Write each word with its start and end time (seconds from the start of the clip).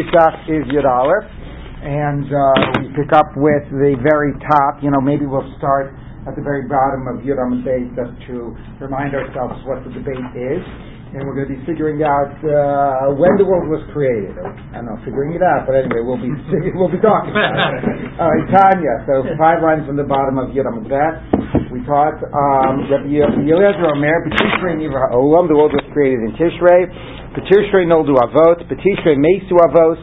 Pesach 0.00 0.48
is 0.48 0.64
Yud 0.72 0.88
Aleph, 0.88 1.28
and 1.84 2.24
uh, 2.24 2.80
we 2.80 2.88
pick 2.96 3.12
up 3.12 3.36
with 3.36 3.68
the 3.68 4.00
very 4.00 4.32
top. 4.48 4.80
You 4.80 4.88
know, 4.88 5.00
maybe 5.00 5.28
we'll 5.28 5.44
start 5.60 5.92
at 6.24 6.32
the 6.32 6.40
very 6.40 6.64
bottom 6.64 7.04
of 7.04 7.20
Yud 7.20 7.36
Aleph 7.36 7.92
just 7.92 8.16
to 8.32 8.56
remind 8.80 9.12
ourselves 9.12 9.60
what 9.68 9.84
the 9.84 9.92
debate 9.92 10.24
is. 10.32 10.64
And 11.10 11.26
we're 11.26 11.34
going 11.34 11.50
to 11.50 11.54
be 11.58 11.62
figuring 11.66 12.06
out 12.06 12.30
uh, 12.38 13.10
when 13.18 13.34
the 13.34 13.42
world 13.42 13.66
was 13.66 13.82
created. 13.90 14.30
I 14.38 14.78
don't 14.78 14.86
know, 14.86 14.98
figuring 15.02 15.34
it 15.34 15.42
out, 15.42 15.66
but 15.66 15.74
anyway, 15.74 16.06
we'll 16.06 16.22
be 16.22 16.30
we'll 16.78 16.92
be 16.92 17.02
talking 17.02 17.34
about 17.34 17.50
it. 17.50 17.82
All 18.22 18.30
right, 18.30 18.46
Tanya. 18.46 18.94
So 19.10 19.26
five 19.34 19.58
lines 19.58 19.82
from 19.90 19.98
the 19.98 20.06
bottom 20.06 20.38
of 20.38 20.54
Yud 20.54 20.70
Aleph 20.70 21.40
we 21.70 21.78
taught 21.86 22.18
um, 22.34 22.90
Rabbi 22.90 23.14
Eliezer 23.14 23.86
Omer, 23.86 24.26
B'tishrei 24.26 24.74
Nivra 24.74 25.14
Olam, 25.14 25.46
the 25.46 25.54
world 25.54 25.70
was 25.70 25.86
created 25.94 26.26
in 26.26 26.34
Tishrei. 26.34 26.90
B'tishrei 27.30 27.86
Noldu 27.86 28.18
Avot, 28.18 28.66
B'tishrei 28.66 29.14
Mesu 29.14 29.54
Avos, 29.54 29.98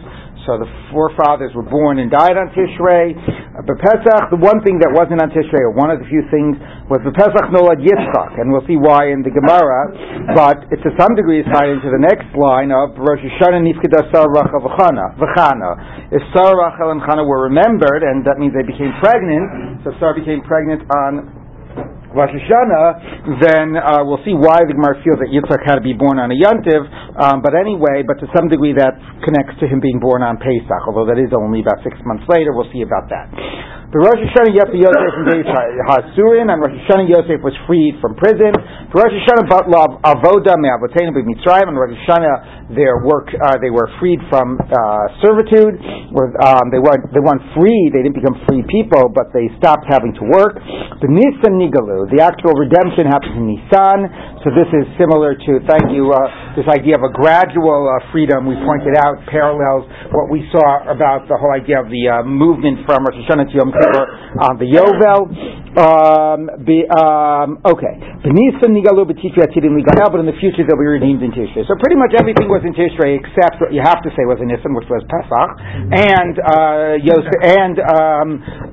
so 0.47 0.55
the 0.55 0.71
forefathers 0.95 1.51
were 1.51 1.67
born 1.67 1.99
and 1.99 2.07
died 2.07 2.39
on 2.39 2.47
Tishrei. 2.55 3.11
Uh, 3.11 3.67
Pesach, 3.67 4.31
the 4.31 4.39
one 4.39 4.63
thing 4.63 4.79
that 4.79 4.87
wasn't 4.95 5.19
on 5.19 5.27
Tishrei, 5.35 5.59
or 5.59 5.75
one 5.75 5.91
of 5.91 5.99
the 5.99 6.07
few 6.07 6.23
things, 6.31 6.55
was 6.87 7.03
the 7.03 7.11
Pesach 7.11 7.51
Nolad 7.51 7.83
Yitzchak, 7.83 8.39
and 8.39 8.47
we'll 8.47 8.63
see 8.63 8.79
why 8.79 9.11
in 9.11 9.27
the 9.27 9.29
Gemara. 9.29 9.91
But 10.31 10.71
it 10.71 10.79
to 10.87 10.95
some 10.95 11.19
degree 11.19 11.43
is 11.43 11.47
tied 11.51 11.67
into 11.67 11.91
the 11.91 11.99
next 11.99 12.31
line 12.31 12.71
of 12.71 12.95
Rosh 12.95 13.19
Hashanah 13.19 13.59
Nifkeda 13.59 14.07
Sarah 14.07 14.31
Rachel 14.31 14.63
V'chana. 14.63 16.15
If 16.15 16.23
Sarah 16.31 16.55
Rachel 16.55 16.95
and 16.95 17.03
Chana 17.03 17.27
were 17.27 17.43
remembered, 17.51 18.07
and 18.07 18.23
that 18.23 18.39
means 18.39 18.55
they 18.55 18.63
became 18.63 18.95
pregnant, 19.03 19.83
so 19.83 19.91
Sarah 19.99 20.15
became 20.15 20.39
pregnant 20.47 20.87
on 20.95 21.36
Rosh 22.17 22.33
Hashanah, 22.33 23.37
then 23.45 23.77
uh, 23.77 24.01
we'll 24.01 24.21
see 24.25 24.33
why 24.33 24.65
the 24.65 24.73
Gemara 24.73 24.97
feels 25.05 25.21
that 25.21 25.29
Yitzchak 25.29 25.61
had 25.61 25.77
to 25.77 25.85
be 25.85 25.93
born 25.93 26.17
on 26.17 26.33
a 26.33 26.37
Yontiv. 26.37 26.81
Um, 27.13 27.45
but 27.45 27.53
anyway, 27.53 28.01
but 28.01 28.17
to 28.17 28.27
some 28.33 28.49
degree 28.49 28.73
that 28.73 28.97
connects 29.21 29.53
to 29.61 29.69
him 29.69 29.77
being 29.77 30.01
born 30.01 30.25
on 30.25 30.41
Pesach, 30.41 30.81
although 30.89 31.05
that 31.05 31.21
is 31.21 31.29
only 31.29 31.61
about 31.61 31.77
six 31.85 31.93
months 32.09 32.25
later. 32.25 32.57
We'll 32.57 32.69
see 32.73 32.81
about 32.81 33.05
that. 33.13 33.29
The 33.87 34.03
Rosh 34.03 34.19
Hashanah 34.19 34.51
Yosef 34.51 34.75
Yosef 34.75 35.11
from 35.15 35.31
Hasurin, 35.31 36.51
and 36.51 36.59
Rosh 36.59 36.75
Hashanah 36.75 37.07
Yosef 37.07 37.39
was 37.39 37.55
freed 37.63 37.95
from 38.03 38.19
prison. 38.19 38.51
For 38.91 38.99
Rosh 38.99 39.15
Hashanah 39.15 39.47
Batlav 39.47 40.03
Avoda 40.03 40.59
Me'avoteinu 40.59 41.15
B'Mitzrayim, 41.15 41.71
and 41.71 41.79
Rosh 41.79 41.95
Hashanah 42.03 42.57
their 42.75 42.99
work 42.99 43.31
uh, 43.31 43.55
they 43.63 43.71
were 43.71 43.87
freed 43.95 44.19
from 44.27 44.59
uh, 44.59 45.07
servitude. 45.23 45.79
Um, 45.79 46.67
they 46.67 46.83
weren't 46.83 47.07
they 47.15 47.23
weren't 47.23 47.43
free. 47.55 47.87
They 47.95 48.03
didn't 48.03 48.19
become 48.19 48.35
free 48.43 48.59
people, 48.67 49.07
but 49.07 49.31
they 49.31 49.47
stopped 49.55 49.87
having 49.87 50.11
to 50.19 50.23
work. 50.35 50.59
The 50.99 51.07
Nisan 51.07 51.55
Nigalu, 51.55 52.11
the 52.11 52.19
actual 52.19 52.59
redemption 52.59 53.07
happens 53.07 53.39
in 53.39 53.47
Nisan. 53.47 54.11
So 54.43 54.51
this 54.51 54.67
is 54.67 54.83
similar 54.99 55.39
to 55.39 55.51
thank 55.63 55.95
you 55.95 56.11
uh, 56.11 56.59
this 56.59 56.67
idea 56.67 56.99
of 56.99 57.07
a 57.07 57.11
gradual 57.15 57.87
uh, 57.87 58.03
freedom. 58.11 58.43
We 58.43 58.59
pointed 58.67 58.99
out 58.99 59.23
parallels 59.31 59.87
what 60.11 60.27
we 60.27 60.43
saw 60.51 60.91
about 60.91 61.31
the 61.31 61.39
whole 61.39 61.55
idea 61.55 61.79
of 61.79 61.87
the 61.87 62.03
uh, 62.11 62.27
movement 62.27 62.83
from 62.83 63.07
Rosh 63.07 63.15
Hashanah 63.23 63.47
to 63.47 63.55
Yom 63.55 63.71
on 64.41 64.57
the 64.57 64.67
Yovel. 64.67 65.29
Um, 65.77 66.49
be, 66.65 66.81
um, 66.89 67.61
okay. 67.61 68.01
But 68.25 68.33
in 68.33 70.25
the 70.25 70.37
future 70.41 70.65
they'll 70.65 70.81
be 70.81 70.89
redeemed 70.89 71.21
in 71.21 71.29
Tishrei. 71.29 71.61
So 71.69 71.77
pretty 71.77 71.97
much 72.01 72.17
everything 72.17 72.49
was 72.49 72.65
in 72.65 72.73
Tishrei 72.73 73.13
except 73.21 73.61
what 73.61 73.69
you 73.73 73.85
have 73.85 74.01
to 74.01 74.09
say 74.17 74.25
was 74.25 74.41
in 74.41 74.49
Nisan, 74.49 74.73
which 74.73 74.89
was 74.89 75.05
Pesach, 75.05 75.49
and 75.93 76.35
uh, 76.41 76.97
Yosef, 76.97 77.37
and 77.45 77.77
um, 77.77 78.29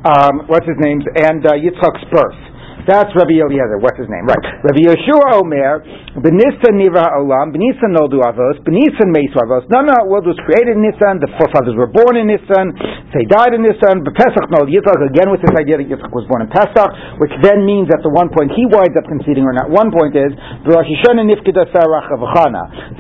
um, 0.09 0.35
what's 0.49 0.65
his 0.65 0.81
name, 0.81 1.05
and 1.21 1.45
uh, 1.45 1.53
Yitzchak's 1.61 2.09
birth. 2.09 2.54
That's 2.85 3.09
Rabbi 3.17 3.41
Eliezer. 3.41 3.81
What's 3.81 3.97
his 3.97 4.13
name? 4.13 4.29
Right. 4.29 4.45
Rabbi 4.61 4.85
Yeshua 4.85 5.41
Omer, 5.41 5.81
Benisan 6.21 6.77
Nivra 6.77 7.17
Olam, 7.17 7.49
Benisan 7.49 7.97
Noldu 7.97 8.21
Avos, 8.21 8.61
Benisan 8.61 9.09
Mesu 9.09 9.41
Avos. 9.41 9.65
No, 9.73 9.81
no, 9.81 10.05
world 10.05 10.29
was 10.29 10.37
created 10.45 10.77
in 10.77 10.85
Nisan. 10.85 11.17
The 11.17 11.33
forefathers 11.41 11.73
were 11.81 11.89
born 11.89 12.21
in 12.21 12.29
Nisan. 12.29 12.77
They 13.17 13.25
died 13.25 13.57
in 13.57 13.65
Nisan. 13.65 14.05
But 14.05 14.13
Pesach 14.21 14.53
Noldu 14.53 14.69
Yitzchak, 14.69 15.01
again 15.01 15.33
with 15.33 15.41
this 15.41 15.57
idea 15.57 15.81
that 15.81 15.89
Yitzchak 15.89 16.13
was 16.13 16.29
born 16.29 16.45
in 16.45 16.53
Pesach, 16.53 17.25
which 17.25 17.33
then 17.41 17.65
means 17.65 17.89
at 17.89 18.05
the 18.05 18.13
one 18.13 18.29
point 18.29 18.53
he 18.53 18.69
winds 18.69 18.93
up 19.01 19.09
conceding, 19.09 19.49
or 19.49 19.57
not 19.57 19.73
one 19.73 19.89
point 19.89 20.13
is, 20.13 20.37
Rosh 20.69 20.85
Hashanah 20.85 21.25
Nifkida 21.25 21.73
Sarach. 21.73 22.13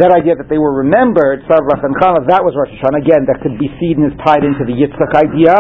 That 0.00 0.16
idea 0.16 0.41
that 0.41 0.48
they 0.48 0.56
were 0.56 0.72
remembered, 0.72 1.44
Sarach 1.44 1.84
and 1.84 1.92
Chana, 2.00 2.25
that 2.32 2.41
was 2.41 2.56
Rosh 2.56 2.72
Hashanah. 2.72 3.04
Again, 3.04 3.28
that 3.28 3.44
could 3.44 3.60
be 3.60 3.69
seen 3.76 4.00
as 4.00 4.16
tied 4.25 4.48
into 4.48 4.64
the 4.64 4.72
Yitzchak 4.72 5.12
idea. 5.12 5.53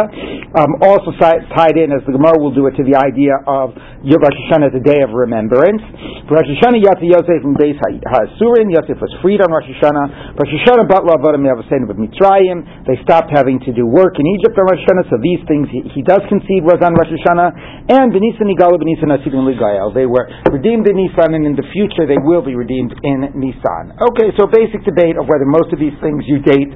Um, 0.56 0.80
also 0.80 1.12
tied 1.20 1.76
in, 1.76 1.92
as 1.92 2.00
the 2.08 2.16
Gemara 2.16 2.40
will 2.40 2.56
do 2.56 2.64
it, 2.72 2.74
to 2.80 2.84
the 2.88 2.96
idea 2.96 3.36
of 3.44 3.76
Rosh 4.20 4.38
Hashanah 4.46 4.70
is 4.70 4.76
a 4.78 4.84
day 4.84 5.00
of 5.02 5.10
remembrance. 5.10 5.82
For 6.28 6.38
Rosh 6.38 6.50
Hashanah, 6.58 6.78
Yatzi 6.78 7.10
Yosef 7.10 7.42
from 7.42 7.56
Beis. 7.58 7.78
Yosef 7.78 8.98
was 9.00 9.12
freed 9.24 9.42
on 9.42 9.50
Rosh 9.50 9.66
Hashanah. 9.78 10.36
Rosh 10.36 10.52
Hashanah, 10.62 10.86
Batla 10.86 11.18
Avodim 11.18 11.42
Yavasein 11.42 11.88
of 11.88 11.96
Mitzrayim. 11.98 12.86
They 12.86 13.00
stopped 13.02 13.34
having 13.34 13.58
to 13.66 13.70
do 13.74 13.86
work 13.86 14.16
in 14.20 14.26
Egypt 14.38 14.54
on 14.54 14.64
Rosh 14.70 14.82
Hashanah, 14.86 15.06
so 15.10 15.16
these 15.18 15.42
things 15.50 15.66
he, 15.72 15.82
he 15.94 16.02
does 16.06 16.22
concede 16.30 16.62
was 16.62 16.78
on 16.84 16.94
Rosh 16.94 17.10
Hashanah. 17.10 17.90
And 17.90 18.14
Benisan 18.14 18.50
Igalu, 18.52 18.78
Benisan 18.78 19.10
Asidim 19.10 19.42
Ligael. 19.42 19.90
They 19.90 20.06
were 20.06 20.30
redeemed 20.54 20.86
in 20.86 20.94
Nisan, 20.94 21.34
and 21.34 21.44
in 21.44 21.58
the 21.58 21.66
future 21.74 22.06
they 22.06 22.20
will 22.20 22.42
be 22.44 22.54
redeemed 22.54 22.94
in 23.02 23.34
Nisan. 23.34 23.98
Okay, 24.14 24.30
so 24.38 24.46
basic 24.46 24.86
debate 24.86 25.18
of 25.18 25.26
whether 25.26 25.44
most 25.44 25.74
of 25.74 25.82
these 25.82 25.96
things 26.04 26.22
you 26.30 26.38
date 26.44 26.70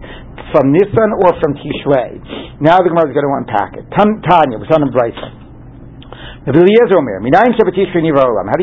from 0.50 0.72
Nisan 0.72 1.10
or 1.22 1.37
from 1.38 1.54
Tishrei. 1.54 2.19
Now 2.59 2.82
the 2.82 2.91
Gemara 2.91 3.09
is 3.09 3.15
going 3.15 3.28
to 3.28 3.34
unpack 3.38 3.78
it. 3.78 3.84
Tanya, 3.94 4.59
we're 4.59 4.66
on 4.72 4.91
Bryson. 4.91 5.38
How 6.48 6.56
do 6.56 6.64
you 6.64 6.81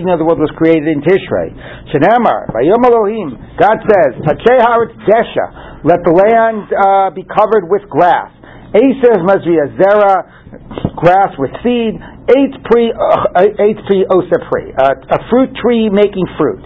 know 0.10 0.18
the 0.18 0.26
world 0.26 0.42
was 0.42 0.50
created 0.58 0.90
in 0.90 1.06
Tishrei? 1.06 1.54
Shenamar, 1.94 2.50
Vayom 2.50 2.82
Elohim. 2.82 3.38
God 3.62 3.78
says, 3.86 4.18
Desha. 5.06 5.86
Let 5.86 6.02
the 6.02 6.10
land 6.10 6.66
uh, 6.74 7.14
be 7.14 7.22
covered 7.30 7.70
with 7.70 7.86
grass. 7.86 8.34
Esev 8.74 9.22
Mazriya 9.22 9.78
Zera, 9.78 10.98
grass 10.98 11.38
with 11.38 11.54
seed. 11.62 12.02
Eight 12.26 12.58
pre, 12.66 12.90
uh, 12.90 13.54
eight 13.62 13.78
pre 13.86 14.02
Osepri, 14.10 14.74
uh, 14.74 15.06
a 15.06 15.22
fruit 15.30 15.54
tree 15.62 15.94
making 15.94 16.26
fruit. 16.42 16.66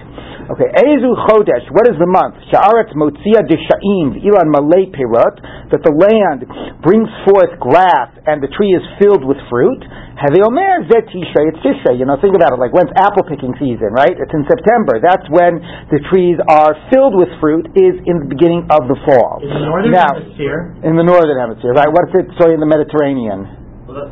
Okay, 0.50 0.66
Ezu 0.82 1.14
Chodesh, 1.30 1.62
what 1.70 1.86
is 1.86 1.94
the 2.02 2.10
month? 2.10 2.34
Sha'aretz 2.50 2.90
Motzia 2.98 3.46
Desha'im, 3.46 4.18
Ilan 4.18 4.50
Malay 4.50 4.90
Perot, 4.90 5.38
that 5.70 5.86
the 5.86 5.94
land 5.94 6.42
brings 6.82 7.06
forth 7.22 7.54
grass 7.62 8.10
and 8.26 8.42
the 8.42 8.50
tree 8.58 8.74
is 8.74 8.82
filled 8.98 9.22
with 9.22 9.38
fruit. 9.46 9.78
Have 10.20 10.36
Omer 10.36 10.84
Zet 10.92 11.08
Tishrei, 11.08 11.48
it's 11.48 11.64
Tishrei, 11.64 11.96
you 11.96 12.04
know, 12.04 12.20
think 12.20 12.36
about 12.36 12.52
it, 12.52 12.60
like 12.60 12.76
when's 12.76 12.92
apple 13.00 13.24
picking 13.24 13.56
season, 13.56 13.96
right? 13.96 14.12
It's 14.12 14.36
in 14.36 14.44
September. 14.52 15.00
That's 15.00 15.24
when 15.32 15.64
the 15.88 16.04
trees 16.12 16.36
are 16.44 16.76
filled 16.92 17.16
with 17.16 17.32
fruit, 17.40 17.72
is 17.72 17.96
in 18.04 18.28
the 18.28 18.28
beginning 18.28 18.68
of 18.68 18.92
the 18.92 19.00
fall. 19.08 19.40
In 19.40 19.48
the 19.48 19.64
northern 19.64 19.96
now, 19.96 20.12
hemisphere. 20.20 20.76
In 20.84 21.00
the 21.00 21.08
northern 21.08 21.40
hemisphere, 21.40 21.72
right? 21.72 21.88
What's 21.88 22.12
it, 22.12 22.28
so 22.36 22.52
in 22.52 22.60
the 22.60 22.68
Mediterranean? 22.68 23.88
Well, 23.88 24.12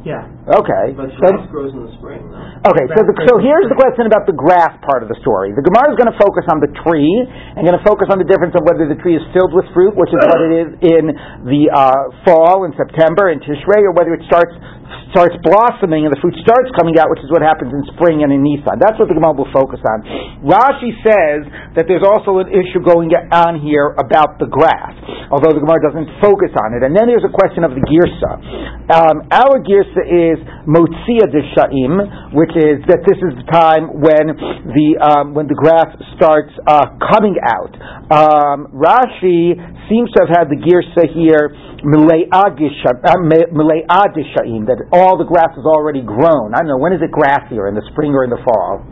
yeah. 0.00 0.24
Okay. 0.48 0.96
But 0.96 1.12
grass 1.20 1.44
grows 1.52 1.76
in 1.76 1.84
the 1.84 1.92
spring. 2.00 2.24
No? 2.24 2.40
Okay, 2.72 2.88
so 2.88 3.04
the, 3.04 3.12
so 3.28 3.36
here's 3.36 3.68
the 3.68 3.76
question 3.76 4.08
about 4.08 4.24
the 4.24 4.32
grass 4.32 4.72
part 4.80 5.04
of 5.04 5.12
the 5.12 5.18
story. 5.20 5.52
The 5.52 5.60
Gemara 5.60 5.92
is 5.92 5.96
going 6.00 6.08
to 6.08 6.16
focus 6.16 6.48
on 6.48 6.56
the 6.56 6.72
tree 6.80 7.12
and 7.28 7.60
going 7.68 7.76
to 7.76 7.84
focus 7.84 8.08
on 8.08 8.16
the 8.16 8.24
difference 8.24 8.56
of 8.56 8.64
whether 8.64 8.88
the 8.88 8.96
tree 9.04 9.20
is 9.20 9.24
filled 9.36 9.52
with 9.52 9.68
fruit, 9.76 9.92
which 9.92 10.08
is 10.08 10.20
what 10.24 10.40
it 10.40 10.52
is 10.56 10.68
in 10.80 11.04
the 11.44 11.68
uh, 11.68 12.16
fall 12.24 12.64
in 12.64 12.72
September 12.80 13.28
in 13.28 13.44
Tishrei, 13.44 13.84
or 13.84 13.92
whether 13.92 14.16
it 14.16 14.24
starts 14.24 14.56
starts 15.14 15.34
blossoming 15.42 16.06
and 16.06 16.10
the 16.14 16.18
fruit 16.22 16.34
starts 16.42 16.70
coming 16.78 16.94
out, 16.98 17.10
which 17.10 17.22
is 17.22 17.30
what 17.30 17.42
happens 17.42 17.70
in 17.70 17.82
spring 17.94 18.22
and 18.22 18.30
in 18.30 18.42
Nisan. 18.42 18.78
That's 18.78 18.98
what 18.98 19.10
the 19.10 19.14
Gemara 19.18 19.34
will 19.34 19.50
focus 19.50 19.82
on. 19.82 20.06
Rashi 20.46 20.94
says 21.02 21.46
that 21.74 21.90
there's 21.90 22.06
also 22.06 22.38
an 22.42 22.50
issue 22.50 22.78
going 22.82 23.10
on 23.30 23.58
here 23.58 23.94
about 23.98 24.38
the 24.38 24.46
grass, 24.46 24.94
although 25.30 25.54
the 25.54 25.62
Gemara 25.62 25.82
doesn't 25.82 26.10
focus 26.22 26.54
on 26.58 26.78
it. 26.78 26.86
And 26.86 26.94
then 26.94 27.10
there's 27.10 27.26
a 27.26 27.34
question 27.34 27.66
of 27.66 27.74
the 27.74 27.82
girsa. 27.82 28.32
Um, 28.90 29.16
our 29.34 29.58
girsa 29.62 29.89
is 30.06 30.38
motzia 30.66 31.26
de 31.30 31.42
sha'im, 31.54 32.34
which 32.34 32.54
is 32.56 32.82
that 32.86 33.02
this 33.06 33.18
is 33.18 33.34
the 33.38 33.48
time 33.50 33.90
when 33.98 34.34
the 34.70 34.88
um, 35.00 35.34
when 35.34 35.46
the 35.46 35.56
grass 35.56 35.90
starts 36.16 36.52
uh, 36.66 36.94
coming 37.12 37.36
out. 37.42 37.72
Um, 38.10 38.70
Rashi 38.74 39.54
seems 39.90 40.10
to 40.14 40.26
have 40.26 40.30
had 40.30 40.46
the 40.50 40.58
girsa 40.58 41.10
here 41.10 41.50
Mile'adishaim, 41.82 43.00
that 44.68 44.78
all 44.92 45.16
the 45.16 45.24
grass 45.24 45.50
is 45.56 45.64
already 45.64 46.02
grown. 46.02 46.54
I 46.54 46.58
don't 46.62 46.68
know, 46.68 46.78
when 46.78 46.92
is 46.92 47.00
it 47.02 47.10
grassier, 47.10 47.68
in 47.68 47.74
the 47.74 47.82
spring 47.92 48.12
or 48.12 48.24
in 48.24 48.30
the 48.30 48.42
fall? 48.44 48.84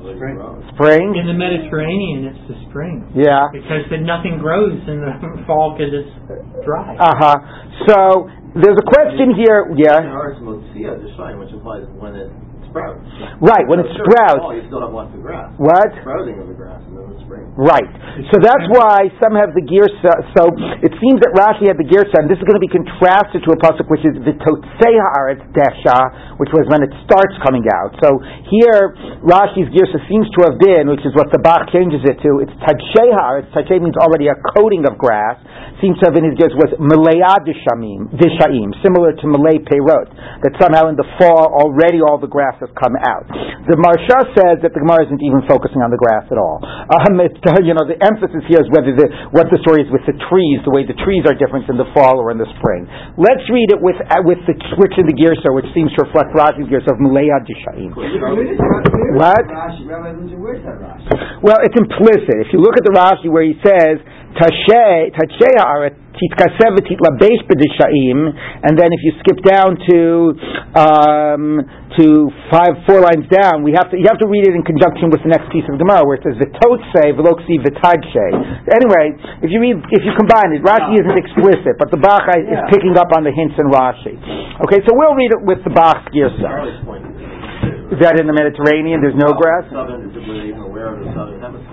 Spring. 0.00 0.36
Spring? 0.74 1.14
In 1.16 1.26
the 1.28 1.38
Mediterranean, 1.38 2.28
it's 2.28 2.42
the 2.50 2.58
spring. 2.68 3.06
Yeah. 3.14 3.48
Because 3.52 3.86
then 3.88 4.04
nothing 4.04 4.36
grows 4.42 4.76
in 4.84 5.00
the 5.00 5.12
fall 5.46 5.76
because 5.76 5.92
it's 5.94 6.12
dry. 6.66 6.96
Uh 6.98 7.14
huh. 7.16 7.36
So 7.86 8.28
there's 8.54 8.78
a 8.78 8.86
question 8.86 9.34
here. 9.36 9.70
Yeah. 9.76 10.00
Which 10.02 11.52
implies 11.52 11.86
when 11.98 12.14
it 12.16 12.30
sprouts. 12.70 13.02
Right, 13.42 13.66
when 13.66 13.82
it 13.82 13.90
sprouts. 13.98 14.46
Oh, 14.46 14.54
you 14.54 14.62
still 14.70 14.80
have 14.80 14.94
lots 14.94 15.10
of 15.10 15.20
grass. 15.20 15.50
What? 15.58 15.90
Sprouting 16.00 16.38
of 16.38 16.46
the 16.46 16.54
grass 16.54 16.78
in 16.86 16.94
the 16.94 17.18
spring. 17.26 17.50
Right. 17.58 17.90
So 18.30 18.38
that's 18.38 18.66
why 18.70 19.10
some 19.18 19.34
have 19.34 19.50
the 19.58 19.66
girsa. 19.66 20.14
So 20.38 20.54
it 20.82 20.94
seems 21.02 21.18
that 21.26 21.34
Rashi 21.34 21.66
had 21.66 21.78
the 21.78 21.86
girsa, 21.86 22.22
and 22.22 22.30
this 22.30 22.38
is 22.38 22.46
going 22.46 22.58
to 22.58 22.62
be 22.62 22.70
contrasted 22.70 23.42
to 23.42 23.50
a 23.50 23.58
pasuk 23.58 23.90
which 23.90 24.06
is 24.06 24.14
v'totzei 24.22 24.94
haaretz 24.94 25.42
desha, 25.50 26.38
which 26.38 26.54
was 26.54 26.64
when 26.70 26.86
it 26.86 26.94
starts 27.02 27.34
coming 27.42 27.66
out. 27.74 27.98
So 27.98 28.22
here 28.48 28.94
Rashi's 29.26 29.66
girsa 29.74 29.98
seems 30.06 30.30
to 30.38 30.46
have 30.46 30.56
been, 30.62 30.86
which 30.86 31.02
is 31.02 31.10
what 31.18 31.34
the 31.34 31.42
Bach 31.42 31.66
changes 31.74 32.06
it 32.06 32.22
to. 32.22 32.38
It's 32.38 32.54
tadshei 32.62 33.10
haaretz. 33.10 33.50
Tadshei 33.50 33.82
means 33.82 33.98
already 33.98 34.30
a 34.30 34.38
coating 34.54 34.86
of 34.86 34.94
grass. 34.94 35.42
Seems 35.80 35.96
to 36.04 36.12
have 36.12 36.16
in 36.20 36.28
his 36.28 36.36
gears 36.36 36.52
was 36.60 36.76
Malaya 36.76 37.40
Dishamim, 37.40 38.12
Dishaim, 38.12 38.76
similar 38.84 39.16
to 39.16 39.24
Malay 39.24 39.64
Peirot, 39.64 40.12
that 40.44 40.52
somehow 40.60 40.92
in 40.92 40.96
the 41.00 41.08
fall 41.16 41.48
already 41.56 42.04
all 42.04 42.20
the 42.20 42.28
grass 42.28 42.52
has 42.60 42.68
come 42.76 42.92
out. 43.00 43.24
The 43.64 43.80
Maharsha 43.80 44.28
says 44.36 44.60
that 44.60 44.76
the 44.76 44.80
Gemara 44.84 45.08
isn't 45.08 45.24
even 45.24 45.40
focusing 45.48 45.80
on 45.80 45.88
the 45.88 45.96
grass 45.96 46.28
at 46.28 46.36
all. 46.36 46.60
Um, 46.60 47.16
you 47.68 47.72
know, 47.72 47.88
the 47.88 47.96
emphasis 47.96 48.44
here 48.44 48.60
is 48.60 48.68
whether 48.68 48.92
the, 48.92 49.08
what 49.32 49.48
the 49.48 49.56
story 49.64 49.80
is 49.80 49.88
with 49.88 50.04
the 50.04 50.16
trees, 50.28 50.60
the 50.68 50.72
way 50.72 50.84
the 50.84 50.96
trees 51.00 51.24
are 51.24 51.32
different 51.32 51.64
in 51.72 51.80
the 51.80 51.88
fall 51.96 52.20
or 52.20 52.28
in 52.28 52.36
the 52.36 52.48
spring. 52.60 52.84
Let's 53.16 53.48
read 53.48 53.72
it 53.72 53.80
with, 53.80 53.96
uh, 54.04 54.20
with 54.20 54.44
the 54.44 54.52
switch 54.76 55.00
in 55.00 55.08
the 55.08 55.16
gear 55.16 55.32
so 55.40 55.56
which 55.56 55.68
seems 55.72 55.88
to 55.96 56.04
reflect 56.04 56.36
Rashi's 56.36 56.68
gears 56.68 56.84
of 56.92 57.00
Malaya 57.00 57.40
Dishaim. 57.48 57.96
What? 59.16 59.44
Well, 61.40 61.58
it's 61.64 61.76
implicit. 61.76 62.36
If 62.44 62.52
you 62.52 62.60
look 62.60 62.76
at 62.76 62.84
the 62.84 62.92
Rashi 62.92 63.32
where 63.32 63.44
he 63.48 63.56
says, 63.64 63.96
Tashe, 64.36 65.10
Tashe 65.10 65.96
titkasev 66.20 66.76
titlabesh 66.84 67.42
b'dishaim, 67.48 68.28
and 68.62 68.76
then 68.76 68.92
if 68.92 69.00
you 69.00 69.12
skip 69.24 69.40
down 69.40 69.80
to 69.88 70.36
um, 70.76 71.64
to 71.96 72.28
five 72.52 72.76
four 72.84 73.00
lines 73.00 73.24
down, 73.32 73.64
we 73.64 73.72
have 73.72 73.88
to 73.90 73.96
you 73.96 74.06
have 74.06 74.20
to 74.20 74.28
read 74.28 74.44
it 74.44 74.54
in 74.54 74.62
conjunction 74.62 75.08
with 75.08 75.24
the 75.24 75.32
next 75.32 75.48
piece 75.48 75.64
of 75.72 75.80
Gemara 75.80 76.04
where 76.04 76.20
it 76.20 76.24
says 76.26 76.36
v'totse 76.36 77.16
v'loksi 77.16 77.56
v'tadshe. 77.64 78.26
Anyway, 78.68 79.16
if 79.40 79.48
you 79.48 79.58
read 79.58 79.80
if 79.90 80.04
you 80.04 80.12
combine 80.14 80.52
it, 80.52 80.60
Rashi 80.60 81.00
isn't 81.00 81.18
explicit, 81.18 81.80
but 81.80 81.90
the 81.90 81.98
Bach 81.98 82.28
is 82.36 82.60
picking 82.68 82.94
up 83.00 83.10
on 83.16 83.24
the 83.24 83.32
hints 83.32 83.56
in 83.56 83.66
Rashi. 83.72 84.14
Okay, 84.68 84.84
so 84.84 84.92
we'll 84.92 85.16
read 85.16 85.32
it 85.32 85.42
with 85.42 85.64
the 85.64 85.72
Bach 85.72 86.04
Girsa. 86.12 86.68
Is 87.90 87.96
Is 87.96 87.98
that 88.04 88.20
in 88.20 88.28
the 88.28 88.36
Mediterranean? 88.36 89.02
There's 89.02 89.18
no 89.18 89.34
grass. 89.34 89.66
Southern, 89.72 90.14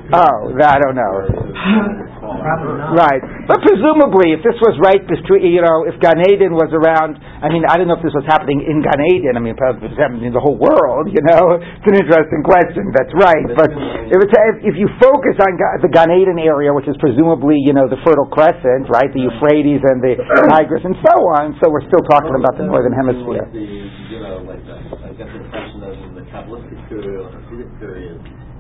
is 0.10 0.24
it 0.24 0.32
even 0.32 0.64
aware 0.64 0.88
of 0.88 1.36
the 1.36 1.56
southern 1.64 1.64
hemisphere? 1.68 2.08
Oh, 2.24 2.40
I 2.40 2.56
don't 2.60 2.78
know. 2.80 2.92
Right, 2.98 3.22
but 3.48 3.60
presumably, 3.64 4.32
if 4.36 4.42
this 4.44 4.56
was 4.64 4.76
right 4.84 5.00
between, 5.04 5.48
you 5.48 5.62
know, 5.64 5.84
if 5.88 5.96
Gan 6.04 6.20
Eden 6.28 6.56
was 6.56 6.72
around, 6.76 7.20
I 7.20 7.48
mean, 7.52 7.64
I 7.68 7.76
don't 7.80 7.88
know 7.88 7.96
if 8.00 8.04
this 8.04 8.16
was 8.16 8.26
happening 8.28 8.64
in 8.64 8.84
Gan 8.84 9.00
Eden. 9.16 9.36
I 9.36 9.42
mean, 9.44 9.56
probably 9.56 9.88
it 9.88 9.96
was 9.96 10.00
happening 10.00 10.28
in 10.28 10.34
the 10.36 10.44
whole 10.44 10.58
world. 10.60 11.08
You 11.12 11.24
know, 11.28 11.60
it's 11.60 11.88
an 11.88 11.96
interesting 12.00 12.44
question. 12.44 12.90
That's 12.96 13.14
right, 13.16 13.48
but 13.56 13.72
if, 14.12 14.18
it's, 14.20 14.36
if 14.66 14.76
you 14.76 14.88
focus 15.00 15.36
on 15.40 15.56
Ga- 15.56 15.80
the 15.84 15.92
Gan 15.92 16.12
Eden 16.12 16.40
area, 16.42 16.72
which 16.76 16.88
is 16.88 16.96
presumably, 17.00 17.60
you 17.64 17.72
know, 17.72 17.88
the 17.88 18.00
Fertile 18.04 18.28
Crescent, 18.28 18.88
right, 18.92 19.08
the 19.14 19.24
Euphrates 19.28 19.84
and 19.84 20.00
the 20.04 20.20
Tigris 20.52 20.84
and 20.84 20.96
so 21.04 21.16
on, 21.40 21.56
so 21.64 21.70
we're 21.72 21.86
still 21.88 22.04
talking 22.12 22.36
about 22.36 22.56
the 22.60 22.66
northern 22.68 22.94
hemisphere. 22.96 23.48
The, 23.52 23.62
you 23.62 24.20
know, 24.20 24.44
like 24.44 24.64
the, 24.68 24.76
I 24.78 25.12
guess 25.16 25.30
the 25.32 25.42
impression 25.48 25.78
that 25.84 25.96
in 25.96 26.12
the 26.18 26.26
Kabbalistic 26.34 26.80
period 26.92 27.24
or 27.24 27.32
Hasidic 27.32 27.72
period, 27.80 28.18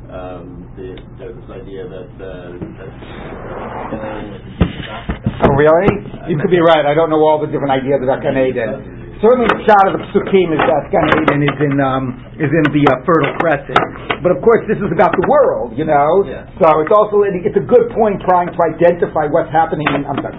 um, 0.08 0.57
the, 0.78 0.96
this 1.20 1.50
idea 1.50 1.90
that, 1.90 2.10
uh, 2.22 2.54
Oh, 5.38 5.54
really? 5.54 5.90
You 6.30 6.38
could 6.40 6.50
be 6.50 6.60
right. 6.60 6.86
I 6.86 6.94
don't 6.94 7.10
know 7.10 7.22
all 7.22 7.40
the 7.42 7.48
different 7.48 7.72
ideas 7.72 8.00
about 8.02 8.22
Gan 8.22 8.38
Eden. 8.38 9.07
Certainly, 9.18 9.50
the 9.50 9.62
shot 9.66 9.84
of 9.90 9.94
the 9.98 10.04
psukim 10.14 10.54
is 10.54 10.62
that 10.62 10.94
Gan 10.94 11.08
Eden 11.26 11.42
is 11.42 11.58
in 11.66 11.76
um, 11.82 12.04
is 12.38 12.52
in 12.54 12.66
the 12.70 12.84
uh, 12.86 13.02
Fertile 13.02 13.34
Crescent. 13.42 14.22
But 14.22 14.34
of 14.34 14.42
course, 14.46 14.62
this 14.70 14.78
is 14.78 14.90
about 14.94 15.14
the 15.18 15.26
world, 15.26 15.74
you 15.78 15.86
know. 15.90 16.26
Yeah. 16.26 16.46
So 16.62 16.66
it's 16.86 16.94
also 16.94 17.26
it's 17.26 17.58
a 17.58 17.66
good 17.66 17.90
point 17.98 18.22
trying 18.30 18.50
to 18.54 18.60
identify 18.62 19.26
what's 19.30 19.50
happening. 19.50 19.86
In, 19.94 20.06
I'm 20.06 20.18
sorry, 20.22 20.38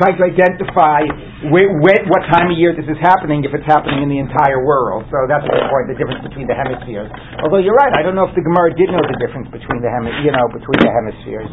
trying 0.00 0.16
to 0.16 0.24
identify 0.24 1.04
where, 1.52 1.68
where, 1.84 2.00
what 2.08 2.22
time 2.32 2.48
of 2.52 2.56
year 2.56 2.72
this 2.72 2.88
is 2.88 2.96
happening 3.04 3.44
if 3.44 3.52
it's 3.52 3.66
happening 3.68 4.00
in 4.04 4.08
the 4.08 4.20
entire 4.20 4.64
world. 4.64 5.04
So 5.12 5.24
that's 5.28 5.44
a 5.44 5.50
good 5.52 5.68
point. 5.68 5.84
The 5.92 5.96
difference 6.00 6.24
between 6.24 6.48
the 6.48 6.56
hemispheres. 6.56 7.12
Although 7.44 7.60
you're 7.60 7.76
right, 7.76 7.92
I 7.92 8.00
don't 8.04 8.16
know 8.16 8.24
if 8.28 8.32
the 8.36 8.44
Gemara 8.44 8.72
did 8.72 8.88
know 8.88 9.04
the 9.04 9.18
difference 9.20 9.48
between 9.52 9.84
the 9.84 9.90
hemi- 9.92 10.16
you 10.24 10.32
know 10.32 10.48
between 10.48 10.80
the 10.80 10.92
hemispheres. 10.92 11.48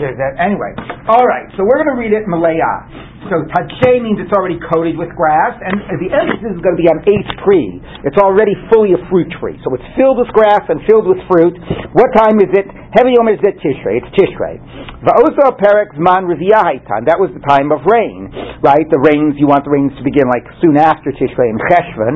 That- 0.00 0.36
Anyway, 0.40 0.72
all 1.08 1.24
right. 1.26 1.48
So 1.56 1.64
we're 1.64 1.80
going 1.84 1.92
to 1.96 1.98
read 2.00 2.12
it 2.16 2.24
Malaya. 2.28 3.09
So 3.28 3.36
tadshe 3.52 4.00
means 4.00 4.16
it's 4.16 4.32
already 4.32 4.56
coated 4.72 4.96
with 4.96 5.12
grass, 5.12 5.52
and 5.60 5.76
the 6.00 6.08
emphasis 6.08 6.56
is 6.56 6.60
going 6.64 6.72
to 6.72 6.80
be 6.80 6.88
on 6.88 7.04
eight 7.04 7.28
tree. 7.44 7.76
It's 8.08 8.16
already 8.16 8.56
fully 8.72 8.96
a 8.96 9.00
fruit 9.12 9.28
tree, 9.36 9.60
so 9.60 9.76
it's 9.76 9.84
filled 9.92 10.16
with 10.16 10.32
grass 10.32 10.64
and 10.72 10.80
filled 10.88 11.04
with 11.04 11.20
fruit. 11.28 11.52
What 11.92 12.08
time 12.16 12.40
is 12.40 12.48
it? 12.56 12.64
Heavy 12.90 13.14
Yom 13.14 13.30
is 13.30 13.38
Tishrei. 13.38 14.02
It's 14.02 14.10
Tishrei. 14.18 14.58
Va'osa 15.06 15.54
perek 15.54 15.94
zman 15.94 16.26
reviyahaitan. 16.26 17.06
That 17.06 17.22
was 17.22 17.30
the 17.30 17.40
time 17.46 17.70
of 17.70 17.86
rain, 17.86 18.26
right? 18.66 18.82
The 18.90 18.98
rains 18.98 19.38
you 19.38 19.46
want 19.46 19.62
the 19.62 19.70
rains 19.70 19.94
to 19.94 20.02
begin 20.02 20.26
like 20.26 20.42
soon 20.58 20.74
after 20.74 21.14
Tishrei 21.14 21.54
in 21.54 21.58
Cheshvan. 21.70 22.14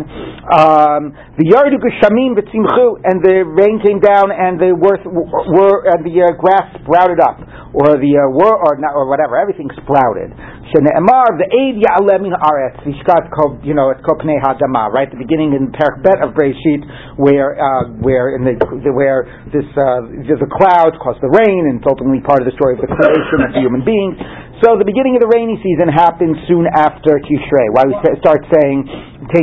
Um, 0.50 1.02
the 1.38 1.46
yardu 1.46 1.78
geshamim 1.78 2.34
v'tzimchu, 2.34 3.06
and 3.06 3.22
the 3.22 3.46
rain 3.46 3.78
came 3.86 4.02
down 4.02 4.34
and 4.34 4.58
the 4.58 4.74
worth, 4.74 5.06
were 5.06 5.86
and 5.94 6.02
the 6.02 6.26
uh, 6.26 6.34
grass 6.42 6.66
sprouted 6.82 7.22
up, 7.22 7.38
or 7.70 7.94
the 7.94 8.12
uh, 8.18 8.34
wor, 8.34 8.58
or 8.58 8.74
not, 8.82 8.98
or 8.98 9.06
whatever. 9.06 9.38
Everything 9.38 9.70
sprouted. 9.78 10.34
Shene'emar 10.74 11.38
the 11.38 11.46
Eid 11.54 11.78
Ya'aleh 11.86 12.18
min 12.18 12.34
Aretz. 12.34 12.82
Vishkat 12.82 13.30
called, 13.30 13.62
you 13.62 13.78
know, 13.78 13.94
it's 13.94 14.02
called 14.02 14.18
Pnei 14.20 14.42
Hadama, 14.42 14.90
right? 14.90 15.06
The 15.06 15.22
beginning 15.22 15.54
in 15.54 15.70
Perak 15.70 16.02
Bet 16.02 16.18
of 16.18 16.34
Breshit, 16.34 16.82
where 17.14 17.54
uh, 17.54 17.94
where 18.02 18.34
in 18.34 18.42
the 18.42 18.58
where 18.90 19.24
this 19.54 19.64
uh, 19.78 20.02
the, 20.10 20.34
the 20.42 20.50
clouds 20.64 20.96
caused 21.05 21.20
the 21.20 21.28
rain, 21.28 21.69
and 21.69 21.76
it's 21.76 21.88
ultimately 21.88 22.25
part 22.25 22.40
of 22.40 22.49
the 22.49 22.56
story 22.56 22.81
of 22.81 22.81
the 22.81 22.88
creation 22.88 23.44
of 23.44 23.52
the 23.52 23.61
human 23.61 23.84
beings. 23.84 24.16
So 24.64 24.81
the 24.81 24.88
beginning 24.88 25.12
of 25.12 25.20
the 25.20 25.28
rainy 25.28 25.61
season 25.61 25.93
happens 25.93 26.40
soon 26.49 26.64
after 26.72 27.20
Tishrei. 27.20 27.69
Why 27.76 27.84
we 27.84 27.93
start 28.25 28.40
saying 28.49 28.88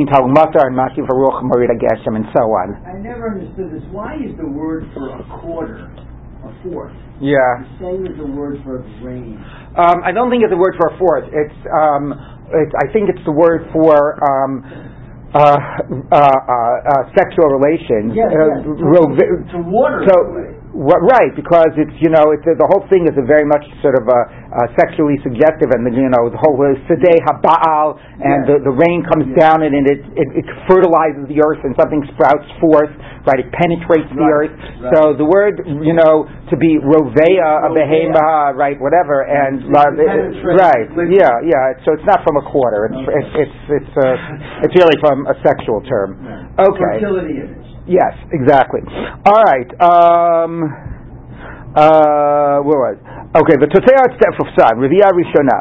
Talmud 0.10 0.34
Matar 0.34 0.66
and 0.66 0.76
Baruch 0.76 1.46
Marida 1.46 1.78
Geshem 1.78 2.18
and 2.18 2.26
so 2.34 2.42
on. 2.58 2.74
I 2.90 2.98
never 2.98 3.38
understood 3.38 3.70
this. 3.70 3.86
Why 3.94 4.18
is 4.18 4.34
the 4.42 4.50
word 4.50 4.90
for 4.98 5.14
a 5.14 5.22
quarter 5.46 5.86
a 6.42 6.50
fourth? 6.66 6.96
Yeah. 7.22 7.38
The 7.78 7.86
same 7.86 8.02
as 8.10 8.18
the 8.18 8.26
word 8.26 8.58
for 8.66 8.82
rain. 9.06 9.38
Um, 9.78 10.02
I 10.02 10.10
don't 10.10 10.34
think 10.34 10.42
it's 10.42 10.54
a 10.54 10.58
word 10.58 10.74
for 10.82 10.90
a 10.90 10.98
fourth. 10.98 11.30
It's, 11.30 11.60
um, 11.70 12.18
it's 12.50 12.74
I 12.82 12.90
think 12.90 13.14
it's 13.14 13.22
the 13.30 13.36
word 13.36 13.70
for 13.70 14.18
um, 14.26 14.66
uh, 15.38 15.38
uh, 15.38 16.18
uh, 16.18 16.18
uh, 16.18 17.04
sexual 17.14 17.54
relations. 17.54 18.18
Yes, 18.18 18.34
Uh, 18.34 18.58
yes. 18.58 18.66
ro- 18.66 19.14
To 19.54 19.60
water. 19.70 20.02
So, 20.10 20.16
what, 20.72 21.04
right, 21.04 21.36
because 21.36 21.76
it's 21.76 21.92
you 22.00 22.08
know 22.08 22.32
it's 22.32 22.48
the 22.48 22.68
whole 22.72 22.88
thing 22.88 23.04
is 23.04 23.16
a 23.20 23.26
very 23.28 23.44
much 23.44 23.64
sort 23.84 24.00
of 24.00 24.08
uh, 24.08 24.16
uh, 24.16 24.68
sexually 24.80 25.20
suggestive, 25.20 25.68
and 25.76 25.84
the, 25.84 25.92
you 25.92 26.08
know 26.08 26.32
the 26.32 26.40
whole 26.40 26.56
uh, 26.64 26.72
sedeh 26.88 27.20
habaal, 27.28 28.00
and 28.00 28.48
Yes. 28.48 28.48
the, 28.48 28.56
the 28.72 28.74
rain 28.76 29.04
comes 29.04 29.28
Yes. 29.36 29.40
down 29.44 29.64
and 29.68 29.76
it, 29.76 30.00
it 30.16 30.28
it 30.42 30.48
fertilizes 30.72 31.28
the 31.28 31.44
earth, 31.44 31.60
and 31.68 31.76
something 31.76 32.02
sprouts 32.16 32.48
forth. 32.64 32.92
Right, 33.22 33.38
it 33.38 33.54
penetrates 33.54 34.10
the 34.18 34.26
earth. 34.26 34.50
right. 34.82 34.98
So 34.98 35.14
the 35.14 35.28
word 35.28 35.62
you 35.68 35.94
know 35.94 36.26
to 36.50 36.56
be 36.58 36.82
rovea, 36.82 37.38
a 37.38 37.70
Rovea. 37.70 38.10
behemah, 38.10 38.58
right, 38.58 38.82
whatever, 38.82 39.22
and 39.30 39.62
It's 39.62 39.70
uh, 39.70 39.94
penetrating 39.94 40.58
right, 40.58 40.90
yeah, 41.14 41.30
yeah. 41.46 41.78
So 41.86 41.94
it's 41.94 42.08
not 42.10 42.26
from 42.26 42.42
a 42.42 42.46
quarter. 42.50 42.90
It's 42.90 42.98
Okay. 42.98 43.14
it's 43.22 43.34
it's 43.46 43.60
it's, 43.78 43.94
uh, 43.94 44.64
it's 44.66 44.74
really 44.74 44.98
from 45.04 45.28
a 45.30 45.36
sexual 45.46 45.86
term. 45.86 46.18
Right. 46.18 46.66
Okay. 46.66 46.92
Fertility. 46.98 47.61
Yes, 47.92 48.16
exactly. 48.32 48.80
All 49.28 49.44
right. 49.44 49.68
Um, 49.84 50.64
uh, 51.76 52.64
where 52.64 52.80
was? 52.96 52.98
Okay, 53.36 53.56
the 53.60 53.68
Toteat 53.68 54.16
step 54.16 54.36
of 54.40 54.48
San, 54.56 54.80
Revia 54.80 55.12
Rishona. 55.12 55.60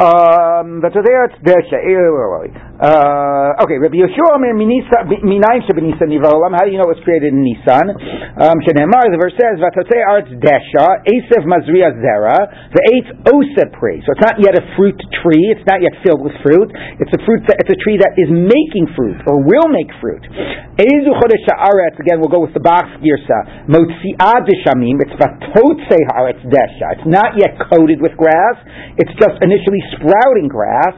Um, 0.00 0.80
the 0.80 0.88
Desha, 1.44 1.76
where 1.84 2.12
were 2.12 2.48
we? 2.48 2.48
Uh, 2.76 3.64
okay, 3.64 3.80
Rabbi 3.80 3.96
Yeshua 3.96 4.36
Omer 4.36 4.52
Minayin 4.52 5.64
Shebenisa 5.64 6.04
Nivolam. 6.04 6.52
How 6.52 6.68
do 6.68 6.70
you 6.70 6.76
know 6.76 6.84
it 6.92 7.00
was 7.00 7.04
created 7.08 7.32
in 7.32 7.40
Nisan? 7.40 7.88
Um, 8.36 8.60
the 8.60 9.16
verse 9.16 9.32
says, 9.32 9.56
Vatotei 9.56 10.04
Arts 10.04 10.28
Desha, 10.36 11.00
Esev 11.08 11.48
Mazria 11.48 11.88
Zera, 11.96 12.36
the 12.76 12.82
eighth 12.92 13.32
Osa 13.32 13.72
Pri. 13.72 14.04
So 14.04 14.12
it's 14.12 14.20
not 14.20 14.36
yet 14.44 14.60
a 14.60 14.64
fruit 14.76 15.00
tree, 15.24 15.56
it's 15.56 15.64
not 15.64 15.80
yet 15.80 15.96
filled 16.04 16.20
with 16.20 16.36
fruit. 16.44 16.68
It's 17.00 17.16
a 17.16 17.20
fruit 17.24 17.48
that, 17.48 17.64
it's 17.64 17.72
a 17.72 17.80
tree 17.80 17.96
that 17.96 18.12
is 18.20 18.28
making 18.28 18.92
fruit, 18.92 19.24
or 19.24 19.40
will 19.40 19.72
make 19.72 19.88
fruit. 19.96 20.20
Ezu 20.76 21.16
Chodesh 21.16 21.48
Haaretz, 21.48 21.96
again, 21.96 22.20
we'll 22.20 22.28
go 22.28 22.44
with 22.44 22.52
the 22.52 22.60
Bach's 22.60 22.92
Girsa. 23.00 23.72
Motzi'ah 23.72 24.44
Deshamim, 24.44 25.00
it's 25.00 25.16
Vatotzei 25.16 26.04
Haaretz 26.12 26.44
Desha. 26.44 27.00
It's 27.00 27.08
not 27.08 27.40
yet 27.40 27.56
coated 27.72 28.04
with 28.04 28.12
grass, 28.20 28.60
it's 29.00 29.16
just 29.16 29.40
initially 29.40 29.80
sprouting 29.96 30.52
grass. 30.52 30.92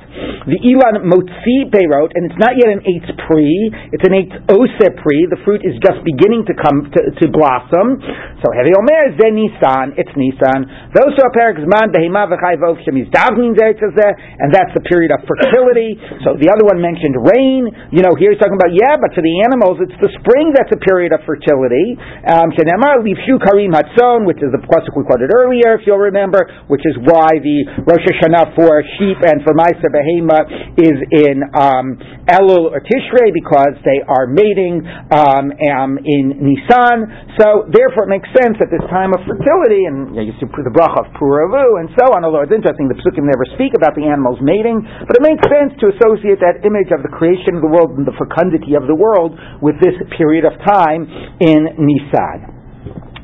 The 0.51 0.59
Ilan 0.59 1.07
Motzi 1.07 1.68
Beirot, 1.71 2.17
and 2.17 2.27
it's 2.27 2.41
not 2.41 2.57
yet 2.57 2.73
an 2.73 2.83
eighth 2.83 3.11
pri, 3.29 3.49
it's 3.93 4.05
an 4.05 4.15
eighth 4.17 4.37
Ose 4.51 4.89
pri. 4.99 5.29
The 5.29 5.41
fruit 5.45 5.63
is 5.63 5.77
just 5.85 6.01
beginning 6.03 6.49
to 6.49 6.55
come 6.57 6.89
to, 6.89 7.01
to 7.13 7.25
blossom. 7.29 8.01
So 8.41 8.51
Hevi 8.57 8.73
Omer 8.73 9.15
Ze 9.21 9.29
Nisan, 9.31 9.95
it's 10.01 10.13
Nisan. 10.17 10.93
Those 10.97 11.13
who 11.15 11.23
are 11.23 11.33
Perak 11.35 11.61
Zman 11.61 11.93
Behema 11.93 12.27
V'chai 12.31 12.57
Vov 12.57 12.81
Shemiz 12.87 13.11
Davnin 13.13 13.59
and 13.59 14.49
that's 14.55 14.73
the 14.73 14.85
period 14.87 15.11
of 15.11 15.27
fertility. 15.27 15.99
So 16.25 16.39
the 16.39 16.49
other 16.49 16.65
one 16.65 16.79
mentioned 16.79 17.19
rain. 17.19 17.67
You 17.91 18.03
know, 18.07 18.15
here 18.15 18.31
he's 18.31 18.41
talking 18.41 18.57
about, 18.57 18.73
yeah, 18.73 18.95
but 18.97 19.13
for 19.15 19.23
the 19.23 19.37
animals, 19.45 19.83
it's 19.83 19.99
the 19.99 20.11
spring 20.23 20.55
that's 20.55 20.71
a 20.71 20.81
period 20.81 21.11
of 21.11 21.21
fertility. 21.27 21.99
Um, 22.27 22.55
Shenemar 22.55 23.03
Livshu 23.03 23.43
Karim 23.43 23.75
Hatzon, 23.75 24.25
which 24.27 24.39
is 24.39 24.51
the 24.55 24.63
pasuk 24.63 24.95
we 24.95 25.05
quoted 25.05 25.35
earlier, 25.35 25.79
if 25.79 25.87
you'll 25.87 26.01
remember, 26.01 26.47
which 26.71 26.83
is 26.87 26.95
why 27.05 27.39
the 27.43 27.59
Rosh 27.85 28.05
Hashanah 28.07 28.55
for 28.55 28.83
sheep 28.99 29.19
and 29.27 29.43
for 29.43 29.53
Meiser 29.55 29.91
Behema 29.91 30.47
is 30.79 30.99
in 31.11 31.43
um, 31.59 31.99
Elul 32.31 32.71
or 32.71 32.79
Tishrei 32.79 33.35
because 33.35 33.75
they 33.83 33.99
are 34.07 34.31
mating 34.31 34.87
um, 35.11 35.51
um, 35.51 35.99
in 35.99 36.39
Nisan. 36.39 37.11
So 37.35 37.67
therefore, 37.67 38.07
it 38.07 38.13
makes 38.15 38.31
sense 38.39 38.55
at 38.63 38.71
this 38.71 38.85
time 38.89 39.11
of 39.11 39.21
fertility, 39.27 39.91
and 39.91 40.15
you, 40.15 40.23
know, 40.23 40.27
you 40.31 40.35
see 40.39 40.47
the 40.47 40.71
bracha 40.71 41.03
of 41.03 41.11
Puravu 41.19 41.83
and 41.83 41.91
so 41.99 42.15
on. 42.15 42.23
Although 42.23 42.47
it's 42.47 42.55
interesting, 42.55 42.87
the 42.87 42.99
psukim 43.03 43.27
never 43.27 43.45
speak 43.59 43.75
about 43.75 43.99
the 43.99 44.07
animals 44.07 44.39
mating, 44.39 44.79
but 45.03 45.19
it 45.19 45.23
makes 45.27 45.43
sense 45.51 45.75
to 45.83 45.91
associate 45.99 46.39
that 46.39 46.63
image 46.63 46.95
of 46.95 47.03
the 47.03 47.11
creation 47.11 47.59
of 47.59 47.63
the 47.67 47.71
world 47.71 47.99
and 47.99 48.07
the 48.07 48.15
fecundity 48.15 48.79
of 48.79 48.87
the 48.87 48.95
world 48.95 49.35
with 49.59 49.75
this 49.83 49.99
period 50.15 50.47
of 50.47 50.55
time 50.63 51.03
in 51.43 51.75
Nisan. 51.75 52.59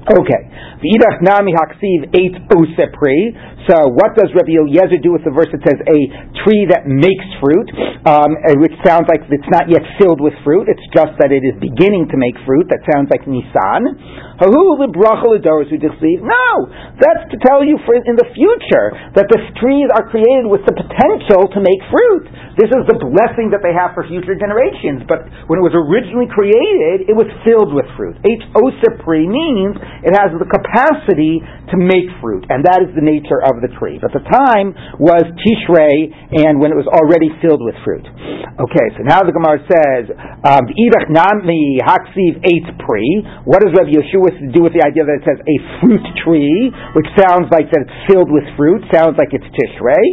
Okay. 0.04 0.42
V'idach 0.84 1.24
nami 1.24 1.52
haksiv 1.56 2.12
eight 2.12 2.36
osepri. 2.52 3.32
So 3.68 3.88
what 3.97 4.12
does 4.12 4.28
Rabbi 4.37 4.61
Eliezer 4.61 5.00
do 5.00 5.16
with 5.16 5.25
the 5.25 5.33
verse 5.33 5.49
that 5.49 5.64
says 5.64 5.80
a 5.88 5.99
tree 6.44 6.68
that 6.68 6.85
makes 6.85 7.25
fruit, 7.40 7.68
um, 8.04 8.37
which 8.61 8.76
sounds 8.85 9.09
like 9.09 9.25
it's 9.25 9.52
not 9.52 9.73
yet 9.73 9.80
filled 9.97 10.21
with 10.21 10.37
fruit, 10.44 10.68
it's 10.68 10.85
just 10.92 11.16
that 11.16 11.33
it 11.33 11.40
is 11.40 11.56
beginning 11.56 12.12
to 12.12 12.16
make 12.21 12.37
fruit. 12.44 12.68
That 12.68 12.85
sounds 12.92 13.09
like 13.09 13.25
Nisan. 13.25 13.83
No, 16.21 16.50
that's 17.00 17.25
to 17.33 17.37
tell 17.40 17.64
you 17.64 17.80
for 17.88 17.97
in 17.97 18.18
the 18.18 18.28
future 18.35 18.87
that 19.16 19.30
the 19.33 19.40
trees 19.62 19.88
are 19.94 20.11
created 20.12 20.50
with 20.50 20.66
the 20.68 20.75
potential 20.75 21.49
to 21.49 21.59
make 21.62 21.80
fruit. 21.88 22.28
This 22.59 22.71
is 22.71 22.83
the 22.87 22.99
blessing 22.99 23.50
that 23.54 23.62
they 23.64 23.75
have 23.75 23.94
for 23.94 24.06
future 24.06 24.35
generations. 24.35 25.06
But 25.06 25.26
when 25.47 25.59
it 25.59 25.64
was 25.64 25.75
originally 25.75 26.26
created, 26.30 27.06
it 27.11 27.16
was 27.16 27.26
filled 27.47 27.73
with 27.73 27.87
fruit. 27.99 28.18
H 28.26 28.42
means 28.54 29.75
it 30.02 30.12
has 30.14 30.35
the 30.35 30.47
capacity 30.47 31.40
to 31.71 31.76
make 31.78 32.11
fruit, 32.21 32.47
and 32.50 32.66
that 32.66 32.83
is 32.83 32.90
the 32.94 33.02
nature 33.02 33.40
of 33.42 33.53
the 33.61 33.73
tree. 33.78 33.99
But 34.00 34.14
the 34.14 34.25
time 34.25 34.73
was 34.99 35.23
Tishrei, 35.42 36.11
and 36.46 36.58
when 36.58 36.73
it 36.73 36.78
was 36.78 36.88
already 36.88 37.30
filled 37.42 37.62
with 37.62 37.76
fruit. 37.84 38.06
Okay, 38.58 38.87
so 38.94 39.02
now 39.02 39.23
the 39.23 39.34
Gemara 39.34 39.58
says, 39.66 40.11
um, 40.46 40.64
"Idach 40.70 41.11
nami 41.11 41.78
haksiv 41.82 42.42
eight 42.46 42.66
pri." 42.78 43.04
What 43.44 43.62
does 43.62 43.75
Rabbi 43.75 43.94
Yeshua 43.94 44.52
do 44.54 44.62
with 44.62 44.75
the 44.75 44.82
idea 44.82 45.04
that 45.04 45.23
it 45.23 45.26
says 45.26 45.40
a 45.42 45.56
fruit 45.80 46.04
tree, 46.23 46.70
which 46.94 47.08
sounds 47.18 47.50
like 47.50 47.70
that 47.70 47.87
it's 47.87 47.99
filled 48.11 48.30
with 48.30 48.44
fruit? 48.54 48.82
Sounds 48.90 49.18
like 49.18 49.34
it's 49.34 49.46
Tishrei. 49.54 50.06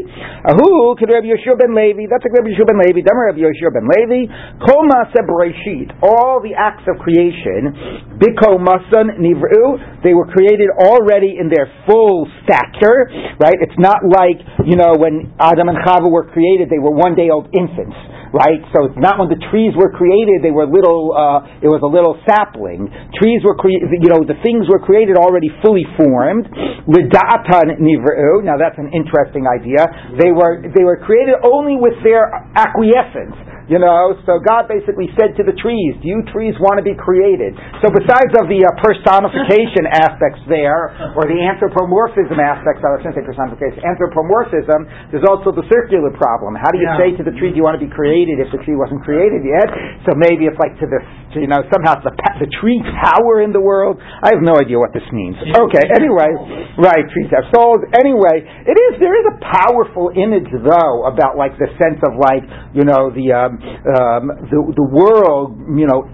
Ahu 0.50 0.98
could 0.98 1.14
Rabbi 1.14 1.30
Yeshua 1.30 1.58
ben 1.58 1.74
Levi. 1.78 2.10
That's 2.10 2.26
like 2.26 2.34
Rabbi 2.34 2.54
Yeshua 2.54 2.68
ben 2.68 2.80
Levi. 2.82 3.02
Demar 3.06 3.34
Rabbi 3.34 3.46
Yeshua 3.46 3.72
ben 3.74 3.86
Levi. 3.86 4.22
Kol 4.66 4.86
Bereshit. 4.90 5.92
All 6.02 6.42
the 6.42 6.54
acts 6.58 6.84
of 6.88 6.98
creation, 7.00 8.18
biko 8.18 8.58
masan 8.58 9.20
nivru 9.22 10.02
they 10.04 10.14
were 10.14 10.26
created 10.26 10.70
already 10.82 11.38
in 11.38 11.50
their 11.50 11.70
full 11.86 12.28
stature, 12.44 13.10
right? 13.40 13.56
It's 13.60 13.78
not 13.80 14.04
like, 14.04 14.40
you 14.66 14.76
know, 14.76 14.98
when 14.98 15.32
Adam 15.40 15.70
and 15.70 15.78
Chava 15.86 16.10
were 16.10 16.28
created, 16.28 16.68
they 16.68 16.80
were 16.82 16.92
one 16.92 17.16
day 17.16 17.30
old 17.30 17.48
infants, 17.54 17.96
right? 18.34 18.60
So 18.74 18.90
it's 18.90 19.00
not 19.00 19.20
when 19.20 19.30
the 19.30 19.40
trees 19.52 19.76
were 19.78 19.92
created, 19.92 20.42
they 20.42 20.52
were 20.52 20.66
little, 20.68 21.14
uh, 21.14 21.64
it 21.64 21.70
was 21.70 21.84
a 21.84 21.92
little 21.92 22.18
sapling. 22.28 22.90
Trees 23.20 23.44
were 23.44 23.56
created, 23.56 23.92
you 24.02 24.10
know, 24.10 24.24
the 24.24 24.40
things 24.42 24.66
were 24.68 24.82
created 24.82 25.16
already 25.16 25.52
fully 25.62 25.86
formed. 26.00 26.48
Lidatan 26.88 27.80
nivru. 27.80 28.44
Now 28.44 28.58
that's 28.58 28.80
an 28.80 28.90
interesting 28.96 29.46
idea. 29.46 29.86
They 30.18 30.32
were, 30.34 30.64
they 30.64 30.84
were 30.84 30.98
created 31.00 31.38
only 31.44 31.78
with 31.78 31.96
their 32.04 32.32
acquiescence. 32.56 33.51
You 33.70 33.78
know, 33.78 34.18
so 34.26 34.42
God 34.42 34.66
basically 34.66 35.10
said 35.18 35.38
to 35.38 35.44
the 35.44 35.54
trees, 35.58 35.98
"Do 36.02 36.08
you 36.10 36.26
trees 36.34 36.58
want 36.58 36.82
to 36.82 36.86
be 36.86 36.98
created?" 36.98 37.54
So 37.86 37.94
besides 37.94 38.34
of 38.42 38.50
the 38.50 38.62
uh, 38.66 38.70
personification 38.82 39.86
aspects 40.06 40.42
there, 40.50 41.14
or 41.14 41.30
the 41.30 41.38
anthropomorphism 41.38 42.38
aspects, 42.42 42.82
I 42.82 42.98
shouldn't 43.00 43.22
say 43.22 43.26
personification, 43.26 43.86
anthropomorphism, 43.86 45.14
there's 45.14 45.28
also 45.28 45.54
the 45.54 45.66
circular 45.70 46.10
problem. 46.16 46.58
How 46.58 46.74
do 46.74 46.82
you 46.82 46.90
yeah. 46.90 46.98
say 46.98 47.10
to 47.20 47.24
the 47.24 47.36
tree, 47.38 47.54
"Do 47.54 47.62
you 47.62 47.66
want 47.66 47.78
to 47.78 47.84
be 47.84 47.92
created?" 47.92 48.42
if 48.42 48.50
the 48.50 48.62
tree 48.66 48.76
wasn't 48.76 49.06
created 49.06 49.46
yet? 49.46 49.70
So 50.10 50.18
maybe 50.18 50.50
it's 50.50 50.58
like 50.58 50.74
to 50.82 50.88
the, 50.90 51.00
you 51.38 51.48
know, 51.48 51.62
somehow 51.70 52.02
the 52.02 52.12
the 52.42 52.50
tree 52.58 52.82
power 52.82 53.46
in 53.46 53.54
the 53.54 53.62
world. 53.62 54.02
I 54.02 54.34
have 54.34 54.42
no 54.42 54.58
idea 54.58 54.82
what 54.82 54.92
this 54.98 55.06
means. 55.14 55.38
Okay, 55.38 55.86
anyway, 55.94 56.34
right, 56.82 57.06
trees 57.06 57.30
have 57.30 57.46
souls. 57.54 57.86
Anyway, 57.94 58.42
it 58.42 58.78
is 58.78 58.98
there 58.98 59.14
is 59.14 59.26
a 59.30 59.38
powerful 59.38 60.10
image 60.18 60.50
though 60.50 61.06
about 61.06 61.38
like 61.38 61.54
the 61.62 61.70
sense 61.78 62.02
of 62.02 62.18
like 62.18 62.44
you 62.74 62.82
know 62.82 63.14
the 63.14 63.30
um, 63.30 63.61
um, 63.62 64.30
the 64.50 64.60
the 64.78 64.88
world, 64.90 65.58
you 65.78 65.86
know, 65.86 66.06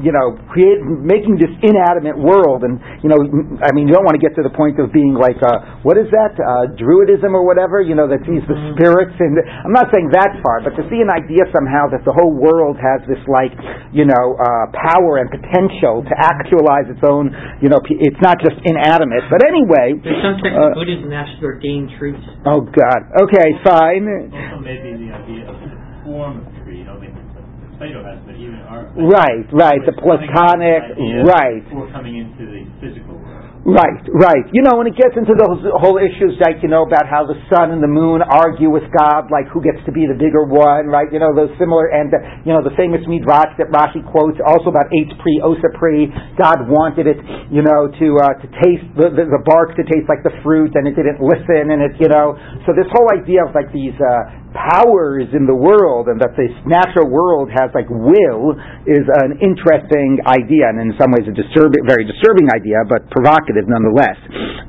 you 0.00 0.12
know, 0.12 0.36
create 0.52 0.80
making 0.84 1.36
this 1.36 1.52
inanimate 1.60 2.16
world, 2.16 2.64
and 2.64 2.80
you 3.00 3.08
know, 3.08 3.20
I 3.60 3.72
mean, 3.72 3.88
you 3.88 3.94
don't 3.94 4.04
want 4.04 4.16
to 4.16 4.22
get 4.22 4.36
to 4.40 4.44
the 4.44 4.52
point 4.52 4.80
of 4.80 4.92
being 4.92 5.16
like, 5.16 5.40
uh, 5.40 5.82
what 5.84 5.96
is 5.96 6.08
that, 6.12 6.36
uh, 6.36 6.72
Druidism 6.76 7.32
or 7.32 7.44
whatever, 7.44 7.80
you 7.80 7.96
know, 7.96 8.08
that 8.08 8.24
sees 8.24 8.44
the 8.48 8.56
mm-hmm. 8.56 8.76
spirits, 8.76 9.16
and 9.18 9.36
I'm 9.40 9.74
not 9.74 9.92
saying 9.92 10.12
that 10.12 10.40
far, 10.44 10.64
but 10.64 10.76
to 10.76 10.84
see 10.88 11.00
an 11.00 11.12
idea 11.12 11.48
somehow 11.52 11.88
that 11.92 12.04
the 12.04 12.12
whole 12.12 12.32
world 12.32 12.76
has 12.80 13.04
this 13.08 13.20
like, 13.28 13.52
you 13.92 14.04
know, 14.08 14.36
uh, 14.36 14.72
power 14.72 15.20
and 15.20 15.28
potential 15.32 16.04
to 16.04 16.14
actualize 16.16 16.88
its 16.88 17.02
own, 17.04 17.32
you 17.60 17.68
know, 17.68 17.80
it's 17.88 18.20
not 18.20 18.40
just 18.40 18.56
inanimate, 18.64 19.28
but 19.32 19.44
anyway. 19.44 19.96
There's 20.00 20.22
some 20.22 20.38
type 20.40 20.56
of 20.56 20.72
uh, 20.72 20.78
Buddhism 20.78 21.12
actually 21.12 21.44
ordained 21.44 21.90
truths. 21.96 22.24
Oh 22.44 22.64
God. 22.64 23.00
Okay, 23.28 23.48
fine. 23.64 24.04
Also, 24.32 24.60
maybe 24.60 24.96
the 24.96 25.10
idea 25.12 25.48
of 25.48 25.56
form 26.04 26.46
of 26.46 26.51
Plato 27.78 28.04
has, 28.04 28.18
but 28.26 28.36
even 28.36 28.60
our 28.68 28.86
right, 28.94 29.46
right, 29.52 29.82
the 29.86 29.96
Platonic, 29.96 30.94
right, 31.24 31.64
before 31.64 31.90
coming 31.90 32.18
into 32.18 32.44
the 32.46 32.62
physical 32.80 33.18
world. 33.18 33.52
Right, 33.62 34.02
right. 34.10 34.42
You 34.50 34.66
know, 34.66 34.74
when 34.74 34.90
it 34.90 34.98
gets 34.98 35.14
into 35.14 35.38
those 35.38 35.62
whole 35.78 35.94
issues, 35.94 36.34
like, 36.42 36.58
you 36.66 36.70
know, 36.70 36.82
about 36.82 37.06
how 37.06 37.22
the 37.22 37.38
sun 37.46 37.70
and 37.70 37.78
the 37.78 37.90
moon 37.90 38.18
argue 38.18 38.66
with 38.66 38.82
God, 38.90 39.30
like 39.30 39.46
who 39.54 39.62
gets 39.62 39.78
to 39.86 39.94
be 39.94 40.02
the 40.02 40.18
bigger 40.18 40.42
one, 40.42 40.90
right? 40.90 41.06
You 41.14 41.22
know, 41.22 41.30
those 41.30 41.54
similar, 41.62 41.86
and, 41.94 42.10
uh, 42.10 42.42
you 42.42 42.50
know, 42.50 42.58
the 42.58 42.74
famous 42.74 43.06
midrash 43.06 43.54
that 43.62 43.70
Rashi 43.70 44.02
quotes, 44.02 44.42
also 44.42 44.66
about 44.66 44.90
eight 44.90 45.14
pre, 45.22 45.38
osa 45.46 45.70
pre, 45.78 46.10
God 46.34 46.66
wanted 46.66 47.06
it, 47.06 47.22
you 47.54 47.62
know, 47.62 47.86
to, 47.86 48.06
uh, 48.18 48.34
to 48.42 48.46
taste, 48.66 48.86
the, 48.98 49.14
the, 49.14 49.30
the 49.30 49.42
bark 49.46 49.78
to 49.78 49.86
taste 49.86 50.10
like 50.10 50.26
the 50.26 50.34
fruit, 50.42 50.74
and 50.74 50.82
it 50.90 50.98
didn't 50.98 51.22
listen, 51.22 51.70
and 51.70 51.86
it, 51.86 51.94
you 52.02 52.10
know, 52.10 52.34
so 52.66 52.74
this 52.74 52.90
whole 52.90 53.14
idea 53.14 53.46
of 53.46 53.54
like 53.54 53.70
these, 53.70 53.94
uh, 54.02 54.41
powers 54.54 55.28
in 55.32 55.48
the 55.48 55.56
world 55.56 56.08
and 56.08 56.20
that 56.20 56.36
this 56.36 56.52
natural 56.68 57.08
world 57.08 57.48
has 57.50 57.72
like 57.74 57.88
will 57.88 58.54
is 58.84 59.04
an 59.24 59.40
interesting 59.40 60.20
idea 60.28 60.68
and 60.68 60.78
in 60.80 60.92
some 61.00 61.10
ways 61.12 61.24
a 61.28 61.34
disturbing, 61.34 61.82
very 61.88 62.04
disturbing 62.04 62.48
idea, 62.52 62.84
but 62.86 63.08
provocative 63.10 63.66
nonetheless. 63.66 64.16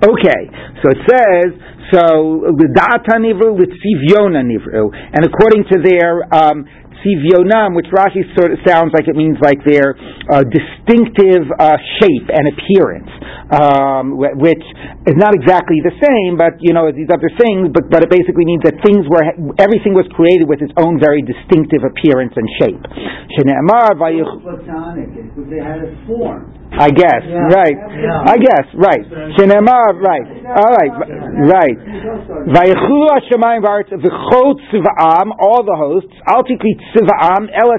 Okay, 0.04 0.44
so 0.84 0.92
it 0.92 1.02
says, 1.08 1.48
so 1.92 2.04
l'da'ata 2.50 3.20
nivru 3.22 3.56
l'tzivyona 3.56 4.42
nivru, 4.42 4.90
and 4.92 5.22
according 5.28 5.64
to 5.70 5.78
their 5.84 6.24
um, 6.34 6.66
tzivionam, 7.04 7.76
which 7.76 7.92
Rashi 7.92 8.24
sort 8.34 8.56
of 8.56 8.60
sounds 8.66 8.96
like 8.96 9.12
it 9.12 9.16
means 9.16 9.38
like 9.44 9.60
their 9.68 9.94
uh, 10.32 10.48
distinctive 10.48 11.44
uh, 11.60 11.76
shape 12.00 12.32
and 12.32 12.48
appearance, 12.56 13.12
um, 13.52 14.16
which 14.40 14.64
is 15.06 15.20
not 15.20 15.36
exactly 15.36 15.84
the 15.84 15.92
same, 16.00 16.40
but 16.40 16.56
you 16.64 16.72
know 16.72 16.88
these 16.90 17.12
other 17.12 17.30
things, 17.36 17.68
but 17.76 17.92
but 17.92 18.02
it 18.02 18.10
basically 18.10 18.48
means 18.48 18.64
that 18.64 18.80
things 18.82 19.04
were 19.12 19.22
everything 19.60 19.92
was 19.92 20.08
created 20.16 20.48
with 20.48 20.64
its 20.64 20.72
own 20.80 20.96
very 20.98 21.20
distinctive 21.22 21.84
appearance 21.84 22.32
and 22.40 22.48
shape. 22.64 22.80
They 25.44 25.60
had 25.60 25.84
a 25.84 25.92
form. 26.08 26.64
I 26.74 26.90
guess, 26.90 27.22
yeah. 27.22 27.54
right. 27.54 27.78
Yeah. 27.78 28.34
I 28.34 28.38
guess, 28.42 28.66
right. 28.74 29.06
Shenemar, 29.38 29.94
right. 30.02 30.26
All 30.58 30.74
right, 30.74 30.90
right. 31.46 31.78
Vayichu 32.50 32.98
Hashemayim 33.14 33.62
v'aretz 33.62 33.94
v'chol 33.94 34.58
all 35.38 35.62
the 35.62 35.76
hosts, 35.78 36.10
al 36.26 36.42
tziva'am, 36.94 37.50
ela 37.50 37.78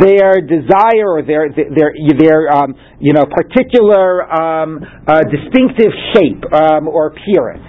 their 0.00 0.44
desire 0.44 1.08
or 1.08 1.22
their, 1.24 1.48
their, 1.50 1.96
their, 1.96 2.52
um, 2.52 2.74
you 3.00 3.12
know, 3.12 3.24
particular, 3.24 4.28
um, 4.28 4.80
uh, 5.08 5.20
distinctive 5.32 5.92
shape, 6.12 6.44
um, 6.52 6.88
or 6.88 7.12
appearance. 7.16 7.64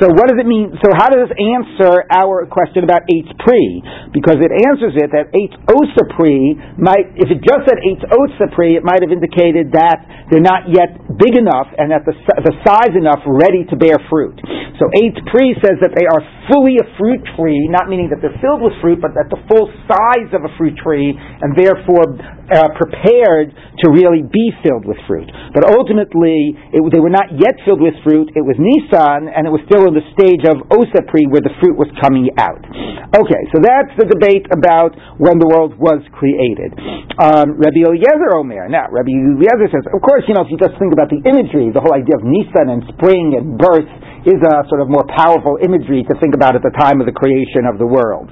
So 0.00 0.08
what 0.08 0.30
does 0.30 0.38
it 0.38 0.46
mean? 0.46 0.72
So 0.80 0.94
how 0.96 1.10
does 1.10 1.28
this 1.28 1.34
answer 1.36 2.06
our 2.08 2.46
question 2.46 2.84
about 2.84 3.02
Eitz 3.10 3.28
Pri? 3.42 3.82
Because 4.14 4.38
it 4.40 4.48
answers 4.54 4.94
it 4.96 5.10
that 5.12 5.28
Eitz 5.34 5.54
Osa 5.68 6.04
Pri 6.16 6.56
might, 6.78 7.12
if 7.18 7.28
it 7.28 7.42
just 7.42 7.66
said 7.66 7.78
Eitz 7.82 8.00
Osa 8.08 8.48
Pri, 8.54 8.78
it 8.78 8.84
might 8.86 9.02
have 9.02 9.12
indicated 9.12 9.74
that 9.74 10.00
they're 10.30 10.44
not 10.44 10.70
yet 10.70 10.94
big 11.18 11.36
enough 11.36 11.68
and 11.76 11.90
that 11.90 12.06
the, 12.06 12.14
the 12.46 12.54
size 12.64 12.94
enough 12.96 13.20
ready 13.26 13.66
to 13.68 13.74
bear 13.76 13.98
fruit. 14.08 14.38
So 14.80 14.88
Eitz 14.96 15.20
Pri 15.28 15.52
says 15.60 15.76
that 15.84 15.92
they 15.92 16.08
are 16.08 16.24
fully 16.48 16.80
a 16.80 16.86
fruit 16.96 17.20
tree, 17.36 17.68
not 17.68 17.92
meaning 17.92 18.08
that 18.08 18.24
they're 18.24 18.40
filled 18.40 18.64
with 18.64 18.72
fruit, 18.80 18.96
but 18.96 19.12
that 19.12 19.28
the 19.28 19.36
full 19.44 19.68
size 19.84 20.32
of 20.32 20.40
a 20.40 20.50
fruit 20.56 20.72
tree, 20.80 21.12
and 21.12 21.52
therefore 21.52 22.16
uh, 22.48 22.72
prepared 22.80 23.52
to 23.52 23.86
really 23.92 24.24
be 24.24 24.56
filled 24.64 24.88
with 24.88 24.96
fruit. 25.04 25.28
But 25.52 25.68
ultimately, 25.68 26.56
it, 26.72 26.80
they 26.96 26.98
were 26.98 27.12
not 27.12 27.28
yet 27.36 27.60
filled 27.68 27.84
with 27.84 27.92
fruit. 28.00 28.32
It 28.32 28.40
was 28.40 28.56
Nisan, 28.56 29.28
and 29.28 29.44
it 29.44 29.52
was 29.52 29.60
still 29.68 29.84
in 29.84 29.92
the 29.92 30.06
stage 30.16 30.48
of 30.48 30.64
Osapri, 30.72 31.28
where 31.28 31.44
the 31.44 31.52
fruit 31.60 31.76
was 31.76 31.92
coming 32.00 32.32
out. 32.40 32.64
Okay, 33.12 33.42
so 33.52 33.60
that's 33.60 33.92
the 34.00 34.08
debate 34.08 34.48
about 34.48 34.96
when 35.20 35.36
the 35.36 35.46
world 35.46 35.76
was 35.76 36.00
created. 36.16 36.72
Um, 37.20 37.60
Rabbi 37.60 37.84
Eliezer 37.84 38.32
Omer. 38.32 38.72
Now, 38.72 38.88
Rabbi 38.88 39.12
Eliezer 39.12 39.68
says, 39.68 39.84
of 39.92 40.00
course, 40.00 40.24
you 40.24 40.32
know, 40.32 40.48
if 40.48 40.48
you 40.48 40.56
just 40.56 40.80
think 40.80 40.96
about 40.96 41.12
the 41.12 41.20
imagery, 41.28 41.68
the 41.68 41.84
whole 41.84 41.92
idea 41.92 42.16
of 42.16 42.24
Nisan 42.24 42.72
and 42.72 42.80
spring 42.96 43.36
and 43.36 43.60
birth 43.60 43.90
is 44.26 44.40
a 44.40 44.54
sort 44.68 44.80
of 44.80 44.88
more 44.88 45.04
powerful 45.16 45.56
imagery 45.60 46.04
to 46.08 46.14
think 46.20 46.34
about 46.34 46.56
at 46.56 46.62
the 46.64 46.72
time 46.76 47.00
of 47.00 47.06
the 47.06 47.14
creation 47.14 47.64
of 47.68 47.76
the 47.76 47.86
world. 47.86 48.28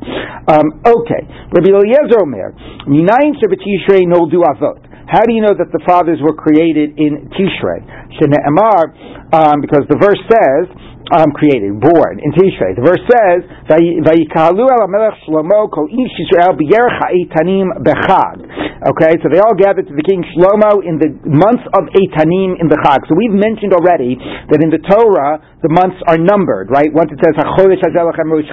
Um, 0.48 0.80
okay. 0.84 1.22
Rabbi 1.52 1.68
Eliezer 1.68 2.20
Omer, 2.24 2.56
Minayin 2.88 3.36
Tishrei 3.36 4.08
Noldu 4.08 4.40
Avot. 4.44 4.87
How 5.08 5.24
do 5.24 5.32
you 5.32 5.40
know 5.40 5.56
that 5.56 5.72
the 5.72 5.80
fathers 5.88 6.20
were 6.20 6.36
created 6.36 7.00
in 7.00 7.32
Tishrei? 7.32 7.80
Um, 9.28 9.60
because 9.60 9.84
the 9.88 9.96
verse 9.96 10.20
says, 10.28 10.68
um, 11.12 11.32
created, 11.32 11.80
born 11.80 12.20
in 12.20 12.30
Tishrei. 12.36 12.76
The 12.76 12.84
verse 12.84 13.00
says, 13.08 13.40
"Vayikahalu 13.68 14.64
el 14.68 14.84
Shlomo 15.24 15.70
kol 15.72 15.88
ish 15.88 16.12
Yisrael 16.20 16.52
b'yerech 16.52 17.00
ha'etanim 17.00 17.80
bechag." 17.80 18.68
Okay, 18.92 19.16
so 19.24 19.32
they 19.32 19.40
all 19.40 19.56
gathered 19.56 19.88
to 19.88 19.94
the 19.96 20.04
king 20.04 20.22
Shlomo 20.36 20.84
in 20.84 21.00
the 21.00 21.10
months 21.24 21.64
of 21.74 21.88
Etanim 21.96 22.60
in 22.60 22.68
the 22.68 22.78
Chag. 22.84 23.08
So 23.08 23.16
we've 23.16 23.34
mentioned 23.34 23.72
already 23.72 24.14
that 24.20 24.60
in 24.60 24.70
the 24.70 24.78
Torah 24.84 25.40
the 25.64 25.72
months 25.72 25.98
are 26.06 26.20
numbered, 26.20 26.70
right? 26.70 26.92
Once 26.92 27.10
it 27.10 27.18
says 27.24 27.34
Hachodesh 27.34 27.82
Hazelachem 27.82 28.30
Rosh 28.30 28.46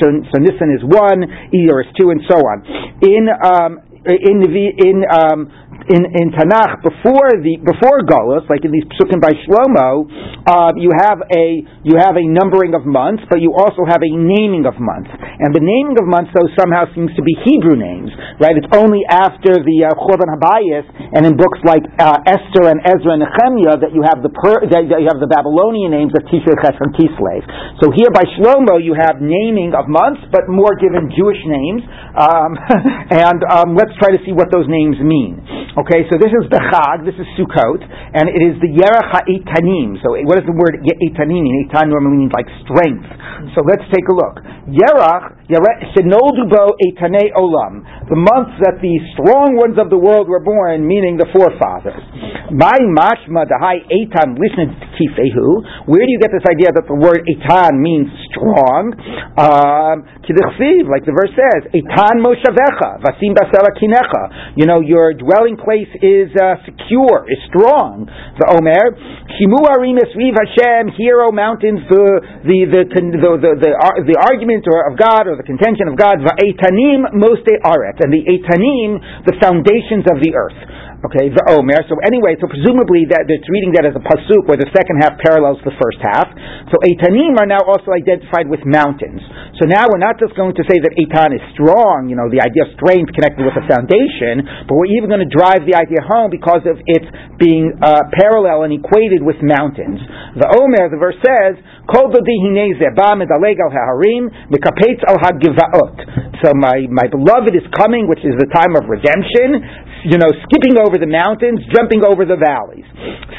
so, 0.00 0.06
so 0.32 0.36
Nisan 0.40 0.74
is 0.74 0.82
one, 0.82 1.22
Iyar 1.54 1.84
is 1.84 1.90
two, 2.00 2.10
and 2.10 2.18
so 2.26 2.40
on. 2.40 2.64
In 3.04 3.28
um, 3.30 3.89
in 4.06 4.40
in 4.48 4.96
um, 5.08 5.52
in, 5.88 6.02
in 6.06 6.26
Tanakh 6.32 6.84
before 6.84 7.40
the 7.40 7.58
before 7.60 8.04
Golos, 8.06 8.46
like 8.48 8.64
in 8.64 8.72
these 8.72 8.86
psukim 8.96 9.20
by 9.20 9.32
Shlomo, 9.44 10.06
uh, 10.46 10.72
you 10.76 10.92
have 10.92 11.20
a 11.32 11.64
you 11.82 11.96
have 11.98 12.16
a 12.16 12.24
numbering 12.24 12.72
of 12.76 12.84
months, 12.84 13.24
but 13.28 13.40
you 13.40 13.52
also 13.56 13.82
have 13.88 14.00
a 14.00 14.12
naming 14.12 14.64
of 14.68 14.76
months. 14.78 15.10
And 15.10 15.50
the 15.56 15.64
naming 15.64 15.96
of 15.98 16.06
months, 16.06 16.30
though, 16.36 16.48
somehow 16.56 16.88
seems 16.92 17.10
to 17.16 17.22
be 17.24 17.32
Hebrew 17.44 17.76
names, 17.76 18.12
right? 18.38 18.56
It's 18.56 18.70
only 18.76 19.02
after 19.08 19.56
the 19.56 19.78
uh, 19.88 19.96
Churban 19.96 20.28
Habayis 20.36 20.86
and 21.16 21.24
in 21.26 21.34
books 21.36 21.58
like 21.64 21.82
uh, 21.98 22.22
Esther 22.28 22.68
and 22.70 22.78
Ezra 22.84 23.16
and 23.16 23.24
Nehemiah 23.24 23.80
that 23.80 23.92
you 23.96 24.04
have 24.04 24.20
the 24.20 24.30
per, 24.30 24.68
that 24.68 24.84
you 24.86 25.08
have 25.08 25.20
the 25.20 25.30
Babylonian 25.30 25.90
names 25.90 26.12
of 26.14 26.22
Tishrei, 26.28 26.54
and 26.54 26.92
Kislev. 26.94 27.42
So 27.82 27.90
here 27.90 28.12
by 28.12 28.24
Shlomo, 28.38 28.78
you 28.78 28.94
have 28.94 29.18
naming 29.18 29.72
of 29.74 29.88
months, 29.88 30.22
but 30.30 30.46
more 30.46 30.76
given 30.78 31.10
Jewish 31.10 31.40
names. 31.48 31.82
Um, 32.14 32.50
and 33.26 33.40
um, 33.48 33.68
let's 33.74 33.89
try 33.98 34.12
to 34.12 34.20
see 34.22 34.36
what 34.36 34.52
those 34.52 34.68
names 34.68 35.00
mean. 35.00 35.40
Okay, 35.74 36.04
so 36.12 36.18
this 36.20 36.30
is 36.30 36.44
the 36.52 36.60
Chag, 36.60 37.08
this 37.08 37.16
is 37.16 37.24
Sukkot, 37.38 37.80
and 37.80 38.28
it 38.28 38.42
is 38.44 38.60
the 38.60 38.68
Yerach 38.68 39.24
HaEtanim. 39.24 39.96
So 40.04 40.12
what 40.28 40.36
does 40.36 40.46
the 40.46 40.54
word 40.54 40.76
Etanim 40.84 41.40
mean? 41.40 41.66
Etan 41.66 41.88
normally 41.88 42.28
means 42.28 42.34
like 42.36 42.46
strength. 42.68 43.08
So 43.56 43.64
let's 43.64 43.86
take 43.88 44.04
a 44.10 44.14
look. 44.14 44.44
Yerach, 44.68 45.39
Olam, 47.34 47.82
the 48.06 48.18
months 48.18 48.54
that 48.62 48.78
the 48.78 48.94
strong 49.18 49.58
ones 49.58 49.76
of 49.78 49.90
the 49.90 49.98
world 49.98 50.28
were 50.28 50.42
born, 50.42 50.86
meaning 50.86 51.18
the 51.18 51.26
forefathers. 51.34 52.02
My 52.54 52.78
mashma 52.86 53.46
dahai 53.46 53.82
Etan 53.90 54.38
listen 54.38 54.74
tifehu. 54.94 55.86
Where 55.90 56.02
do 56.06 56.10
you 56.10 56.18
get 56.22 56.30
this 56.30 56.46
idea 56.46 56.70
that 56.70 56.86
the 56.86 56.94
word 56.94 57.26
Etan 57.26 57.82
means 57.82 58.10
strong? 58.30 58.94
Um, 59.34 60.06
like 60.30 61.02
the 61.02 61.14
verse 61.14 61.34
says, 61.34 61.66
Etan 61.74 62.22
Moshavecha, 62.22 63.02
Vasim 63.02 63.34
Basela 63.34 63.74
Kinecha. 63.74 64.54
You 64.54 64.66
know, 64.66 64.78
your 64.78 65.14
dwelling 65.14 65.58
place 65.58 65.90
is 66.02 66.30
uh, 66.38 66.62
secure, 66.62 67.26
is 67.26 67.38
strong. 67.50 68.06
The 68.38 68.46
Omer, 68.54 68.94
Shimu 69.34 69.58
Arim 69.66 69.98
Esriv 69.98 70.38
Hashem, 70.38 70.94
here, 70.94 71.22
O 71.22 71.32
mountains, 71.32 71.82
the 71.90 72.22
the 72.46 72.58
the 72.70 72.82
the, 72.86 73.30
the, 73.42 73.52
the, 73.58 73.70
the 74.06 74.16
argument 74.22 74.70
or 74.70 74.86
of 74.86 74.94
God 74.94 75.26
or 75.26 75.39
the 75.40 75.48
contention 75.48 75.88
of 75.88 75.96
God, 75.96 76.20
Va'etanim 76.20 77.16
Moste 77.16 77.56
Aret, 77.64 77.96
and 78.04 78.12
the 78.12 78.20
Etanim, 78.28 79.24
the 79.24 79.36
foundations 79.40 80.04
of 80.12 80.20
the 80.20 80.36
earth. 80.36 80.60
Okay, 81.00 81.32
the 81.32 81.40
Omer. 81.56 81.80
So 81.88 81.96
anyway, 82.04 82.36
so 82.36 82.44
presumably 82.44 83.08
that 83.08 83.24
it's 83.24 83.48
reading 83.48 83.72
that 83.72 83.88
as 83.88 83.96
a 83.96 84.04
pasuk 84.04 84.44
where 84.44 84.60
the 84.60 84.68
second 84.68 85.00
half 85.00 85.16
parallels 85.16 85.56
the 85.64 85.72
first 85.80 85.96
half. 85.96 86.28
So 86.68 86.76
Etanim 86.84 87.40
are 87.40 87.48
now 87.48 87.64
also 87.64 87.96
identified 87.96 88.44
with 88.44 88.60
mountains. 88.68 89.24
So 89.56 89.64
now 89.64 89.88
we're 89.88 90.04
not 90.04 90.20
just 90.20 90.36
going 90.36 90.52
to 90.60 90.64
say 90.68 90.76
that 90.76 90.92
Etan 91.00 91.32
is 91.32 91.40
strong, 91.56 92.12
you 92.12 92.20
know, 92.20 92.28
the 92.28 92.44
idea 92.44 92.68
of 92.68 92.76
strength 92.76 93.16
connected 93.16 93.40
with 93.40 93.56
a 93.56 93.64
foundation, 93.64 94.44
but 94.68 94.76
we're 94.76 94.92
even 94.92 95.08
going 95.08 95.24
to 95.24 95.32
drive 95.32 95.64
the 95.64 95.72
idea 95.72 96.04
home 96.04 96.28
because 96.28 96.68
of 96.68 96.76
its 96.84 97.08
being 97.40 97.72
uh, 97.80 98.04
parallel 98.12 98.68
and 98.68 98.76
equated 98.76 99.24
with 99.24 99.40
mountains. 99.40 100.04
The 100.36 100.52
Omer, 100.52 100.92
the 100.92 101.00
verse 101.00 101.16
says, 101.24 101.56
Kol 101.88 102.12
So 102.12 102.20
my, 106.60 106.76
my 106.92 107.06
beloved 107.08 107.56
is 107.56 107.64
coming, 107.72 108.04
which 108.04 108.20
is 108.20 108.36
the 108.36 108.52
time 108.52 108.76
of 108.76 108.84
redemption 108.84 109.64
you 110.04 110.16
know, 110.16 110.30
skipping 110.48 110.80
over 110.80 110.96
the 110.96 111.10
mountains, 111.10 111.60
jumping 111.74 112.00
over 112.04 112.24
the 112.24 112.38
valleys. 112.40 112.88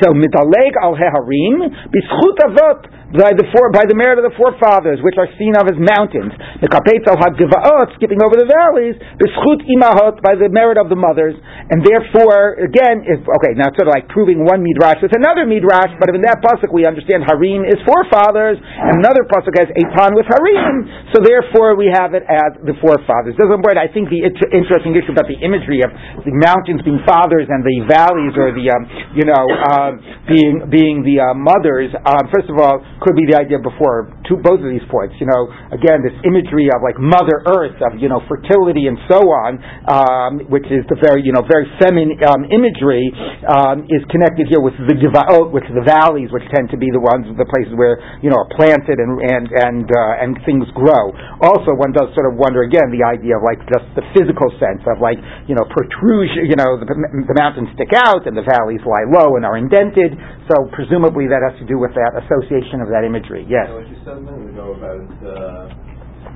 So 0.02 0.14
midaleg 0.14 0.74
al 0.82 0.94
heharim 0.94 1.70
bischut 1.90 2.38
avot 2.46 3.01
by 3.12 3.36
the 3.36 3.44
four, 3.52 3.72
by 3.76 3.84
the 3.84 3.98
merit 3.98 4.20
of 4.20 4.26
the 4.26 4.36
forefathers, 4.40 5.04
which 5.04 5.20
are 5.20 5.28
seen 5.36 5.52
of 5.60 5.68
as 5.68 5.76
mountains. 5.76 6.32
The 6.64 6.72
kapetz 6.72 7.04
al 7.12 7.20
hagvaot, 7.20 7.96
skipping 8.00 8.24
over 8.24 8.40
the 8.40 8.48
valleys, 8.48 8.96
bischut 9.20 9.68
imahot 9.68 10.24
by 10.24 10.40
the 10.40 10.48
merit 10.48 10.80
of 10.80 10.88
the 10.88 10.96
mothers, 10.96 11.36
and 11.72 11.84
therefore, 11.84 12.60
again, 12.64 13.04
if 13.04 13.20
okay, 13.24 13.52
now 13.60 13.72
it's 13.72 13.78
sort 13.80 13.92
of 13.92 13.96
like 13.96 14.08
proving 14.08 14.48
one 14.48 14.64
midrash 14.64 15.04
with 15.04 15.12
another 15.12 15.44
midrash, 15.44 15.92
but 16.00 16.08
in 16.16 16.24
that 16.24 16.40
pasuk 16.40 16.72
we 16.72 16.88
understand 16.88 17.28
harim 17.28 17.68
is 17.68 17.80
forefathers, 17.84 18.56
and 18.60 19.04
another 19.04 19.28
pasuk 19.28 19.56
has 19.60 19.68
etan 19.76 20.16
with 20.16 20.28
harim, 20.32 20.88
so 21.12 21.20
therefore 21.20 21.76
we 21.76 21.92
have 21.92 22.16
it 22.16 22.24
as 22.28 22.56
the 22.64 22.76
forefathers. 22.80 23.36
Doesn't 23.36 23.60
word. 23.64 23.76
I 23.76 23.92
think 23.92 24.08
the 24.08 24.24
inter- 24.24 24.52
interesting 24.56 24.96
issue 24.96 25.12
about 25.12 25.28
the 25.28 25.40
imagery 25.44 25.84
of 25.84 25.92
the 26.24 26.32
mountains 26.32 26.80
being 26.88 27.04
fathers 27.04 27.52
and 27.52 27.60
the 27.64 27.84
valleys 27.92 28.34
or 28.40 28.56
the 28.56 28.72
um, 28.72 28.84
you 29.20 29.28
know 29.28 29.44
uh, 29.44 29.92
being 30.32 30.64
being 30.72 31.04
the 31.04 31.20
uh, 31.20 31.36
mothers. 31.36 31.92
Uh, 31.92 32.24
first 32.32 32.48
of 32.48 32.56
all 32.56 32.80
could 33.02 33.16
be 33.16 33.26
the 33.30 33.38
idea 33.38 33.58
before 33.58 34.14
two, 34.32 34.40
both 34.40 34.64
of 34.64 34.72
these 34.72 34.86
points. 34.88 35.20
You 35.20 35.28
know, 35.28 35.52
again, 35.76 36.00
this 36.00 36.16
imagery 36.24 36.72
of 36.72 36.80
like 36.80 36.96
Mother 36.96 37.44
Earth, 37.52 37.76
of 37.84 38.00
you 38.00 38.08
know 38.08 38.24
fertility 38.32 38.88
and 38.88 38.96
so 39.12 39.20
on, 39.20 39.60
um, 39.92 40.32
which 40.48 40.66
is 40.72 40.88
the 40.88 40.96
very 41.04 41.20
you 41.20 41.36
know 41.36 41.44
very 41.44 41.68
feminine 41.84 42.16
um, 42.24 42.48
imagery, 42.48 43.04
um, 43.52 43.84
is 43.92 44.00
connected 44.08 44.48
here 44.48 44.64
with 44.64 44.76
the 44.88 44.96
devout, 44.96 45.52
with 45.52 45.68
the 45.68 45.84
valleys, 45.84 46.32
which 46.32 46.48
tend 46.56 46.72
to 46.72 46.80
be 46.80 46.88
the 46.96 47.04
ones, 47.04 47.28
the 47.36 47.50
places 47.52 47.76
where 47.76 48.00
you 48.24 48.32
know 48.32 48.40
are 48.40 48.52
planted 48.56 48.96
and 49.04 49.20
and 49.20 49.46
and 49.52 49.86
uh, 49.92 50.24
and 50.24 50.40
things 50.48 50.64
grow. 50.72 51.12
Also, 51.44 51.76
one 51.76 51.92
does 51.92 52.08
sort 52.16 52.32
of 52.32 52.40
wonder 52.40 52.64
again 52.64 52.88
the 52.96 53.04
idea 53.04 53.36
of 53.36 53.44
like 53.44 53.60
just 53.68 53.84
the 54.00 54.06
physical 54.16 54.48
sense 54.56 54.80
of 54.88 55.04
like 55.04 55.20
you 55.52 55.58
know 55.58 55.68
protrusion, 55.68 56.48
you 56.48 56.56
know 56.56 56.80
the, 56.80 56.88
the 56.88 57.36
mountains 57.36 57.68
stick 57.76 57.92
out 57.92 58.24
and 58.30 58.38
the 58.38 58.46
valleys 58.46 58.82
lie 58.88 59.04
low 59.10 59.36
and 59.36 59.44
are 59.44 59.58
indented. 59.58 60.16
So 60.48 60.70
presumably 60.72 61.28
that 61.28 61.42
has 61.42 61.58
to 61.60 61.66
do 61.66 61.82
with 61.82 61.92
that 61.98 62.14
association 62.24 62.84
of 62.84 62.88
that 62.94 63.04
imagery. 63.04 63.48
Yes. 63.50 63.68
You 63.68 64.21
know, 64.24 64.34
what 64.34 64.46
you 64.46 64.54
said 64.54 64.54
a 64.54 64.54
minute 64.54 64.54
ago 64.54 64.68
about 64.78 65.08
uh, 65.26 65.66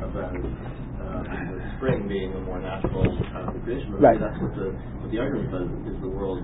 about 0.09 0.35
uh, 0.35 1.21
the 1.53 1.61
spring 1.77 2.07
being 2.07 2.33
a 2.33 2.41
more 2.41 2.59
natural 2.59 3.05
kind 3.31 3.49
of 3.49 3.63
creation, 3.63 3.91
but 3.91 4.01
right. 4.01 4.19
that's 4.19 4.37
what 4.41 4.55
the 4.55 4.73
what 5.01 5.09
the 5.11 5.19
argument 5.19 5.49
says 5.53 5.69
is 5.93 6.01
the 6.01 6.09
world 6.09 6.41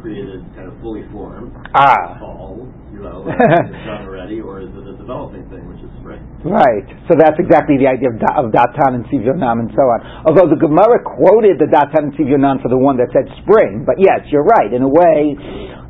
created 0.00 0.40
kind 0.56 0.64
of 0.64 0.72
fully 0.80 1.04
formed 1.12 1.52
ah. 1.76 2.16
fall, 2.16 2.64
you 2.88 3.04
know, 3.04 3.20
it's 3.28 3.84
done 3.84 4.08
already, 4.08 4.40
or 4.40 4.64
is 4.64 4.72
it 4.72 4.86
a 4.88 4.96
developing 4.96 5.44
thing, 5.52 5.60
which 5.68 5.76
is 5.84 5.92
spring? 6.00 6.24
Right. 6.40 6.88
So 7.04 7.12
that's 7.20 7.36
exactly 7.36 7.76
the 7.76 7.84
idea 7.84 8.08
of, 8.08 8.16
da, 8.16 8.40
of 8.40 8.48
Datan 8.48 8.96
and 8.96 9.04
Sivyonam 9.12 9.60
and 9.60 9.70
so 9.76 9.84
on. 9.84 10.00
Although 10.24 10.48
the 10.48 10.56
Gemara 10.56 11.04
quoted 11.04 11.60
the 11.60 11.68
Datan 11.68 12.10
and 12.10 12.14
Sivyonam 12.16 12.64
for 12.64 12.72
the 12.72 12.80
one 12.80 12.96
that 12.96 13.12
said 13.12 13.28
spring, 13.44 13.84
but 13.84 14.00
yes, 14.00 14.24
you're 14.32 14.48
right. 14.48 14.72
In 14.72 14.80
a 14.80 14.88
way, 14.88 15.36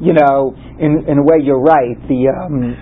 you 0.03 0.11
know, 0.11 0.59
in 0.83 1.07
in 1.07 1.23
a 1.23 1.25
way, 1.25 1.39
you're 1.39 1.63
right. 1.63 1.95
The 2.11 2.35
um, 2.35 2.75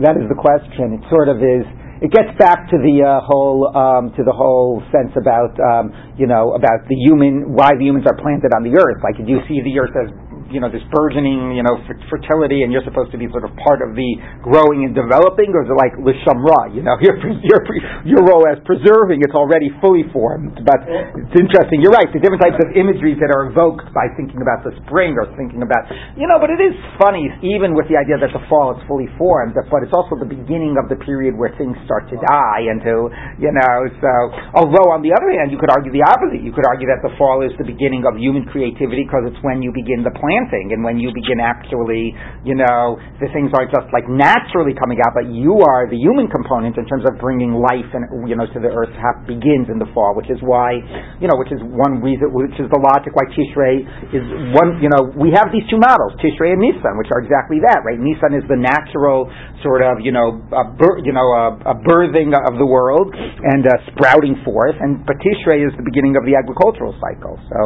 that 0.00 0.16
is 0.16 0.24
the 0.32 0.38
question. 0.38 0.96
It 0.96 1.04
sort 1.12 1.28
of 1.28 1.36
is. 1.44 1.68
It 2.02 2.10
gets 2.10 2.34
back 2.34 2.66
to 2.72 2.76
the 2.80 3.04
uh, 3.04 3.20
whole 3.22 3.70
um, 3.76 4.10
to 4.16 4.24
the 4.24 4.32
whole 4.32 4.82
sense 4.90 5.12
about 5.14 5.54
um, 5.60 5.92
you 6.18 6.26
know 6.26 6.56
about 6.56 6.88
the 6.88 6.96
human 6.96 7.52
why 7.52 7.76
the 7.76 7.84
humans 7.84 8.08
are 8.08 8.16
planted 8.16 8.50
on 8.56 8.64
the 8.64 8.74
earth. 8.74 9.04
Like, 9.04 9.20
do 9.20 9.28
you 9.28 9.38
see 9.46 9.60
the 9.62 9.76
earth 9.78 9.94
as 9.94 10.10
you 10.52 10.60
know 10.60 10.68
this 10.68 10.84
burgeoning 10.92 11.56
you 11.56 11.64
know 11.64 11.80
fertility, 12.12 12.62
and 12.62 12.70
you're 12.70 12.84
supposed 12.84 13.10
to 13.10 13.18
be 13.18 13.26
sort 13.32 13.48
of 13.48 13.52
part 13.64 13.80
of 13.80 13.96
the 13.96 14.10
growing 14.44 14.84
and 14.84 14.92
developing, 14.92 15.48
or 15.50 15.64
is 15.64 15.70
it 15.72 15.78
like 15.80 15.96
lishamra? 15.96 16.76
You 16.76 16.84
know, 16.84 17.00
your 17.04 17.16
your 17.42 17.60
your 18.04 18.22
role 18.28 18.44
as 18.44 18.60
preserving 18.68 19.24
it's 19.24 19.34
already 19.34 19.72
fully 19.80 20.04
formed. 20.12 20.60
But 20.62 20.84
it's 20.86 21.36
interesting. 21.36 21.80
You're 21.80 21.96
right. 21.96 22.08
The 22.12 22.20
different 22.20 22.44
types 22.44 22.60
of 22.60 22.76
imageries 22.76 23.16
that 23.24 23.32
are 23.32 23.48
evoked 23.48 23.88
by 23.96 24.12
thinking 24.14 24.44
about 24.44 24.62
the 24.62 24.76
spring 24.84 25.16
or 25.16 25.26
thinking 25.34 25.64
about 25.64 25.88
you 26.14 26.28
know. 26.28 26.36
But 26.36 26.52
it 26.52 26.60
is 26.60 26.76
funny, 27.00 27.26
even 27.40 27.72
with 27.72 27.88
the 27.88 27.96
idea 27.96 28.20
that 28.20 28.36
the 28.36 28.44
fall 28.52 28.76
is 28.76 28.80
fully 28.84 29.08
formed, 29.16 29.56
but 29.56 29.80
it's 29.80 29.94
also 29.94 30.20
the 30.20 30.28
beginning 30.28 30.76
of 30.76 30.92
the 30.92 31.00
period 31.00 31.32
where 31.32 31.54
things 31.56 31.74
start 31.88 32.10
to 32.12 32.16
die 32.20 32.68
and 32.68 32.84
to 32.84 32.94
you 33.40 33.52
know. 33.54 33.76
So 34.02 34.12
although 34.60 34.92
on 34.92 35.00
the 35.00 35.14
other 35.16 35.32
hand, 35.32 35.48
you 35.54 35.56
could 35.56 35.72
argue 35.72 35.94
the 35.94 36.04
opposite. 36.04 36.44
You 36.44 36.52
could 36.52 36.66
argue 36.68 36.90
that 36.90 37.00
the 37.00 37.14
fall 37.16 37.40
is 37.40 37.54
the 37.56 37.66
beginning 37.66 38.04
of 38.04 38.18
human 38.18 38.44
creativity 38.50 39.06
because 39.06 39.24
it's 39.30 39.40
when 39.46 39.62
you 39.62 39.70
begin 39.72 40.02
the 40.02 40.12
plant 40.12 40.41
planting 40.42 40.72
and 40.74 40.84
when 40.84 40.98
you 40.98 41.10
begin 41.14 41.38
actually, 41.40 42.14
you 42.44 42.54
know, 42.54 42.98
the 43.20 43.28
things 43.30 43.50
aren't 43.54 43.70
just 43.70 43.86
like 43.94 44.08
naturally 44.10 44.74
coming 44.74 44.98
out, 45.02 45.14
but 45.14 45.30
you 45.30 45.62
are 45.62 45.86
the 45.86 45.98
human 45.98 46.26
component 46.28 46.76
in 46.78 46.86
terms 46.86 47.04
of 47.06 47.18
bringing 47.18 47.54
life 47.54 47.86
and 47.94 48.06
you 48.28 48.34
know 48.34 48.46
to 48.50 48.58
the 48.58 48.70
earth 48.70 48.92
begins 49.26 49.70
in 49.70 49.78
the 49.78 49.88
fall, 49.94 50.14
which 50.16 50.30
is 50.30 50.38
why, 50.42 50.74
you 51.22 51.26
know, 51.30 51.36
which 51.38 51.52
is 51.52 51.60
one 51.62 52.02
reason, 52.02 52.30
which 52.34 52.54
is 52.58 52.66
the 52.70 52.80
logic 52.80 53.14
why 53.14 53.26
Tishrei 53.30 53.86
is 54.10 54.24
one. 54.56 54.82
You 54.82 54.90
know, 54.90 55.12
we 55.14 55.30
have 55.34 55.52
these 55.54 55.64
two 55.70 55.78
models, 55.78 56.14
Tishrei 56.18 56.54
and 56.54 56.62
Nisan, 56.62 56.98
which 56.98 57.10
are 57.14 57.22
exactly 57.22 57.62
that, 57.62 57.82
right? 57.86 57.98
Nisan 57.98 58.34
is 58.34 58.44
the 58.50 58.58
natural 58.58 59.30
sort 59.62 59.82
of, 59.82 60.02
you 60.02 60.10
know, 60.10 60.42
a 60.54 60.64
bir- 60.74 61.00
you 61.06 61.12
know, 61.14 61.24
a, 61.34 61.46
a 61.72 61.76
birthing 61.86 62.34
of 62.34 62.58
the 62.58 62.66
world 62.66 63.14
and 63.14 63.62
a 63.66 63.76
sprouting 63.92 64.38
forth, 64.44 64.74
and 64.80 65.04
but 65.06 65.16
Tishrei 65.22 65.62
is 65.62 65.72
the 65.78 65.84
beginning 65.86 66.16
of 66.18 66.24
the 66.26 66.34
agricultural 66.34 66.94
cycle. 66.98 67.38
So 67.50 67.58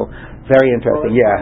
very 0.51 0.71
interesting, 0.75 1.15
yeah. 1.17 1.37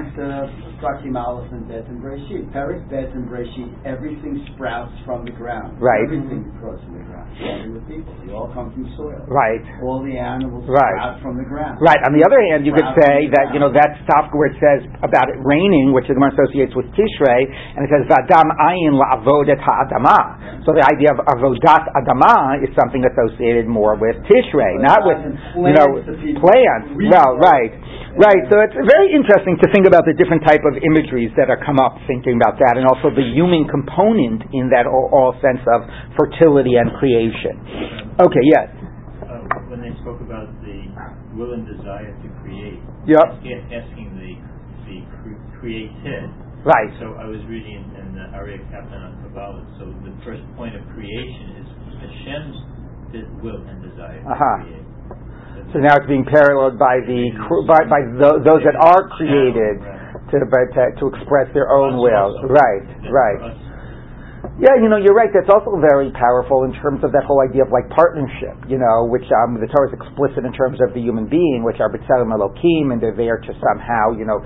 Prakim 0.85 1.17
Aleph 1.17 1.49
and 1.49 1.65
Bet 1.65 1.89
and 1.89 2.05
Breshit. 2.05 2.45
Perik 2.53 2.85
Bet 2.93 3.09
and 3.17 3.25
Breshit, 3.25 3.73
everything 3.89 4.45
sprouts 4.53 4.93
from 5.09 5.25
the 5.25 5.33
ground. 5.33 5.81
Right. 5.81 6.05
Everything 6.05 6.45
grows 6.61 6.77
from 6.85 7.01
the 7.01 7.05
ground. 7.09 7.33
All 7.41 7.73
the 7.73 7.85
people, 7.89 8.13
we 8.21 8.29
all 8.37 8.53
come 8.53 8.69
from 8.77 8.85
soil. 8.95 9.25
Right. 9.27 9.65
All 9.81 10.05
the 10.05 10.13
animals 10.15 10.69
Right. 10.69 11.01
sprout 11.01 11.25
from 11.25 11.41
the 11.41 11.49
ground. 11.49 11.81
Right. 11.81 11.99
On 12.05 12.13
the 12.13 12.21
other 12.21 12.39
hand, 12.53 12.69
you 12.69 12.77
could 12.77 12.87
say 13.01 13.33
that 13.33 13.57
you 13.57 13.59
know 13.59 13.73
that 13.73 13.97
stop 14.05 14.29
where 14.37 14.53
it 14.53 14.61
says 14.61 14.85
about 15.01 15.33
it 15.33 15.41
raining, 15.41 15.97
which 15.97 16.05
is 16.05 16.13
the 16.13 16.21
Gemara 16.21 16.37
associates 16.37 16.77
with 16.77 16.87
Tishrei, 16.93 17.49
and 17.49 17.81
it 17.81 17.91
says 17.91 18.05
"Vadam 18.07 18.45
ayin 18.61 18.95
la'avodat 19.01 19.59
ha'adama." 19.59 20.63
So 20.69 20.77
the 20.77 20.85
idea 20.85 21.11
of 21.17 21.19
avodat 21.33 21.89
adama 21.97 22.61
is 22.63 22.71
something 22.77 23.03
associated 23.05 23.67
more 23.67 23.97
with 23.97 24.17
Tishrei, 24.29 24.79
not 24.85 25.01
with 25.05 25.19
you 25.57 25.75
know 25.75 25.89
plants. 26.39 26.89
Well, 26.93 27.37
right, 27.41 27.73
right. 28.21 28.43
So 28.53 28.61
it's 28.61 28.77
very 28.77 29.11
interesting 29.13 29.59
to 29.59 29.67
think 29.73 29.87
about 29.89 30.05
the 30.07 30.15
different 30.15 30.45
type 30.47 30.63
of 30.65 30.74
imageries 30.83 31.31
that 31.37 31.51
are 31.51 31.61
come 31.63 31.79
up 31.79 31.95
thinking 32.07 32.39
about 32.41 32.59
that, 32.59 32.75
and 32.79 32.87
also 32.89 33.11
the 33.15 33.25
human 33.35 33.69
component 33.69 34.43
in 34.57 34.71
that 34.75 34.87
all, 34.89 35.35
sense 35.43 35.63
of 35.71 35.87
fertility 36.19 36.75
and 36.81 36.91
creation. 36.99 37.55
Okay. 38.19 38.45
Yes. 38.51 38.67
Uh, 39.25 39.43
when 39.71 39.81
they 39.83 39.93
spoke 40.03 40.19
about 40.23 40.49
the 40.65 40.79
will 41.39 41.55
and 41.55 41.67
desire 41.67 42.11
to 42.15 42.29
create, 42.43 42.79
Yep. 43.07 43.43
asking 43.71 44.09
the 44.19 44.33
the 44.89 45.01
cre- 45.23 45.41
created. 45.61 46.29
Right. 46.65 46.93
So 47.01 47.17
I 47.21 47.25
was 47.29 47.41
reading 47.49 47.85
in 47.97 48.07
the 48.17 48.27
Aryeh 48.37 48.61
Kaplan 48.73 49.01
on 49.01 49.13
Kabbalah. 49.25 49.65
So 49.81 49.93
the 50.05 50.13
first 50.25 50.45
point 50.57 50.77
of 50.77 50.81
creation 50.97 51.61
is 51.61 51.67
Hashem's 52.01 52.57
will 53.43 53.63
and 53.69 53.79
desire 53.85 54.21
to 54.21 54.29
Aha. 54.29 54.53
create. 54.65 54.85
So 55.73 55.79
now 55.79 55.97
it's 55.97 56.07
being 56.07 56.25
paralleled 56.25 56.79
by 56.79 57.01
the 57.07 57.31
by, 57.67 57.81
by 57.89 58.01
tho- 58.19 58.41
those 58.43 58.63
that 58.67 58.77
are 58.77 59.09
created 59.17 59.81
to, 60.31 60.41
to 60.41 60.83
to 61.01 61.05
express 61.13 61.49
their 61.53 61.69
own 61.73 61.97
will. 62.01 62.45
Right, 62.49 62.87
right. 63.11 63.65
Yeah, 64.61 64.77
you 64.79 64.93
know, 64.93 65.01
you're 65.01 65.17
right. 65.17 65.33
That's 65.33 65.51
also 65.51 65.81
very 65.81 66.13
powerful 66.13 66.69
in 66.69 66.73
terms 66.79 67.03
of 67.03 67.11
that 67.17 67.25
whole 67.25 67.41
idea 67.41 67.65
of 67.65 67.73
like 67.73 67.89
partnership. 67.91 68.55
You 68.69 68.79
know, 68.79 69.09
which 69.09 69.27
um, 69.43 69.57
the 69.57 69.67
Torah 69.67 69.91
is 69.91 69.97
explicit 69.97 70.45
in 70.45 70.53
terms 70.53 70.79
of 70.85 70.95
the 70.95 71.01
human 71.01 71.27
being, 71.27 71.65
which 71.65 71.81
are 71.81 71.91
b'tselem 71.91 72.31
Elokim, 72.31 72.93
and 72.93 73.01
they're 73.01 73.17
there 73.17 73.41
to 73.41 73.53
somehow, 73.57 74.15
you 74.15 74.29
know, 74.29 74.45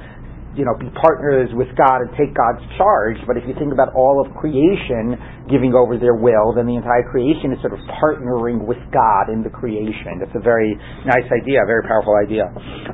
you 0.57 0.65
know, 0.65 0.75
be 0.75 0.91
partners 0.97 1.51
with 1.53 1.69
God 1.77 2.03
and 2.03 2.11
take 2.19 2.35
God's 2.35 2.63
charge. 2.79 3.19
But 3.27 3.37
if 3.37 3.45
you 3.47 3.55
think 3.59 3.71
about 3.71 3.95
all 3.95 4.23
of 4.23 4.33
creation 4.39 5.19
giving 5.49 5.75
over 5.75 5.97
their 5.97 6.15
will, 6.15 6.55
then 6.55 6.69
the 6.69 6.77
entire 6.77 7.05
creation 7.09 7.53
is 7.53 7.59
sort 7.65 7.73
of 7.73 7.81
partnering 8.01 8.63
with 8.69 8.81
God 8.93 9.33
in 9.33 9.43
the 9.43 9.51
creation. 9.51 10.21
That's 10.21 10.37
a 10.37 10.45
very 10.45 10.77
nice 11.09 11.27
idea, 11.33 11.65
a 11.65 11.69
very 11.69 11.83
powerful 11.89 12.15
idea. 12.15 12.47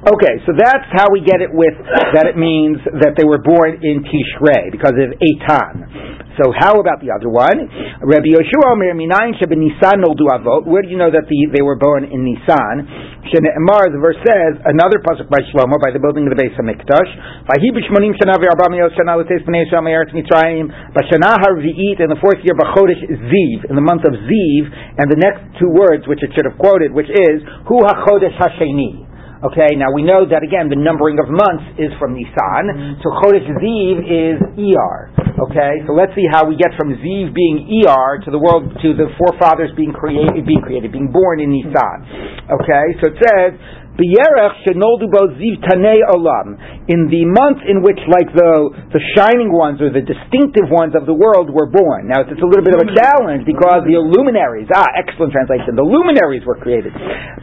Okay, 0.07 0.35
so 0.47 0.55
that's 0.57 0.87
how 0.95 1.11
we 1.11 1.21
get 1.21 1.43
it 1.43 1.51
with 1.51 1.75
that 2.15 2.31
it 2.31 2.39
means 2.39 2.79
that 3.03 3.19
they 3.19 3.27
were 3.27 3.43
born 3.43 3.83
in 3.83 4.07
Tishrei 4.07 4.71
because 4.71 4.95
of 4.95 5.19
Eitan. 5.19 6.25
So 6.39 6.51
how 6.51 6.83
about 6.83 6.99
the 6.99 7.15
other 7.15 7.31
one? 7.31 7.63
Rabbi 8.03 8.35
Yoshua 8.35 8.75
Omer 8.75 8.91
Minayin 8.91 9.39
Nisan 9.39 10.03
Noldu 10.03 10.27
Avot. 10.35 10.67
Where 10.67 10.83
do 10.83 10.91
you 10.91 10.99
know 10.99 11.11
that 11.11 11.31
the, 11.31 11.39
they 11.55 11.63
were 11.63 11.79
born 11.79 12.03
in 12.11 12.27
Nisan? 12.27 12.91
Shene'emar, 13.31 13.89
the 13.89 14.03
verse 14.03 14.19
says, 14.21 14.61
another 14.69 15.01
pasuk 15.01 15.31
by 15.33 15.41
Shlomo, 15.49 15.81
by 15.81 15.95
the 15.95 16.03
building 16.03 16.29
of 16.29 16.37
the 16.37 16.41
base 16.41 16.53
of 16.61 16.67
Mikdash. 16.67 17.11
Vahi 17.49 17.73
b'shmonim 17.73 18.13
shana 18.19 18.37
v'arba 18.37 18.69
miyot 18.69 18.93
shana 18.99 19.17
l'teis 19.17 19.47
b'nei 19.47 19.65
Yisrael 19.65 19.87
me'eretz 19.87 20.13
Mitzrayim. 20.13 20.69
B'shana 20.93 21.41
harvi'it, 21.41 22.05
in 22.05 22.13
the 22.13 22.21
fourth 22.21 22.43
year, 22.45 22.55
b'chodesh 22.55 23.01
Ziv, 23.09 23.59
in 23.67 23.75
the 23.75 23.85
month 23.85 24.05
of 24.05 24.13
Ziv, 24.13 24.63
and 25.01 25.11
the 25.11 25.19
next 25.19 25.59
two 25.59 25.73
words, 25.73 26.07
which 26.07 26.23
it 26.23 26.31
should 26.37 26.45
have 26.45 26.61
quoted, 26.61 26.93
which 26.93 27.09
is, 27.09 27.41
Hu 27.67 27.81
ha'chodesh 27.81 28.37
ha'sheni. 28.37 29.05
Okay, 29.45 29.77
now 29.77 29.93
we 29.93 30.01
know 30.01 30.25
that 30.25 30.41
again 30.41 30.73
the 30.73 30.81
numbering 30.81 31.21
of 31.21 31.29
months 31.29 31.77
is 31.77 31.93
from 32.01 32.17
Nisan, 32.17 32.97
so 33.05 33.13
Chodesh 33.21 33.45
Ziv 33.45 33.97
is 34.01 34.41
ER. 34.41 34.97
Okay, 35.37 35.85
so 35.85 35.93
let's 35.93 36.17
see 36.17 36.25
how 36.33 36.49
we 36.49 36.57
get 36.57 36.73
from 36.81 36.97
Ziv 36.97 37.35
being 37.37 37.69
ER 37.85 38.25
to 38.25 38.31
the 38.33 38.41
world 38.41 38.73
to 38.81 38.89
the 38.97 39.13
forefathers 39.21 39.69
being 39.77 39.93
created, 39.93 40.49
being 40.49 40.65
created, 40.65 40.97
being 40.97 41.13
born 41.13 41.45
in 41.45 41.53
Nisan. 41.53 41.99
Okay, 42.49 42.85
so 43.05 43.13
it 43.13 43.17
says. 43.21 43.53
B'yerech 43.95 44.67
shenoldu 44.67 45.07
tanei. 45.63 46.03
In 46.91 47.09
the 47.09 47.25
month 47.31 47.63
in 47.63 47.81
which, 47.81 48.03
like 48.11 48.27
the 48.35 48.75
the 48.91 49.03
shining 49.15 49.55
ones 49.55 49.81
or 49.81 49.95
the 49.95 50.03
distinctive 50.03 50.67
ones 50.67 50.99
of 50.99 51.07
the 51.07 51.15
world 51.15 51.49
were 51.49 51.71
born. 51.71 52.11
Now 52.11 52.27
it's, 52.27 52.35
it's 52.35 52.43
a 52.43 52.49
little 52.49 52.67
bit 52.67 52.75
of 52.75 52.83
a 52.83 52.91
challenge 52.91 53.47
because 53.47 53.87
the 53.87 53.97
luminaries. 54.03 54.67
Ah, 54.75 54.91
excellent 54.99 55.31
translation. 55.31 55.79
The 55.79 55.87
luminaries 55.87 56.43
were 56.43 56.59
created, 56.59 56.93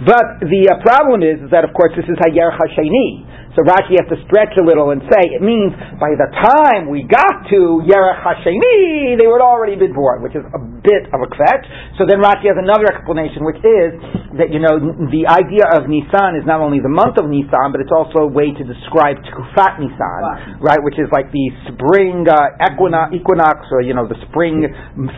but 0.04 0.44
the 0.44 0.76
uh, 0.76 0.84
problem 0.84 1.24
is, 1.24 1.40
is 1.40 1.50
that 1.56 1.64
of 1.64 1.72
course 1.72 1.96
this 1.96 2.06
is 2.06 2.20
Hayerech 2.20 2.60
Hasheni. 2.60 3.41
So 3.56 3.68
Rashi 3.68 4.00
has 4.00 4.08
to 4.08 4.18
stretch 4.32 4.56
a 4.56 4.64
little 4.64 4.96
and 4.96 5.04
say 5.12 5.36
it 5.36 5.44
means 5.44 5.76
by 6.00 6.16
the 6.16 6.30
time 6.32 6.88
we 6.88 7.04
got 7.04 7.44
to 7.52 7.84
Yerech 7.84 8.24
Hasheni, 8.24 9.20
they 9.20 9.28
would 9.28 9.44
already 9.44 9.76
been 9.76 9.92
born, 9.92 10.24
which 10.24 10.36
is 10.40 10.44
a 10.56 10.62
bit 10.62 11.12
of 11.12 11.20
a 11.20 11.28
kvetch. 11.28 11.66
So 12.00 12.08
then 12.08 12.24
Rashi 12.24 12.48
has 12.48 12.56
another 12.56 12.88
explanation, 12.88 13.44
which 13.44 13.60
is 13.60 13.92
that 14.40 14.56
you 14.56 14.64
know 14.64 14.80
the 15.12 15.28
idea 15.28 15.68
of 15.76 15.92
Nisan 15.92 16.40
is 16.40 16.48
not 16.48 16.64
only 16.64 16.80
the 16.80 16.92
month 16.92 17.20
of 17.20 17.28
Nisan, 17.28 17.76
but 17.76 17.84
it's 17.84 17.92
also 17.92 18.24
a 18.24 18.32
way 18.32 18.56
to 18.56 18.64
describe 18.64 19.20
Tukufat 19.28 19.84
Nisan, 19.84 20.64
right? 20.64 20.80
Which 20.80 20.96
is 20.96 21.12
like 21.12 21.28
the 21.36 21.52
spring 21.76 22.24
uh, 22.32 22.56
equinox, 22.72 23.12
equinox, 23.12 23.68
or 23.76 23.84
you 23.84 23.92
know 23.92 24.08
the 24.08 24.20
spring 24.32 24.64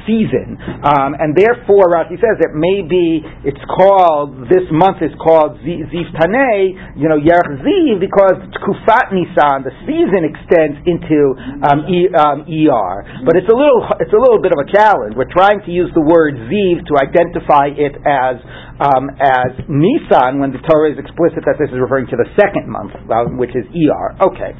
season, 0.10 0.58
um, 0.82 1.14
and 1.14 1.38
therefore 1.38 1.94
Rashi 1.94 2.18
says 2.18 2.42
that 2.42 2.58
maybe 2.58 3.22
it's 3.46 3.62
called 3.70 4.50
this 4.50 4.66
month 4.74 5.06
is 5.06 5.14
called 5.22 5.62
Ziv 5.62 6.08
Tanei, 6.18 6.98
you 6.98 7.06
know 7.06 7.22
Yerech 7.22 7.62
Ziv 7.62 8.02
because 8.02 8.23
Kufat 8.64 9.12
Nisan, 9.12 9.68
the 9.68 9.76
season 9.84 10.24
extends 10.24 10.78
into 10.88 11.36
um, 11.64 11.80
e, 11.90 12.08
um, 12.14 12.48
ER. 12.48 12.94
But 13.26 13.36
it's 13.36 13.50
a 13.50 13.56
little 13.56 13.84
it's 14.00 14.14
a 14.14 14.22
little 14.22 14.40
bit 14.40 14.52
of 14.56 14.60
a 14.64 14.68
challenge. 14.72 15.16
We're 15.16 15.32
trying 15.32 15.62
to 15.66 15.72
use 15.72 15.92
the 15.94 16.04
word 16.04 16.36
Ziv 16.48 16.88
to 16.88 16.94
identify 17.00 17.74
it 17.74 17.96
as 18.04 18.40
um, 18.84 19.08
as 19.16 19.56
Nisan 19.72 20.44
when 20.44 20.52
the 20.52 20.60
Torah 20.68 20.92
is 20.92 21.00
explicit 21.00 21.48
that 21.48 21.56
this 21.56 21.72
is 21.72 21.80
referring 21.80 22.12
to 22.12 22.20
the 22.20 22.28
second 22.36 22.68
month, 22.68 22.92
uh, 23.08 23.32
which 23.40 23.56
is 23.56 23.64
ER. 23.72 24.08
Okay, 24.20 24.52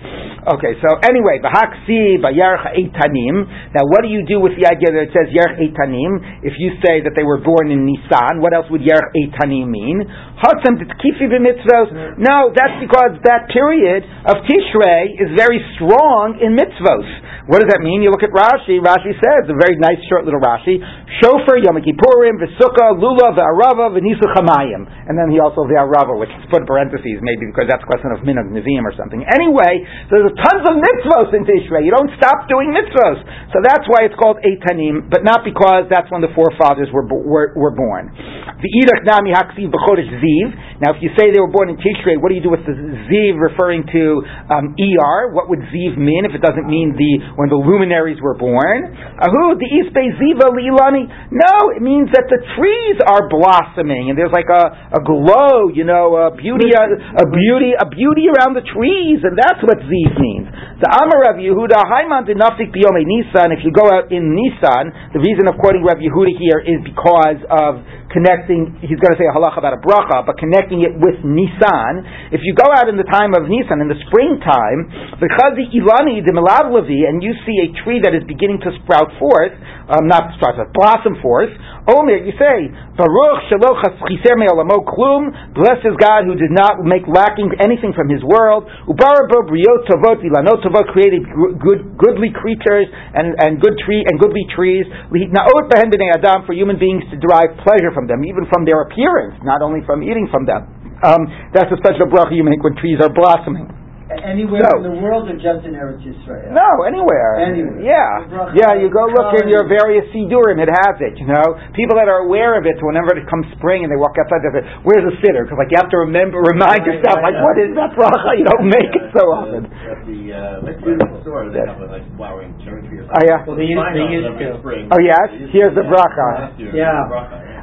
okay. 0.48 0.74
So 0.80 0.96
anyway, 1.04 1.44
Bahaksi 1.44 2.24
Bayarch 2.24 2.72
Eitanim. 2.72 3.44
Now, 3.76 3.84
what 3.92 4.08
do 4.08 4.10
you 4.10 4.24
do 4.24 4.40
with 4.40 4.56
the 4.56 4.64
idea 4.64 4.96
that 4.96 5.12
it 5.12 5.14
says 5.14 5.28
Yerch 5.36 5.60
Eitanim? 5.60 6.40
If 6.48 6.56
you 6.56 6.80
say 6.80 7.04
that 7.04 7.20
they 7.20 7.28
were 7.28 7.44
born 7.44 7.68
in 7.68 7.84
Nisan, 7.84 8.40
what 8.40 8.56
else 8.56 8.72
would 8.72 8.82
Yerch 8.82 9.12
Eitanim 9.12 9.68
mean? 9.68 10.08
Hatzem 10.40 10.80
Titkifi 10.80 11.28
b'mitzvos. 11.28 12.20
No, 12.24 12.56
that's 12.56 12.80
because 12.80 13.20
that 13.28 13.52
period 13.52 14.08
of 14.24 14.40
Tishrei 14.48 15.20
is 15.20 15.36
very 15.36 15.60
strong 15.76 16.40
in 16.40 16.56
mitzvos. 16.56 17.08
What 17.44 17.60
does 17.60 17.76
that 17.76 17.84
mean? 17.84 18.00
You 18.00 18.08
look 18.08 18.24
at 18.24 18.32
Rashi. 18.32 18.80
Rashi 18.80 19.12
says 19.20 19.52
a 19.52 19.58
very 19.60 19.76
nice 19.76 20.00
short 20.08 20.24
little 20.24 20.40
Rashi: 20.40 20.80
Shofar, 21.20 21.60
Yom 21.60 21.76
Kippurim, 21.84 22.40
V'Sukkah, 22.40 22.96
Lulav, 22.96 23.36
V'Arava, 23.36 23.92
Chamayim. 24.22 24.86
And 25.10 25.18
then 25.18 25.34
he 25.34 25.42
also 25.42 25.66
V'Arava, 25.66 26.14
which 26.18 26.32
is 26.38 26.46
put 26.52 26.62
in 26.62 26.68
parentheses, 26.68 27.20
maybe 27.22 27.50
because 27.50 27.66
that's 27.66 27.82
a 27.82 27.90
question 27.90 28.14
of 28.14 28.22
Minag 28.22 28.52
Nizim 28.54 28.84
or 28.86 28.94
something. 28.94 29.24
Anyway, 29.26 29.82
there's 30.12 30.30
tons 30.44 30.64
of 30.68 30.76
mitzvos 30.78 31.34
in 31.34 31.48
Tishrei. 31.48 31.88
You 31.88 31.94
don't 31.96 32.12
stop 32.20 32.46
doing 32.52 32.74
mitzvos. 32.76 33.24
So 33.56 33.64
that's 33.64 33.86
why 33.90 34.06
it's 34.06 34.18
called 34.20 34.42
Eitanim, 34.44 35.10
but 35.10 35.24
not 35.24 35.48
because 35.48 35.88
that's 35.90 36.10
when 36.12 36.22
the 36.22 36.32
forefathers 36.36 36.92
were, 36.92 37.06
were, 37.08 37.54
were 37.56 37.74
born. 37.74 38.12
The 38.14 38.70
V'Idach 38.70 39.04
Nami 39.08 39.32
Haksiv 39.32 39.72
B'Chodesh 39.72 40.12
Ziv. 40.20 40.48
Now, 40.84 40.92
if 40.96 41.00
you 41.00 41.10
say 41.16 41.32
they 41.32 41.40
were 41.40 41.52
born 41.52 41.72
in 41.72 41.78
Tishrei, 41.80 42.20
what 42.20 42.30
do 42.30 42.36
you 42.36 42.44
do 42.44 42.52
with 42.52 42.66
the 42.68 42.76
Ziv 43.08 43.40
referring 43.40 43.88
to 43.94 44.04
um, 44.52 44.76
ER? 44.76 45.32
What 45.32 45.48
would 45.48 45.64
Ziv 45.72 45.96
mean 45.96 46.26
if 46.26 46.36
it 46.36 46.44
doesn't 46.44 46.68
mean 46.68 46.96
the 46.98 47.36
when 47.40 47.48
the 47.48 47.60
luminaries 47.60 48.20
were 48.20 48.36
born? 48.36 48.92
Ahu, 49.22 49.56
the 49.56 49.70
Ispe 49.70 50.04
Ziva 50.20 50.52
Lilani? 50.52 51.08
No, 51.32 51.72
it 51.76 51.82
means 51.82 52.10
that 52.12 52.28
the 52.28 52.42
trees 52.58 52.98
are 53.06 53.30
blossoming 53.30 53.93
and 54.10 54.18
there's 54.18 54.34
like 54.34 54.50
a, 54.50 54.98
a 54.98 55.02
glow, 55.06 55.70
you 55.70 55.86
know, 55.86 56.18
a 56.18 56.34
beauty, 56.34 56.74
a, 56.74 56.86
a 57.22 57.26
beauty, 57.30 57.78
a 57.78 57.86
beauty 57.86 58.26
around 58.34 58.58
the 58.58 58.66
trees, 58.66 59.22
and 59.22 59.38
that's 59.38 59.62
what 59.62 59.78
Ziv 59.86 60.12
means. 60.18 60.50
The 60.82 60.90
Amar 60.90 61.30
Rav 61.30 61.38
Yehuda, 61.38 61.78
Haiman 61.78 62.26
Dinafik 62.26 62.74
Biyome 62.74 63.06
Nisan, 63.06 63.54
if 63.54 63.62
you 63.62 63.70
go 63.70 63.86
out 63.86 64.10
in 64.10 64.34
Nisan, 64.34 65.14
the 65.14 65.22
reason 65.22 65.46
of 65.46 65.62
quoting 65.62 65.86
Rav 65.86 66.02
Yehuda 66.02 66.34
here 66.42 66.60
is 66.64 66.82
because 66.82 67.40
of 67.48 67.84
connecting, 68.14 68.78
he's 68.86 69.02
going 69.02 69.12
to 69.12 69.20
say 69.20 69.26
a 69.26 69.34
halacha 69.34 69.58
about 69.58 69.76
a 69.76 69.82
bracha, 69.82 70.22
but 70.24 70.38
connecting 70.38 70.86
it 70.86 70.94
with 70.94 71.20
Nisan. 71.26 72.06
If 72.30 72.46
you 72.46 72.54
go 72.54 72.70
out 72.70 72.88
in 72.88 72.96
the 72.96 73.10
time 73.10 73.34
of 73.34 73.50
Nisan, 73.50 73.82
in 73.82 73.90
the 73.90 73.98
springtime, 74.08 75.18
because 75.18 75.58
the 75.58 75.68
Ilani, 75.74 76.22
the 76.22 76.32
Milavlavi, 76.32 77.10
and 77.10 77.26
you 77.26 77.34
see 77.44 77.58
a 77.66 77.68
tree 77.84 78.00
that 78.06 78.14
is 78.14 78.22
beginning 78.30 78.62
to 78.64 78.70
sprout 78.86 79.10
forth, 79.18 79.58
um, 79.90 80.08
not 80.08 80.32
sprout, 80.38 80.56
but 80.56 80.72
blossom 80.72 81.18
forth, 81.20 81.52
Omer, 81.90 82.24
you 82.24 82.32
say, 82.40 82.72
Baruch 82.96 83.52
Shaloch 83.52 83.84
Me'olamo 84.08 84.88
Klum, 84.88 85.34
blessed 85.52 85.84
is 85.84 85.98
God 86.00 86.24
who 86.24 86.38
did 86.40 86.54
not 86.54 86.80
make 86.86 87.04
lacking 87.10 87.52
anything 87.60 87.92
from 87.92 88.08
his 88.08 88.24
world, 88.24 88.64
Ubarabo 88.88 89.50
Briot 89.50 89.90
Tovot 89.92 90.88
created 90.96 91.28
good, 91.60 91.98
goodly 91.98 92.32
creatures 92.32 92.88
and, 92.88 93.36
and 93.42 93.60
good 93.60 93.76
tree 93.84 94.06
and 94.08 94.16
goodly 94.22 94.46
trees, 94.56 94.86
Naot 95.12 95.68
Adam 95.74 96.46
for 96.46 96.54
human 96.54 96.78
beings 96.80 97.04
to 97.12 97.18
derive 97.18 97.58
pleasure 97.66 97.92
from 97.92 98.03
them, 98.08 98.24
even 98.26 98.46
from 98.52 98.66
their 98.66 98.82
appearance, 98.88 99.36
not 99.44 99.62
only 99.62 99.82
from 99.86 100.04
eating 100.04 100.28
from 100.32 100.46
them. 100.46 100.68
Um, 101.04 101.28
that's 101.54 101.72
a 101.72 101.78
special 101.84 102.08
bracha 102.08 102.32
you 102.36 102.44
make 102.44 102.64
when 102.64 102.76
trees 102.80 103.00
are 103.04 103.12
blossoming. 103.12 103.68
Anywhere 104.14 104.62
So- 104.70 104.78
in 104.78 104.84
the 104.94 105.02
world 105.02 105.26
or 105.26 105.34
just 105.42 105.66
in 105.66 105.74
Eretz 105.74 106.06
Yisrael? 106.06 106.54
No, 106.54 106.86
anywhere. 106.86 107.40
Anywhere. 107.50 107.82
Yeah. 107.82 108.54
Yeah, 108.54 108.78
you 108.78 108.92
go 108.94 109.10
is 109.10 109.16
look 109.18 109.34
in 109.42 109.50
your 109.50 109.66
colored. 109.66 109.74
various 109.90 110.06
Sidurim, 110.14 110.62
it 110.62 110.70
has 110.70 111.02
it, 111.02 111.18
you 111.18 111.26
know. 111.26 111.58
People 111.74 111.98
that 111.98 112.06
are 112.06 112.22
aware 112.22 112.54
of 112.54 112.68
it, 112.70 112.78
so 112.78 112.86
whenever 112.86 113.18
it 113.18 113.26
comes 113.26 113.48
spring 113.58 113.82
and 113.82 113.90
they 113.90 113.98
walk 113.98 114.14
outside, 114.22 114.46
they 114.46 114.54
say, 114.62 114.64
where's 114.86 115.02
the 115.02 115.18
sitter? 115.18 115.48
Because, 115.50 115.58
like, 115.58 115.72
you 115.74 115.80
have 115.82 115.90
to 115.90 115.98
remember, 116.06 116.46
remind 116.46 116.86
Right, 116.86 116.94
yourself, 117.02 117.26
right, 117.26 117.34
like, 117.34 117.42
yeah. 117.42 117.48
what 117.48 117.58
is 117.58 117.72
that 117.74 117.90
bracha? 117.98 118.32
You 118.38 118.46
don't 118.46 118.68
make 118.70 118.92
it 118.94 119.08
so 119.18 119.24
often. 119.34 119.66
At 119.66 120.06
the, 120.06 120.20
uh, 120.30 120.70
at 120.70 120.78
the 120.78 121.20
store, 121.26 121.50
they 121.50 121.66
have 121.66 121.82
a 121.82 121.90
like 121.90 122.06
flowering 122.14 122.54
cherry 122.62 122.86
tree 122.86 123.02
or 123.02 123.10
Oh, 123.10 123.24
yeah. 123.26 123.42
Well, 123.50 123.58
they 123.58 123.66
used- 123.66 123.82
they 123.98 124.04
out 124.04 124.14
used 124.14 124.30
to. 124.30 124.94
Oh, 124.94 125.02
yes? 125.02 125.26
They 125.32 125.42
used 125.42 125.50
to, 125.50 125.58
Here's 125.58 125.74
the 125.74 125.82
yeah. 125.82 125.90
bracha. 125.90 126.28
Last 126.38 126.60
Yeah. 126.60 127.10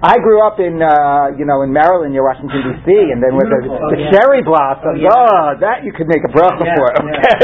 The 0.00 0.08
bracha, 0.08 0.08
yeah. 0.08 0.08
I 0.08 0.16
grew 0.24 0.40
up 0.40 0.56
in, 0.60 0.80
uh, 0.80 1.36
you 1.36 1.44
know, 1.44 1.60
in 1.62 1.72
Maryland 1.72 2.12
near 2.16 2.24
Washington 2.24 2.56
D.C., 2.56 2.88
and 3.12 3.20
then 3.20 3.36
with 3.36 3.52
the, 3.52 3.60
the 3.68 3.72
Oh, 3.76 3.92
yeah. 3.96 4.10
cherry 4.16 4.40
blossoms. 4.42 4.96
Oh, 4.96 5.04
yeah. 5.04 5.12
Oh, 5.12 5.46
that 5.60 5.84
you 5.84 5.92
could 5.92 6.08
make 6.08 6.24
a 6.24 6.32
bracha 6.32 6.64
Yeah, 6.64 6.74
for. 6.74 6.88
Okay. 6.96 7.36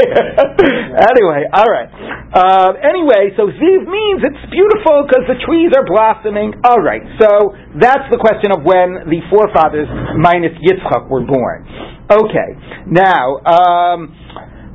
anyway, 1.13 1.45
all 1.53 1.69
right. 1.69 1.89
Uh, 2.33 2.73
anyway, 2.83 3.31
so 3.37 3.47
Ziv 3.47 3.81
means 3.87 4.19
it's 4.25 4.43
beautiful 4.51 5.05
because 5.07 5.23
the 5.29 5.39
trees 5.45 5.71
are 5.77 5.85
blossoming. 5.87 6.53
All 6.65 6.81
right. 6.81 7.01
So 7.21 7.55
that's 7.79 8.09
the 8.11 8.17
question 8.19 8.51
of 8.51 8.65
when 8.65 9.05
the 9.07 9.21
forefathers 9.31 9.87
minus 10.19 10.53
Yitzchak 10.59 11.07
were 11.09 11.23
born. 11.25 11.65
Okay. 12.11 12.49
Now. 12.89 13.37
Um, 13.45 14.13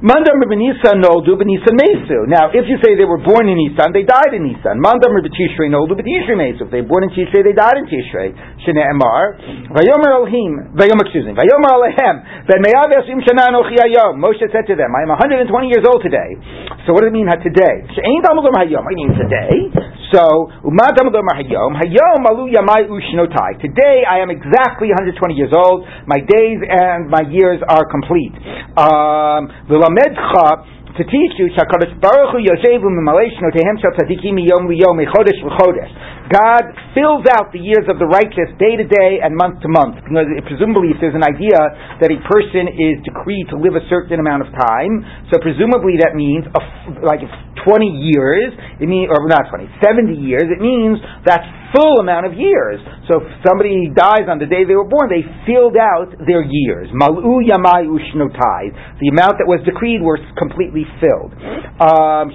Mandam 0.02 0.42
Nisan 0.58 0.98
noldu 0.98 1.38
b'Nisan 1.38 1.78
mesu. 1.78 2.26
Now, 2.26 2.50
if 2.50 2.66
you 2.66 2.74
say 2.82 2.98
they 2.98 3.06
were 3.06 3.22
born 3.22 3.46
in 3.46 3.54
Nisan, 3.54 3.94
they 3.94 4.02
died 4.02 4.34
in 4.34 4.42
Nisan. 4.42 4.82
Mandam 4.82 5.14
Tishrei 5.30 5.70
noldu 5.70 5.94
b'Tishrei 5.94 6.34
mesu. 6.34 6.66
If 6.66 6.74
they 6.74 6.82
were 6.82 6.90
born 6.90 7.06
in 7.06 7.14
Tishrei, 7.14 7.46
they 7.46 7.54
died 7.54 7.78
in 7.78 7.86
Tishrei. 7.86 8.34
Shene 8.66 8.82
Emar. 8.82 9.38
Vayomer 9.70 10.10
Elohim. 10.10 10.74
Vayomer, 10.74 11.06
excuse 11.06 11.22
me. 11.22 11.38
Vayomer 11.38 11.70
Alehem. 11.70 12.18
V'meyav 12.50 12.90
esim 12.98 13.22
shana 13.22 13.46
anochi 13.54 13.78
hayom. 13.78 14.18
Moshe 14.18 14.42
said 14.50 14.66
to 14.66 14.74
them, 14.74 14.90
I 14.90 15.06
am 15.06 15.14
120 15.14 15.70
years 15.70 15.86
old 15.86 16.02
today. 16.02 16.34
So 16.82 16.98
what 16.98 17.06
does 17.06 17.14
it 17.14 17.14
mean 17.14 17.30
today? 17.38 17.86
She'ein 17.94 18.26
Talmud 18.26 18.42
Lomar 18.42 18.66
hayom. 18.66 18.82
I 18.82 18.94
mean 18.98 19.14
today. 19.14 19.70
So, 20.10 20.50
Uma 20.66 20.90
Talmud 20.98 21.14
Lomar 21.14 21.38
hayom. 21.38 21.78
Hayom 21.78 22.26
alu 22.26 22.50
yamai 22.50 22.90
ushnotai. 22.90 23.62
Today 23.62 24.02
I 24.02 24.18
am 24.18 24.34
exactly 24.34 24.90
120 24.90 25.14
years 25.38 25.54
old. 25.54 25.86
My 26.10 26.18
days 26.18 26.58
and 26.58 27.06
my 27.06 27.22
years 27.30 27.62
are 27.70 27.86
complete. 27.86 28.34
Um, 28.74 29.46
V'lamedcha 29.92 30.64
to 30.96 31.04
teach 31.04 31.32
you 31.38 31.48
Shakadosh 31.56 32.00
Baruch 32.00 32.32
Hu 32.32 32.38
Yoshevu 32.38 32.84
Mimalei 32.84 33.28
Shnotehem 33.36 33.80
Shel 33.80 33.92
Tzadikim 33.92 34.34
Miyom 34.34 34.68
Liyom 34.68 34.96
Mechodesh 34.96 35.40
L'Chodesh. 35.42 35.92
God 36.32 36.64
fills 36.96 37.28
out 37.28 37.52
the 37.52 37.60
years 37.60 37.84
of 37.92 38.00
the 38.00 38.08
righteous 38.08 38.48
day 38.56 38.80
to 38.80 38.86
day 38.88 39.20
and 39.20 39.36
month 39.36 39.60
to 39.60 39.68
month. 39.68 40.00
Because 40.00 40.26
presumably, 40.48 40.96
if 40.96 40.98
there's 40.98 41.16
an 41.16 41.24
idea 41.24 41.60
that 42.00 42.08
a 42.08 42.18
person 42.24 42.72
is 42.72 43.04
decreed 43.04 43.52
to 43.52 43.60
live 43.60 43.76
a 43.76 43.84
certain 43.92 44.16
amount 44.16 44.48
of 44.48 44.50
time, 44.56 45.04
so 45.28 45.36
presumably 45.38 46.00
that 46.00 46.16
means 46.16 46.48
a 46.48 46.60
like 47.04 47.20
if 47.20 47.30
20 47.62 47.86
years, 48.10 48.50
it 48.80 48.88
means 48.88 49.12
or 49.12 49.28
not 49.28 49.46
20, 49.52 49.68
70 49.78 50.16
years. 50.18 50.48
It 50.50 50.58
means 50.58 50.98
that 51.28 51.44
full 51.72 52.00
amount 52.00 52.26
of 52.26 52.34
years. 52.34 52.80
So 53.08 53.22
if 53.22 53.26
somebody 53.46 53.88
dies 53.94 54.28
on 54.28 54.38
the 54.38 54.46
day 54.46 54.64
they 54.64 54.76
were 54.76 54.88
born, 54.88 55.08
they 55.08 55.24
filled 55.48 55.76
out 55.76 56.12
their 56.26 56.44
years. 56.44 56.88
Mal'u 56.92 57.40
yamai 57.40 57.88
ushnotai. 57.88 58.62
The 59.00 59.08
amount 59.08 59.40
that 59.40 59.48
was 59.48 59.60
decreed 59.64 60.00
was 60.00 60.20
completely 60.36 60.84
filled. 61.00 61.32
Um, 61.80 62.32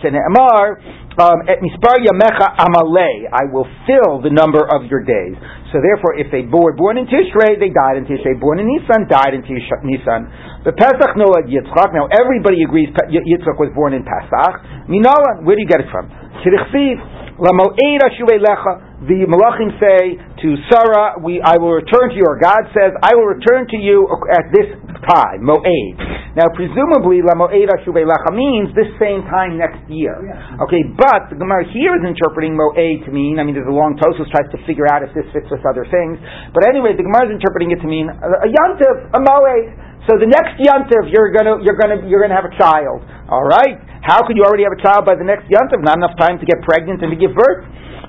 Um, 1.17 1.41
et 1.49 1.57
mispar 1.65 1.97
yamecha 2.05 2.53
amalei. 2.61 3.25
I 3.33 3.49
will 3.49 3.65
fill 3.89 4.21
the 4.21 4.29
number 4.29 4.61
of 4.61 4.85
your 4.85 5.01
days. 5.01 5.33
So 5.73 5.81
therefore, 5.81 6.13
if 6.21 6.29
they 6.29 6.45
were 6.45 6.77
born 6.77 6.97
in 7.01 7.09
Tishrei, 7.09 7.57
they 7.57 7.73
died 7.73 7.97
in 7.97 8.05
Tishrei. 8.05 8.37
Born 8.39 8.61
in 8.61 8.69
Nisan, 8.69 9.09
died 9.09 9.33
in 9.33 9.41
Tish- 9.41 9.81
Nisan. 9.81 10.29
The 10.63 10.77
Pesach 10.77 11.17
Noah 11.17 11.41
Yitzchak. 11.49 11.89
Now 11.97 12.05
everybody 12.13 12.61
agrees 12.61 12.93
Yitzchak 12.93 13.57
was 13.57 13.73
born 13.73 13.97
in 13.97 14.05
Pesach. 14.05 14.61
Minolan, 14.85 15.41
where 15.43 15.57
do 15.57 15.61
you 15.65 15.67
get 15.67 15.81
it 15.81 15.89
from? 15.89 16.05
Shirichsiv. 16.45 17.26
Lamo'ed 17.37 18.01
ashuvei 18.01 18.41
lecha. 18.41 18.97
The 19.05 19.29
Malachim 19.29 19.69
say 19.77 20.17
to 20.17 20.47
Sarah, 20.73 21.21
we, 21.21 21.37
I 21.37 21.61
will 21.61 21.77
return 21.77 22.09
to 22.09 22.17
you, 22.17 22.25
or 22.25 22.41
God 22.41 22.65
says, 22.73 22.97
I 23.05 23.13
will 23.13 23.29
return 23.29 23.69
to 23.69 23.77
you 23.77 24.09
at 24.33 24.49
this 24.49 24.73
time, 25.05 25.45
Mo'ed. 25.45 26.01
Now, 26.33 26.49
presumably, 26.57 27.21
Lamo'ed 27.21 27.69
ashuvei 27.77 28.09
lecha 28.09 28.33
means 28.33 28.73
this 28.73 28.89
same 28.97 29.21
time 29.29 29.53
next 29.53 29.85
year. 29.85 30.17
Oh, 30.17 30.25
yeah. 30.25 30.65
Okay, 30.65 30.81
but 30.97 31.29
the 31.29 31.37
Gemara 31.37 31.69
here 31.69 31.93
is 31.93 32.03
interpreting 32.09 32.57
Mo'ed 32.57 33.05
to 33.05 33.09
mean, 33.13 33.37
I 33.37 33.45
mean, 33.45 33.53
there's 33.53 33.69
a 33.69 33.73
long 33.73 34.01
Tosfos 34.01 34.25
tries 34.33 34.49
to 34.49 34.59
figure 34.65 34.89
out 34.89 35.05
if 35.05 35.13
this 35.13 35.29
fits 35.29 35.45
with 35.53 35.61
other 35.61 35.85
things, 35.85 36.17
but 36.57 36.65
anyway, 36.65 36.97
the 36.97 37.05
Gemara 37.05 37.29
is 37.29 37.37
interpreting 37.37 37.69
it 37.69 37.77
to 37.85 37.89
mean 37.89 38.09
a, 38.09 38.29
a 38.45 38.49
Yantiv, 38.49 39.13
a 39.13 39.19
Mo'ed. 39.21 39.77
So 40.09 40.17
the 40.17 40.25
next 40.25 40.57
Yantiv, 40.57 41.13
you're 41.13 41.29
gonna, 41.29 41.61
you're 41.61 41.77
gonna, 41.77 42.01
you're 42.09 42.23
gonna 42.23 42.37
have 42.37 42.49
a 42.49 42.55
child. 42.57 43.05
All 43.29 43.45
right? 43.45 43.77
How 44.05 44.25
could 44.25 44.37
you 44.37 44.45
already 44.45 44.67
have 44.67 44.75
a 44.75 44.81
child 44.81 45.05
by 45.05 45.15
the 45.15 45.25
next 45.25 45.49
Yantiv? 45.49 45.81
Not 45.81 45.97
enough 45.97 46.17
time 46.19 46.37
to 46.37 46.45
get 46.45 46.61
pregnant 46.65 47.01
and 47.01 47.09
to 47.13 47.17
give 47.17 47.33
birth. 47.33 47.65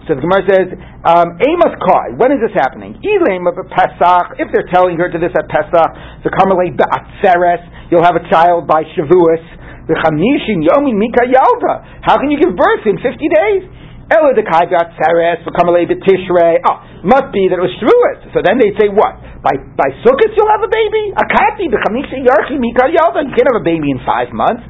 So 0.08 0.16
the 0.16 0.24
Gemara 0.24 0.44
says, 0.48 0.68
um, 1.04 1.36
Amos 1.36 1.74
Kai, 1.84 2.16
when 2.16 2.32
is 2.32 2.40
this 2.40 2.56
happening? 2.56 2.96
Elam 3.04 3.44
of 3.44 3.60
Pesach, 3.68 4.40
if 4.40 4.48
they're 4.56 4.68
telling 4.72 4.96
her 4.96 5.12
to 5.12 5.20
this 5.20 5.36
at 5.36 5.44
Pesach, 5.52 6.24
the 6.24 6.32
Carmelite 6.32 6.80
Ba'atzeres, 6.80 7.92
you'll 7.92 8.08
have 8.08 8.16
a 8.16 8.24
child 8.32 8.64
by 8.64 8.88
Shavuos, 8.96 9.44
the 9.84 10.00
Chamishin 10.00 10.64
Yomi 10.64 10.96
Mika 10.96 11.28
Yalda, 11.28 12.00
how 12.08 12.16
can 12.16 12.32
you 12.32 12.40
give 12.40 12.56
birth 12.56 12.88
in 12.88 12.96
50 12.96 13.20
days? 13.20 13.62
Ela 14.08 14.32
the 14.32 14.48
Kai 14.48 14.64
Ba'atzeres, 14.64 15.44
the 15.44 15.52
Carmelite 15.52 15.92
Tishrei, 16.00 16.56
oh, 16.64 17.04
must 17.04 17.28
be 17.28 17.52
that 17.52 17.60
it 17.60 17.64
was 17.68 17.76
Shavuos. 17.76 18.32
So 18.32 18.40
then 18.40 18.56
they 18.56 18.72
say 18.80 18.88
what? 18.88 19.12
By, 19.44 19.60
by 19.76 19.92
Sukkot 20.00 20.32
you'll 20.32 20.48
have 20.48 20.64
a 20.64 20.72
baby? 20.72 21.12
Akati, 21.12 21.68
the 21.68 21.76
Chamishin 21.84 22.24
Yarchi 22.24 22.56
Mika 22.56 22.88
Yalda, 22.88 23.28
you 23.28 23.36
can't 23.36 23.52
have 23.52 23.60
a 23.60 23.66
baby 23.68 23.92
in 23.92 24.00
five 24.08 24.32
months. 24.32 24.64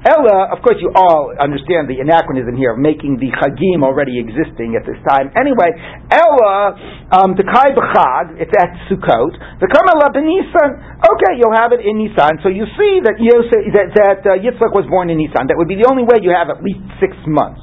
Ella, 0.00 0.48
of 0.48 0.64
course, 0.64 0.80
you 0.80 0.88
all 0.96 1.28
understand 1.36 1.84
the 1.84 2.00
anachronism 2.00 2.56
here 2.56 2.72
of 2.72 2.80
making 2.80 3.20
the 3.20 3.28
chagim 3.36 3.84
already 3.84 4.16
existing 4.16 4.72
at 4.72 4.88
this 4.88 4.96
time. 5.04 5.28
Anyway, 5.36 5.68
Ella, 6.08 6.72
um, 7.12 7.36
the 7.36 7.44
kai 7.44 7.76
b'chag, 7.76 8.40
it's 8.40 8.52
at 8.56 8.80
Sukkot. 8.88 9.36
The 9.60 9.68
kamela 9.68 10.08
b'Nisan. 10.08 11.04
Okay, 11.04 11.36
you'll 11.36 11.52
have 11.52 11.76
it 11.76 11.84
in 11.84 12.00
Nisan. 12.00 12.40
So 12.40 12.48
you 12.48 12.64
see 12.80 13.04
that 13.04 13.20
Yosef, 13.20 13.60
that, 13.76 13.92
that 13.92 14.20
uh, 14.24 14.40
Yitzchak 14.40 14.72
was 14.72 14.88
born 14.88 15.12
in 15.12 15.20
Nisan. 15.20 15.52
That 15.52 15.60
would 15.60 15.68
be 15.68 15.76
the 15.76 15.84
only 15.84 16.08
way 16.08 16.24
you 16.24 16.32
have 16.32 16.48
at 16.48 16.64
least 16.64 16.80
six 16.96 17.12
months. 17.28 17.60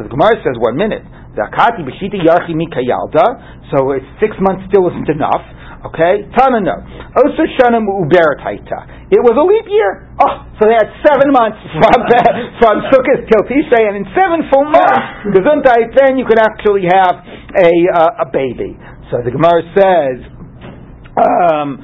So 0.00 0.08
the 0.08 0.10
Gemara 0.10 0.40
says, 0.40 0.56
one 0.56 0.80
minute. 0.80 1.04
The 1.36 1.52
akati 1.52 1.84
b'shita 1.84 2.16
yarchi 2.16 2.56
mikayalda. 2.56 3.68
So 3.76 3.92
it's 3.92 4.08
six 4.24 4.32
months 4.40 4.64
still 4.72 4.88
isn't 4.88 5.12
enough. 5.12 5.44
Okay, 5.92 6.24
Tana 6.32 6.64
no. 6.64 6.80
Osa 7.12 7.44
shana 7.60 7.76
mu'uberataita. 7.76 9.12
It 9.12 9.20
was 9.20 9.36
a 9.36 9.44
leap 9.44 9.68
year. 9.68 10.08
Oh, 10.16 10.43
so 10.60 10.70
they 10.70 10.76
had 10.78 10.90
seven 11.02 11.34
months 11.34 11.58
from 11.80 11.98
from 12.62 12.74
Sukkot 12.90 13.26
till 13.26 13.42
Tishrei, 13.46 13.88
and 13.90 13.96
in 13.98 14.06
seven 14.14 14.46
full 14.52 14.64
months, 14.70 15.26
Gesundheit, 15.34 15.94
then 15.98 16.16
you 16.18 16.24
could 16.26 16.38
actually 16.38 16.86
have 16.86 17.18
a 17.58 17.72
uh, 17.90 18.24
a 18.24 18.26
baby. 18.30 18.78
So 19.10 19.18
the 19.24 19.30
Gemara 19.30 19.62
says, 19.74 20.16
um. 21.18 21.82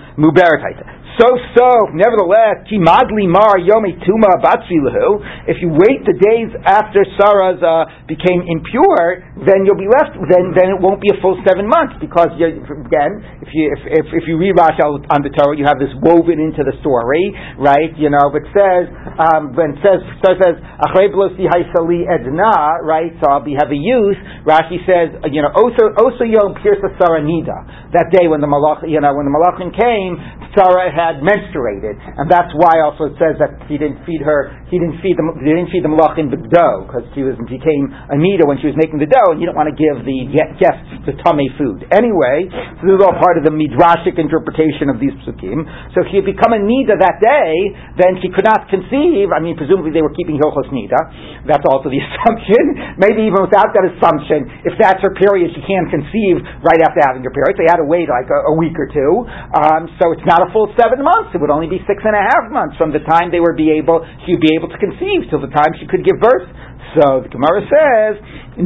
So 1.18 1.26
so, 1.56 1.90
nevertheless, 1.96 2.62
kimadli 2.70 3.26
mar 3.26 3.58
yomi 3.58 3.98
tuma 4.06 4.38
batzilahu. 4.38 5.50
If 5.50 5.58
you 5.58 5.72
wait 5.72 6.06
the 6.06 6.14
days 6.14 6.54
after 6.62 7.02
Sarah's 7.18 7.58
uh, 7.58 7.90
became 8.06 8.46
impure, 8.46 9.24
then 9.42 9.66
you'll 9.66 9.80
be 9.80 9.90
left. 9.90 10.14
Then 10.30 10.54
then 10.54 10.76
it 10.76 10.78
won't 10.78 11.02
be 11.02 11.10
a 11.10 11.18
full 11.18 11.34
seven 11.42 11.66
months 11.66 11.98
because 11.98 12.30
you, 12.38 12.62
again, 12.62 13.12
if 13.42 13.50
you 13.50 13.72
if, 13.74 13.82
if, 14.04 14.06
if 14.22 14.24
you 14.28 14.38
read 14.38 14.54
Rashi 14.54 14.84
on 14.84 15.20
the 15.24 15.32
Torah, 15.34 15.56
you 15.56 15.66
have 15.66 15.80
this 15.80 15.90
woven 15.98 16.38
into 16.38 16.62
the 16.62 16.76
story, 16.84 17.34
right? 17.58 17.90
You 17.98 18.12
know, 18.12 18.30
but 18.30 18.44
says 18.54 18.86
um, 19.18 19.56
when 19.56 19.74
it 19.74 19.80
says 19.82 19.98
so 20.22 20.36
says 20.38 20.60
achrei 20.84 21.10
blosi 21.10 21.48
edna, 21.48 22.84
right? 22.86 23.12
So 23.18 23.30
I'll 23.30 23.44
be 23.44 23.56
have 23.58 23.72
a 23.72 23.80
youth. 23.80 24.20
Rashi 24.46 24.78
says, 24.86 25.16
you 25.32 25.42
know, 25.42 25.50
also 25.56 25.90
also 25.96 26.22
yom 26.22 26.54
pirsa 26.60 26.92
Sarah 27.00 27.24
nida. 27.24 27.90
That 27.96 28.12
day 28.12 28.28
when 28.28 28.40
the 28.40 28.50
malach, 28.50 28.86
you 28.86 29.00
know, 29.00 29.12
when 29.16 29.26
the 29.26 29.34
malachim 29.34 29.74
came 29.74 30.20
Sarah 30.54 30.90
had 31.00 31.24
menstruated, 31.24 31.96
and 31.96 32.28
that's 32.28 32.52
why 32.52 32.84
also 32.84 33.08
it 33.08 33.16
says 33.16 33.40
that 33.40 33.64
he 33.66 33.80
didn't 33.80 34.04
feed 34.04 34.20
her. 34.20 34.52
He 34.68 34.76
didn't 34.76 35.00
feed 35.00 35.16
them. 35.16 35.32
He 35.40 35.48
didn't 35.48 35.72
feed 35.72 35.82
the 35.82 35.90
malachim 35.90 36.28
the 36.28 36.38
dough 36.52 36.84
because 36.84 37.08
she 37.16 37.24
was 37.24 37.40
became 37.48 37.88
Amida 38.12 38.44
when 38.44 38.60
she 38.60 38.68
was 38.68 38.76
making 38.76 39.00
the 39.00 39.08
dough, 39.08 39.32
and 39.32 39.40
you 39.40 39.48
don't 39.48 39.56
want 39.56 39.72
to 39.72 39.76
give 39.76 40.04
the 40.04 40.18
guests 40.60 40.90
the 41.08 41.16
tummy 41.24 41.48
food 41.56 41.88
anyway. 41.94 42.44
So 42.80 42.90
this 42.90 42.94
is 42.98 43.02
all 43.02 43.16
part 43.16 43.40
of 43.40 43.46
the 43.46 43.54
midrashic 43.54 44.18
interpretation 44.18 44.90
of 44.90 44.98
these 44.98 45.14
psukim. 45.22 45.64
So 45.94 46.04
if 46.04 46.12
she 46.12 46.20
had 46.20 46.28
become 46.28 46.52
a 46.52 46.60
nida 46.60 46.98
that 46.98 47.22
day, 47.22 47.52
then 47.96 48.18
she 48.20 48.28
could 48.34 48.46
not 48.46 48.66
conceive. 48.66 49.30
I 49.30 49.40
mean, 49.40 49.54
presumably 49.56 49.94
they 49.94 50.02
were 50.02 50.12
keeping 50.12 50.36
hilchos 50.36 50.68
nida. 50.74 51.00
That's 51.46 51.64
also 51.70 51.88
the 51.88 52.00
assumption. 52.06 52.96
Maybe 52.98 53.30
even 53.30 53.40
without 53.40 53.70
that 53.72 53.86
assumption, 53.94 54.50
if 54.66 54.74
that's 54.82 54.98
her 55.00 55.14
period, 55.14 55.54
she 55.54 55.62
can't 55.62 55.86
conceive 55.88 56.42
right 56.66 56.82
after 56.82 57.00
having 57.06 57.22
her 57.22 57.32
period. 57.32 57.54
They 57.54 57.70
had 57.70 57.78
to 57.78 57.86
wait 57.86 58.10
like 58.10 58.26
a, 58.26 58.50
a 58.50 58.54
week 58.58 58.74
or 58.74 58.90
two. 58.90 59.12
Um, 59.54 59.86
so 60.02 60.10
it's 60.10 60.26
not 60.26 60.42
a 60.42 60.50
full 60.50 60.66
seven 60.74 60.89
months. 60.98 61.30
It 61.30 61.38
would 61.38 61.54
only 61.54 61.70
be 61.70 61.78
six 61.86 62.02
and 62.02 62.18
a 62.18 62.24
half 62.26 62.50
months 62.50 62.74
from 62.74 62.90
the 62.90 62.98
time 63.06 63.30
they 63.30 63.38
would 63.38 63.54
be 63.54 63.70
able, 63.70 64.02
she 64.26 64.34
would 64.34 64.42
be 64.42 64.50
able 64.58 64.66
to 64.66 64.78
conceive 64.82 65.30
till 65.30 65.38
the 65.38 65.52
time 65.54 65.70
she 65.78 65.86
could 65.86 66.02
give 66.02 66.18
birth. 66.18 66.50
So 66.98 67.22
the 67.22 67.30
Gemara 67.30 67.62
says, 67.70 68.12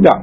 no. 0.01 0.15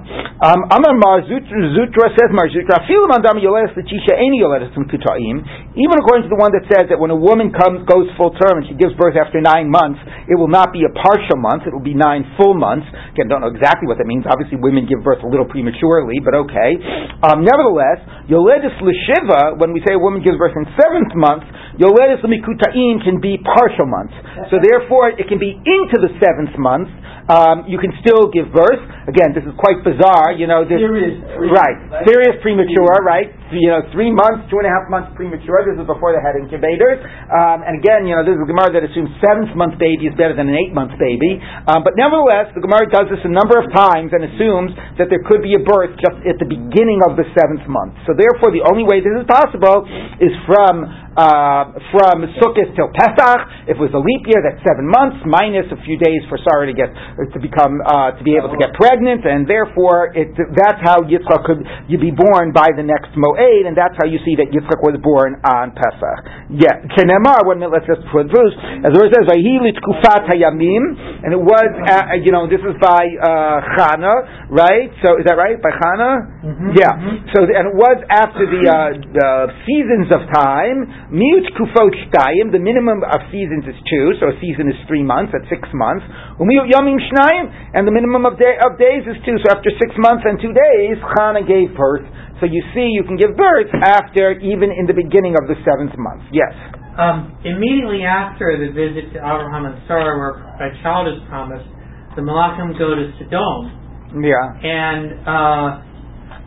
Um, 0.42 0.66
Amar 0.74 0.98
Mar 0.98 1.22
Zutra 1.22 2.10
says 2.18 2.34
Mar 2.34 2.50
Zutra, 2.50 2.82
Mandam 2.82 3.38
Yoledes 3.38 3.78
Yoledes 3.78 4.74
Kutaim, 4.74 5.36
even 5.78 5.96
according 6.02 6.26
to 6.26 6.32
the 6.32 6.40
one 6.40 6.50
that 6.50 6.66
says 6.66 6.90
that 6.90 6.98
when 6.98 7.14
a 7.14 7.16
woman 7.16 7.54
comes, 7.54 7.86
goes 7.86 8.10
full 8.18 8.34
term 8.34 8.58
and 8.60 8.66
she 8.66 8.74
gives 8.74 8.90
birth 8.98 9.14
after 9.14 9.40
nine 9.40 9.70
months, 9.70 10.02
it 10.26 10.34
will 10.34 10.50
not 10.50 10.74
be 10.74 10.82
a 10.82 10.92
partial 10.92 11.38
month, 11.38 11.62
it 11.64 11.72
will 11.72 11.84
be 11.84 11.94
nine 11.94 12.26
full 12.34 12.58
months. 12.58 12.84
Again, 13.14 13.30
don't 13.30 13.40
know 13.40 13.54
exactly 13.54 13.86
what 13.86 14.02
that 14.02 14.08
means. 14.10 14.26
Obviously, 14.26 14.58
women 14.58 14.84
give 14.84 15.00
birth 15.06 15.22
a 15.22 15.28
little 15.30 15.46
prematurely, 15.46 16.18
but 16.18 16.34
okay. 16.34 16.76
Um, 17.22 17.46
nevertheless, 17.46 18.02
Yoledes 18.26 18.74
Leshiva, 18.82 19.62
when 19.62 19.70
we 19.70 19.80
say 19.86 19.94
a 19.94 20.02
woman 20.02 20.26
gives 20.26 20.36
birth 20.36 20.58
in 20.58 20.66
seventh 20.74 21.14
month, 21.14 21.46
Yoledes 21.78 22.20
Lemikutaim 22.20 23.00
can 23.00 23.22
be 23.22 23.38
partial 23.40 23.86
months. 23.86 24.14
So 24.50 24.58
therefore, 24.58 25.14
it 25.14 25.30
can 25.30 25.38
be 25.38 25.54
into 25.54 25.96
the 26.02 26.10
seventh 26.20 26.58
month, 26.58 26.90
um, 27.30 27.64
you 27.70 27.78
can 27.78 27.94
still 28.02 28.28
give 28.34 28.50
birth. 28.50 28.82
Again, 29.10 29.34
this 29.34 29.42
is 29.42 29.54
quite 29.58 29.82
bizarre. 29.82 30.30
You 30.34 30.46
know, 30.46 30.62
this, 30.62 30.78
Serious. 30.78 31.18
right? 31.50 32.06
Serious 32.06 32.38
premature, 32.38 33.02
right? 33.02 33.30
You 33.50 33.68
know, 33.74 33.82
three 33.90 34.14
months, 34.14 34.46
two 34.48 34.62
and 34.62 34.66
a 34.66 34.72
half 34.72 34.86
months 34.88 35.10
premature. 35.18 35.66
This 35.66 35.76
is 35.76 35.86
before 35.86 36.14
they 36.14 36.22
had 36.22 36.38
incubators. 36.38 37.02
Um, 37.28 37.66
and 37.66 37.82
again, 37.82 38.06
you 38.06 38.14
know, 38.14 38.22
this 38.24 38.38
is 38.38 38.42
a 38.42 38.48
Gemara 38.48 38.70
that 38.78 38.84
assumes 38.86 39.10
seventh 39.18 39.52
month 39.58 39.76
baby 39.76 40.06
is 40.08 40.14
better 40.14 40.32
than 40.32 40.48
an 40.48 40.56
eight 40.56 40.72
month 40.72 40.94
baby. 40.96 41.36
Um, 41.66 41.82
but 41.82 41.98
nevertheless, 41.98 42.54
the 42.54 42.62
Gemara 42.62 42.86
does 42.88 43.10
this 43.10 43.20
a 43.26 43.32
number 43.32 43.58
of 43.58 43.68
times 43.74 44.14
and 44.14 44.22
assumes 44.24 44.72
that 44.96 45.10
there 45.10 45.20
could 45.26 45.42
be 45.42 45.58
a 45.58 45.62
birth 45.62 45.92
just 45.98 46.16
at 46.24 46.38
the 46.38 46.48
beginning 46.48 47.02
of 47.04 47.18
the 47.18 47.26
seventh 47.34 47.66
month. 47.66 47.98
So 48.06 48.14
therefore, 48.14 48.54
the 48.54 48.64
only 48.64 48.86
way 48.86 49.02
this 49.02 49.12
is 49.18 49.26
possible 49.28 49.84
is 50.22 50.32
from 50.48 50.86
uh, 51.14 51.76
from 51.92 52.24
Sukkot 52.40 52.72
till 52.72 52.88
Pesach. 52.96 53.40
If 53.68 53.76
it 53.76 53.82
was 53.82 53.92
a 53.92 54.00
leap 54.00 54.24
year, 54.28 54.40
that's 54.40 54.60
seven 54.64 54.88
months 54.88 55.20
minus 55.28 55.68
a 55.68 55.78
few 55.84 56.00
days 56.00 56.24
for 56.28 56.40
Sarah 56.40 56.68
to 56.68 56.74
get 56.76 56.88
to 56.92 57.38
become 57.38 57.80
uh, 57.84 58.16
to 58.16 58.22
be 58.24 58.36
able 58.36 58.48
to 58.48 58.58
get 58.58 58.72
pregnant, 58.74 59.28
and 59.28 59.44
therefore 59.44 60.12
it, 60.16 60.32
that's 60.56 60.80
how 60.80 61.04
Yitzchak 61.04 61.44
could 61.44 61.60
you 61.88 62.00
be 62.00 62.10
born 62.10 62.52
by 62.56 62.72
the 62.72 62.84
next 62.84 63.12
Moed, 63.12 63.68
and 63.68 63.76
that's 63.76 63.94
how 64.00 64.08
you 64.08 64.18
see 64.24 64.36
that 64.40 64.48
Yitzchak 64.50 64.80
was 64.80 64.96
born 65.04 65.36
on 65.44 65.76
Pesach. 65.76 66.20
Yeah, 66.52 66.80
Kenemar. 66.96 67.44
One 67.44 67.60
minute, 67.60 67.76
let's 67.76 67.88
just 67.88 68.04
put 68.08 68.32
Bruce. 68.32 68.56
As 68.80 68.92
the 68.92 69.00
says, 69.12 69.28
"Vahilit 69.28 69.76
kufat 69.84 70.28
hayamim," 70.28 70.82
and 71.24 71.36
it 71.36 71.42
was 71.42 71.68
uh, 71.88 72.16
you 72.24 72.32
know 72.32 72.48
this 72.48 72.62
is 72.64 72.76
by 72.80 73.04
uh, 73.20 73.60
Chana, 73.76 74.48
right? 74.48 74.88
So 75.04 75.20
is 75.20 75.28
that 75.28 75.36
right 75.36 75.60
by 75.60 75.72
Chana? 75.76 76.10
Mm-hmm. 76.40 76.68
Yeah. 76.72 76.92
So 77.36 77.44
and 77.44 77.68
it 77.68 77.76
was 77.76 78.00
after 78.08 78.48
the, 78.48 78.62
uh, 78.64 78.74
the 79.12 79.30
seasons 79.68 80.08
of 80.08 80.24
time. 80.32 81.01
Miut 81.12 81.44
kufot 81.60 81.92
shtayim. 82.08 82.56
The 82.56 82.58
minimum 82.58 83.04
of 83.04 83.20
seasons 83.28 83.68
is 83.68 83.76
two, 83.84 84.16
so 84.16 84.32
a 84.32 84.36
season 84.40 84.72
is 84.72 84.78
three 84.88 85.04
months. 85.04 85.36
That's 85.36 85.44
six 85.52 85.68
months. 85.76 86.08
Umiut 86.40 86.72
yamim 86.72 86.96
shnayim, 86.96 87.52
and 87.76 87.84
the 87.84 87.92
minimum 87.92 88.24
of, 88.24 88.40
day, 88.40 88.56
of 88.56 88.80
days 88.80 89.04
is 89.04 89.20
two. 89.28 89.36
So 89.44 89.52
after 89.52 89.68
six 89.76 89.92
months 90.00 90.24
and 90.24 90.40
two 90.40 90.56
days, 90.56 90.96
Chana 91.12 91.44
gave 91.44 91.76
birth. 91.76 92.08
So 92.40 92.48
you 92.48 92.64
see, 92.72 92.88
you 92.96 93.04
can 93.04 93.20
give 93.20 93.36
birth 93.36 93.68
after 93.84 94.32
even 94.40 94.72
in 94.72 94.88
the 94.88 94.96
beginning 94.96 95.36
of 95.36 95.46
the 95.52 95.54
seventh 95.62 95.92
month. 96.00 96.24
Yes. 96.32 96.50
Um, 96.96 97.36
immediately 97.44 98.08
after 98.08 98.56
the 98.56 98.72
visit 98.72 99.12
to 99.12 99.18
Abraham 99.20 99.68
and 99.68 99.84
Sarah, 99.86 100.16
where 100.16 100.40
a 100.64 100.72
child 100.80 101.12
is 101.12 101.20
promised, 101.28 101.68
the 102.16 102.24
Malachim 102.24 102.72
go 102.80 102.96
to 102.96 103.12
Sodom, 103.20 104.16
Yeah. 104.16 104.36
and 104.64 105.04
uh, 105.24 105.68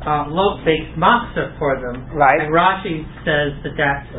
uh, 0.06 0.30
Lot 0.30 0.66
bakes 0.66 0.90
matzah 0.98 1.58
for 1.58 1.82
them. 1.82 2.14
Right. 2.14 2.42
And 2.42 2.54
Rashi 2.54 3.02
says 3.26 3.58
that 3.66 3.74
that's, 3.74 4.10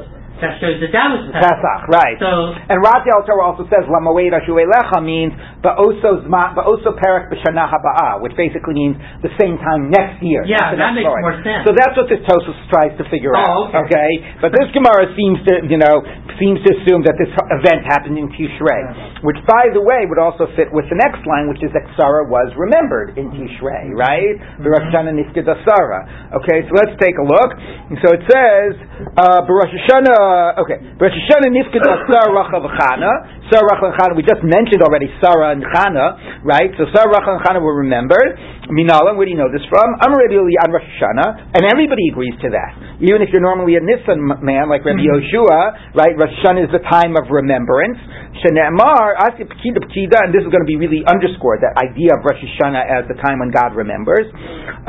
that 0.43 0.61
shows 0.61 0.77
that 0.85 0.93
that 0.93 1.09
was 1.13 1.23
Pesach, 1.33 1.81
right. 1.89 2.17
So 2.21 2.53
And 2.69 2.79
Rashi 2.85 3.09
Al 3.13 3.25
Torah 3.25 3.53
also 3.55 3.65
says 3.73 3.85
Lamoed 3.89 4.33
Lecha 4.37 4.99
means 5.01 5.33
Ba'oso 5.65 6.25
Zma 6.27 6.53
Ba'oso 6.57 6.93
Perek 6.97 7.33
B'Shana 7.33 7.65
Haba'ah, 7.69 8.21
which 8.21 8.37
basically 8.37 8.75
means 8.75 8.97
the 9.25 9.33
same 9.41 9.57
time 9.63 9.89
next 9.89 10.21
year. 10.21 10.45
Yeah, 10.45 10.77
that 10.77 10.93
makes 10.93 11.09
Lord. 11.09 11.23
more 11.25 11.37
sense. 11.41 11.65
So 11.65 11.73
that's 11.73 11.97
what 11.97 12.09
this 12.13 12.21
Tosfos 12.29 12.57
tries 12.69 12.93
to 13.01 13.05
figure 13.09 13.33
Oh, 13.37 13.73
out. 13.73 13.89
okay. 13.89 14.11
But 14.45 14.53
this 14.53 14.69
Gemara 14.77 15.09
seems 15.17 15.41
to, 15.49 15.53
you 15.69 15.81
know, 15.81 16.05
seems 16.37 16.61
to 16.69 16.71
assume 16.77 17.01
that 17.09 17.17
this 17.17 17.33
event 17.61 17.89
happened 17.89 18.21
in 18.21 18.29
Tishrei, 18.37 19.25
which, 19.25 19.41
by 19.49 19.73
the 19.73 19.81
way, 19.81 20.05
would 20.05 20.21
also 20.21 20.45
fit 20.53 20.69
with 20.69 20.85
the 20.93 20.99
next 21.01 21.25
line, 21.25 21.49
which 21.49 21.65
is 21.65 21.73
that 21.73 21.89
Sarah 21.97 22.29
was 22.29 22.53
remembered 22.61 23.17
in 23.17 23.33
Tishrei, 23.33 23.89
right? 23.97 24.37
The 24.61 24.69
Rosh 24.69 24.85
Hashanah 24.93 25.17
Sarah. 25.65 26.03
Okay, 26.37 26.61
so 26.69 26.71
let's 26.77 26.93
take 27.01 27.17
a 27.17 27.25
look. 27.25 27.51
And 27.89 27.97
so 28.05 28.09
it 28.13 28.23
says, 28.29 28.73
uh, 29.17 29.41
Barosh 29.49 29.73
Hashanah, 29.73 30.26
okay, 30.63 30.79
Barosh 30.99 31.15
Hashanah 31.15 31.51
Nifkeda 31.51 32.07
Sarah 32.11 32.31
Rachel 32.33 32.63
V'Chana. 32.65 33.47
Sarah 33.51 33.67
Rachel 33.71 33.93
and 33.93 33.97
Chana, 33.99 34.13
we 34.19 34.27
just 34.27 34.43
mentioned 34.43 34.83
already 34.83 35.07
Sarah 35.23 35.55
and 35.55 35.63
Chana, 35.63 36.43
right? 36.43 36.71
So 36.75 36.87
Sarah 36.91 37.11
Rachel 37.11 37.39
and 37.39 37.43
Chana 37.47 37.59
were 37.63 37.79
remembered. 37.79 38.35
Minala, 38.67 39.15
where 39.15 39.27
do 39.27 39.31
you 39.31 39.39
know 39.39 39.47
this 39.51 39.63
from? 39.71 39.87
Amar 40.03 40.19
Rabbi 40.27 40.35
Eli 40.35 40.59
on 40.67 40.75
Rosh 40.75 40.89
Hashanah, 40.99 41.55
and 41.55 41.63
everybody 41.71 42.11
agrees 42.11 42.35
to 42.43 42.51
that. 42.51 42.99
Even 42.99 43.23
if 43.23 43.31
you're 43.31 43.45
normally 43.45 43.79
a 43.79 43.83
Nissan 43.85 44.43
man 44.43 44.67
like 44.67 44.83
Rabbi 44.83 45.07
Yoshua, 45.07 45.95
right? 45.95 46.15
Rosh 46.19 46.35
Hashanah 46.43 46.67
is 46.67 46.73
the 46.75 46.83
time 46.91 47.15
of 47.15 47.31
remembrance. 47.31 47.99
Shene'emar, 48.43 49.17
Asya 49.23 49.47
Pekida 49.47 49.79
Pekida, 49.81 50.19
and 50.27 50.35
this 50.35 50.43
is 50.43 50.51
going 50.51 50.67
to 50.67 50.69
be 50.69 50.77
really 50.77 51.07
underscored, 51.07 51.63
that 51.63 51.79
idea 51.79 52.19
of 52.19 52.27
Rosh 52.27 52.43
Hashanah 52.43 52.85
as 52.85 53.03
the 53.07 53.17
time 53.23 53.39
when 53.39 53.55
God 53.55 53.73
remembers. 53.79 54.27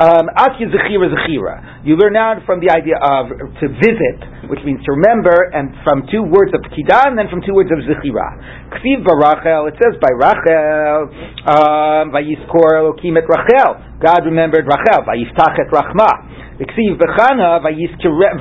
Um, 0.02 0.26
Zechira 0.34 1.06
Zechira. 1.10 1.86
You 1.86 1.96
learn 1.96 2.16
out 2.16 2.42
from 2.44 2.58
the 2.60 2.70
idea 2.74 2.98
of 2.98 3.30
to 3.30 3.66
visit, 3.78 4.18
which 4.50 4.60
means 4.66 4.82
to 4.84 4.90
remember, 4.94 5.27
and 5.52 5.74
from 5.84 6.04
two 6.10 6.22
words 6.22 6.52
of 6.54 6.60
Pekida, 6.62 7.08
and 7.08 7.18
then 7.18 7.28
from 7.28 7.42
two 7.44 7.54
words 7.54 7.70
of 7.72 7.78
Zechira. 7.84 8.70
Ksiv 8.76 9.04
Barachel, 9.04 9.68
it 9.68 9.76
says 9.80 9.96
by 10.00 10.12
Rachel, 10.12 11.08
um, 11.48 12.12
Vayiskor 12.12 12.78
Elokim 12.78 13.16
et 13.16 13.26
Rachel. 13.28 13.87
God 13.98 14.24
remembered 14.26 14.66
Rachel, 14.66 15.02
Vayiftach 15.02 15.58
et 15.58 15.70
Rachma. 15.74 16.38
Ksiv 16.58 16.98
Bechana, 16.98 17.62
Vayiskira 17.62 18.32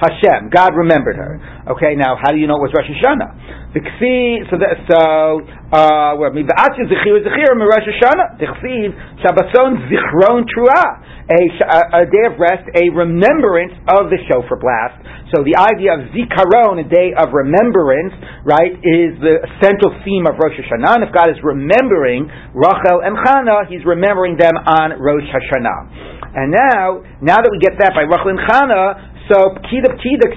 Hashem. 0.00 0.50
God 0.52 0.76
remembered 0.76 1.16
her. 1.16 1.40
Okay, 1.72 1.96
now 1.96 2.16
how 2.20 2.30
do 2.32 2.36
you 2.36 2.46
know 2.46 2.56
it 2.56 2.68
was 2.68 2.76
Rosh 2.76 2.92
Hashanah? 2.92 3.72
The 3.72 3.80
so 4.48 4.56
that, 4.60 4.76
so, 4.84 5.40
uh, 5.72 6.12
well, 6.16 6.32
Miba'atya 6.32 6.88
Zechir 6.92 7.24
Zechir 7.24 7.56
Rosh 7.56 7.88
Hashanah. 7.88 8.36
The 8.40 8.52
Ksiv, 8.52 8.92
Zichron 9.24 10.44
Truah. 10.44 11.16
A, 11.26 11.40
a 12.00 12.06
day 12.06 12.22
of 12.30 12.38
rest, 12.38 12.70
a 12.78 12.86
remembrance 12.94 13.72
of 13.88 14.10
the 14.14 14.18
shofar 14.30 14.62
blast. 14.62 14.94
So 15.34 15.42
the 15.42 15.58
idea 15.58 15.90
of 15.98 16.14
zikaron, 16.14 16.78
a 16.78 16.86
day 16.86 17.10
of 17.10 17.34
remembrance, 17.34 18.14
right, 18.46 18.70
is 18.78 19.18
the 19.18 19.42
central 19.58 19.90
theme 20.06 20.22
of 20.22 20.38
Rosh 20.38 20.54
Hashanah. 20.54 21.02
And 21.02 21.04
if 21.06 21.10
God 21.10 21.34
is 21.34 21.38
remembering 21.42 22.30
Rachel 22.54 23.02
and 23.02 23.18
Chana, 23.18 23.66
He's 23.66 23.82
remembering 23.82 24.38
them 24.38 24.54
on 24.54 24.94
Rosh 25.02 25.26
Hashanah. 25.26 26.06
And 26.36 26.54
now, 26.54 27.02
now 27.18 27.38
that 27.42 27.50
we 27.50 27.58
get 27.58 27.74
that 27.82 27.90
by 27.98 28.06
Rachel 28.06 28.38
and 28.38 28.42
Chana, 28.46 29.16
so 29.26 29.50
pkida 29.58 29.98
pkida. 29.98 30.30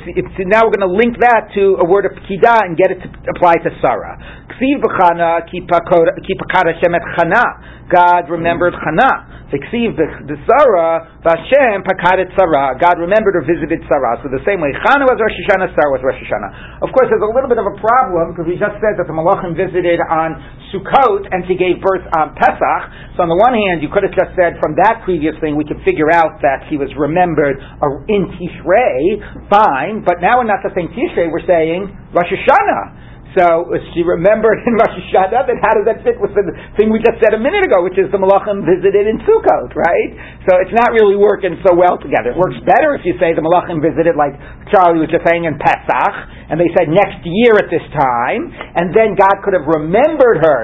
Now 0.49 0.65
we're 0.65 0.73
going 0.73 0.89
to 0.89 0.97
link 0.97 1.21
that 1.21 1.53
to 1.53 1.77
a 1.77 1.85
word 1.85 2.09
of 2.09 2.17
pkida 2.25 2.65
and 2.65 2.73
get 2.73 2.89
it 2.89 2.97
to 3.05 3.07
apply 3.29 3.61
to 3.61 3.69
Sarah. 3.85 4.17
Ksiv 4.57 4.81
b'chana 4.81 5.45
ki 5.45 5.69
pakad 5.69 6.65
Hashem 6.65 6.97
et 6.97 7.05
chana. 7.13 7.45
God 7.93 8.33
remembered 8.33 8.73
chana. 8.73 9.38
Ksiv 9.57 9.97
the 9.97 10.37
Sarah 10.45 11.17
v'Hashem 11.25 11.81
pakadet 11.81 12.29
Sarah. 12.37 12.77
God 12.77 13.01
remembered 13.01 13.33
or 13.33 13.43
visited 13.49 13.81
Sarah. 13.89 14.21
So 14.21 14.29
the 14.29 14.45
same 14.45 14.61
way 14.61 14.69
Chana 14.85 15.09
was 15.09 15.17
Rosh 15.17 15.33
Hashanah, 15.49 15.73
Sarah 15.73 15.89
was 15.89 16.05
Rosh 16.05 16.21
Hashanah. 16.21 16.85
Of 16.85 16.93
course, 16.93 17.09
there's 17.09 17.25
a 17.25 17.31
little 17.33 17.49
bit 17.49 17.57
of 17.57 17.65
a 17.65 17.73
problem 17.81 18.37
because 18.37 18.45
we 18.45 18.61
just 18.61 18.77
said 18.77 19.01
that 19.01 19.09
the 19.09 19.15
Malachim 19.17 19.57
visited 19.57 19.97
on 20.05 20.37
Sukkot 20.69 21.25
and 21.33 21.49
she 21.49 21.57
gave 21.57 21.81
birth 21.81 22.05
on 22.13 22.37
Pesach. 22.37 22.81
So 23.17 23.25
on 23.25 23.29
the 23.33 23.39
one 23.41 23.57
hand, 23.57 23.81
you 23.81 23.89
could 23.89 24.05
have 24.05 24.13
just 24.13 24.37
said 24.37 24.61
from 24.61 24.77
that 24.77 25.01
previous 25.01 25.33
thing 25.41 25.57
we 25.57 25.65
could 25.65 25.81
figure 25.81 26.13
out 26.13 26.37
that 26.45 26.69
he 26.69 26.77
was 26.77 26.93
remembered 26.93 27.57
in 28.05 28.21
Tishrei. 28.37 29.49
Fine, 29.49 30.05
but 30.05 30.21
now 30.21 30.37
we're 30.37 30.45
not 30.45 30.61
just 30.61 30.77
saying 30.77 30.93
Tishrei. 30.93 31.33
We're 31.33 31.47
saying 31.49 31.89
Rosh 32.13 32.29
Hashanah. 32.29 32.98
So 33.37 33.69
she 33.93 34.01
remembered 34.01 34.57
in 34.65 34.73
Rosh 34.81 34.95
Hashanah, 34.97 35.45
then 35.45 35.61
how 35.61 35.77
does 35.77 35.85
that 35.85 36.01
fit 36.01 36.17
with 36.17 36.33
the 36.33 36.49
thing 36.79 36.89
we 36.89 36.97
just 36.97 37.21
said 37.21 37.37
a 37.37 37.41
minute 37.41 37.61
ago, 37.61 37.85
which 37.85 37.97
is 37.99 38.09
the 38.09 38.17
Malachim 38.17 38.65
visited 38.65 39.05
in 39.05 39.21
Sukkot, 39.21 39.69
right? 39.77 40.11
So 40.49 40.57
it's 40.57 40.73
not 40.73 40.95
really 40.97 41.13
working 41.13 41.53
so 41.61 41.77
well 41.77 42.01
together. 42.01 42.33
It 42.33 42.39
works 42.39 42.57
better 42.65 42.97
if 42.97 43.05
you 43.05 43.13
say 43.21 43.37
the 43.37 43.45
Malachim 43.45 43.83
visited, 43.85 44.17
like 44.17 44.33
Charlie 44.73 44.97
was 44.97 45.13
just 45.13 45.21
saying 45.29 45.45
in 45.45 45.61
Pesach, 45.61 46.13
and 46.49 46.57
they 46.57 46.69
said 46.73 46.89
next 46.89 47.21
year 47.21 47.53
at 47.61 47.69
this 47.69 47.85
time, 47.93 48.49
and 48.49 48.89
then 48.97 49.13
God 49.13 49.45
could 49.45 49.53
have 49.53 49.69
remembered 49.69 50.41
her 50.41 50.61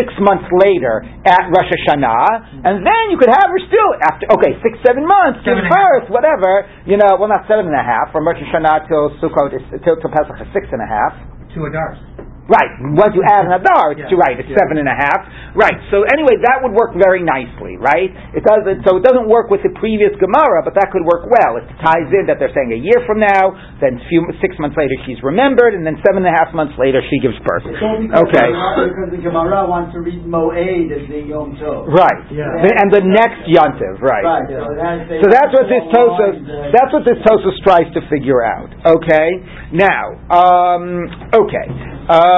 six 0.00 0.12
months 0.20 0.48
later 0.56 1.04
at 1.28 1.52
Rosh 1.52 1.68
Hashanah, 1.68 2.64
and 2.64 2.80
then 2.80 3.04
you 3.12 3.20
could 3.20 3.32
have 3.32 3.48
her 3.48 3.60
still 3.68 3.90
after, 4.08 4.24
okay, 4.40 4.56
six, 4.64 4.80
seven 4.84 5.04
months, 5.04 5.44
give 5.44 5.56
birth, 5.56 6.08
whatever, 6.08 6.64
you 6.88 6.96
know, 6.96 7.20
well 7.20 7.28
not 7.28 7.44
seven 7.44 7.68
and 7.68 7.76
a 7.76 7.84
half, 7.84 8.08
from 8.12 8.24
Rosh 8.24 8.40
Hashanah 8.40 8.88
till 8.88 9.12
Sukkot, 9.20 9.52
is, 9.52 9.64
till, 9.84 10.00
till 10.00 10.12
Pesach 10.12 10.40
is 10.40 10.48
six 10.56 10.68
and 10.72 10.80
a 10.80 10.88
half. 10.88 11.35
Two 11.56 11.62
Adars. 11.62 12.15
Right. 12.46 12.70
Once 12.94 13.10
you 13.18 13.26
add 13.26 13.46
an 13.50 13.58
adar, 13.58 13.92
it's 13.98 14.06
Yeah. 14.06 14.22
right. 14.22 14.38
It's 14.38 14.46
seven 14.54 14.78
and 14.78 14.86
a 14.86 14.94
half. 14.94 15.26
Right. 15.58 15.74
So 15.90 16.06
anyway, 16.06 16.38
that 16.46 16.62
would 16.62 16.70
work 16.72 16.94
very 16.94 17.18
nicely, 17.22 17.74
right? 17.76 18.14
It 18.34 18.46
doesn't. 18.46 18.86
So 18.86 18.96
it 18.98 19.02
doesn't 19.02 19.26
work 19.26 19.50
with 19.50 19.66
the 19.66 19.74
previous 19.82 20.14
Gemara, 20.22 20.62
but 20.62 20.74
that 20.78 20.94
could 20.94 21.02
work 21.02 21.26
well. 21.26 21.58
It 21.58 21.66
ties 21.82 22.06
in 22.14 22.26
that 22.30 22.38
they're 22.38 22.54
saying 22.54 22.70
a 22.70 22.78
year 22.78 23.02
from 23.02 23.18
now, 23.18 23.50
then 23.82 23.98
few, 24.08 24.22
six 24.40 24.54
months 24.62 24.76
later 24.78 24.94
she's 25.06 25.18
remembered, 25.26 25.74
and 25.74 25.82
then 25.82 25.98
seven 26.06 26.22
and 26.22 26.30
a 26.30 26.36
half 26.38 26.54
months 26.54 26.78
later 26.78 27.02
she 27.10 27.18
gives 27.18 27.34
birth. 27.42 27.66
It's 27.66 27.82
Okay. 27.82 28.46
because 28.46 29.10
the 29.10 29.18
Gemara 29.18 29.66
wants 29.66 29.92
to 29.94 30.00
read 30.00 30.22
Moed 30.24 30.54
as 30.94 31.02
the 31.10 31.26
Yom 31.26 31.56
Tov. 31.58 31.90
Right. 31.90 32.30
Yeah. 32.30 32.46
The- 32.62 32.76
and 32.78 32.88
the 32.92 33.02
next 33.02 33.42
yontiv. 33.50 33.98
Right. 34.00 34.22
Right, 34.22 34.46
so 34.48 34.74
that's 34.76 35.22
So 35.22 35.26
that's 35.30 35.52
what 35.52 35.66
this 35.68 35.84
Tosfos. 35.90 36.72
That's 36.72 36.92
what 36.92 37.04
this 37.04 37.18
Tosfos 37.26 37.58
tries 37.66 37.92
to 37.94 38.00
figure 38.08 38.42
out. 38.42 38.70
Okay. 38.86 39.42
Now, 39.72 40.14
um, 40.30 41.10
okay. 41.34 41.66
Uh, 42.08 42.35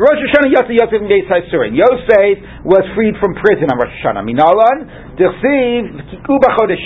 Rosh 0.00 0.20
Hashanah 0.24 0.50
Yosef 0.54 0.70
Yosef. 0.72 1.74
Yosef 1.74 2.64
was 2.64 2.84
freed 2.94 3.14
from 3.20 3.34
prison 3.34 3.68
on 3.70 3.78
Rosh 3.78 3.92
Hashanah. 4.00 4.22
Minalan 4.24 5.09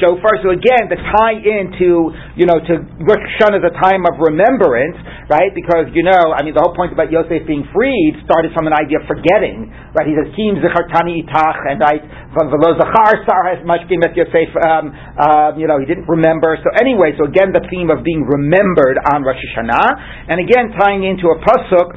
Shofar. 0.02 0.42
So 0.42 0.50
again, 0.50 0.90
the 0.90 0.98
tie 0.98 1.38
into 1.38 2.10
you 2.34 2.50
know 2.50 2.58
to 2.58 2.74
Rosh 3.06 3.22
Hashanah 3.38 3.62
is 3.62 3.66
a 3.70 3.74
time 3.78 4.02
of 4.10 4.18
remembrance, 4.18 4.98
right? 5.30 5.54
Because 5.54 5.94
you 5.94 6.02
know, 6.02 6.34
I 6.34 6.42
mean, 6.42 6.52
the 6.52 6.62
whole 6.62 6.74
point 6.74 6.90
about 6.90 7.14
Yosef 7.14 7.46
being 7.46 7.62
freed 7.70 8.18
started 8.26 8.50
from 8.50 8.66
an 8.66 8.74
idea 8.74 8.98
of 8.98 9.06
forgetting, 9.06 9.70
right? 9.94 10.06
He 10.06 10.18
says 10.18 10.28
Kim 10.34 10.58
Zechartani 10.58 11.22
Itach, 11.22 11.60
and 11.70 11.78
right, 11.78 12.02
Velo 12.34 12.74
Zachar 12.74 13.22
Sar 13.22 13.42
has 13.54 13.62
much 13.62 13.86
Yosef. 13.86 14.50
Um, 14.58 14.90
uh, 14.90 15.54
you 15.54 15.70
know, 15.70 15.78
he 15.78 15.86
didn't 15.86 16.10
remember. 16.10 16.58
So 16.60 16.74
anyway, 16.74 17.14
so 17.14 17.30
again, 17.30 17.54
the 17.54 17.62
theme 17.70 17.94
of 17.94 18.02
being 18.02 18.26
remembered 18.26 18.98
on 19.14 19.22
Rosh 19.22 19.38
Hashanah, 19.54 20.34
and 20.34 20.42
again 20.42 20.74
tying 20.74 21.06
into 21.06 21.30
a 21.30 21.38
pasuk 21.38 21.88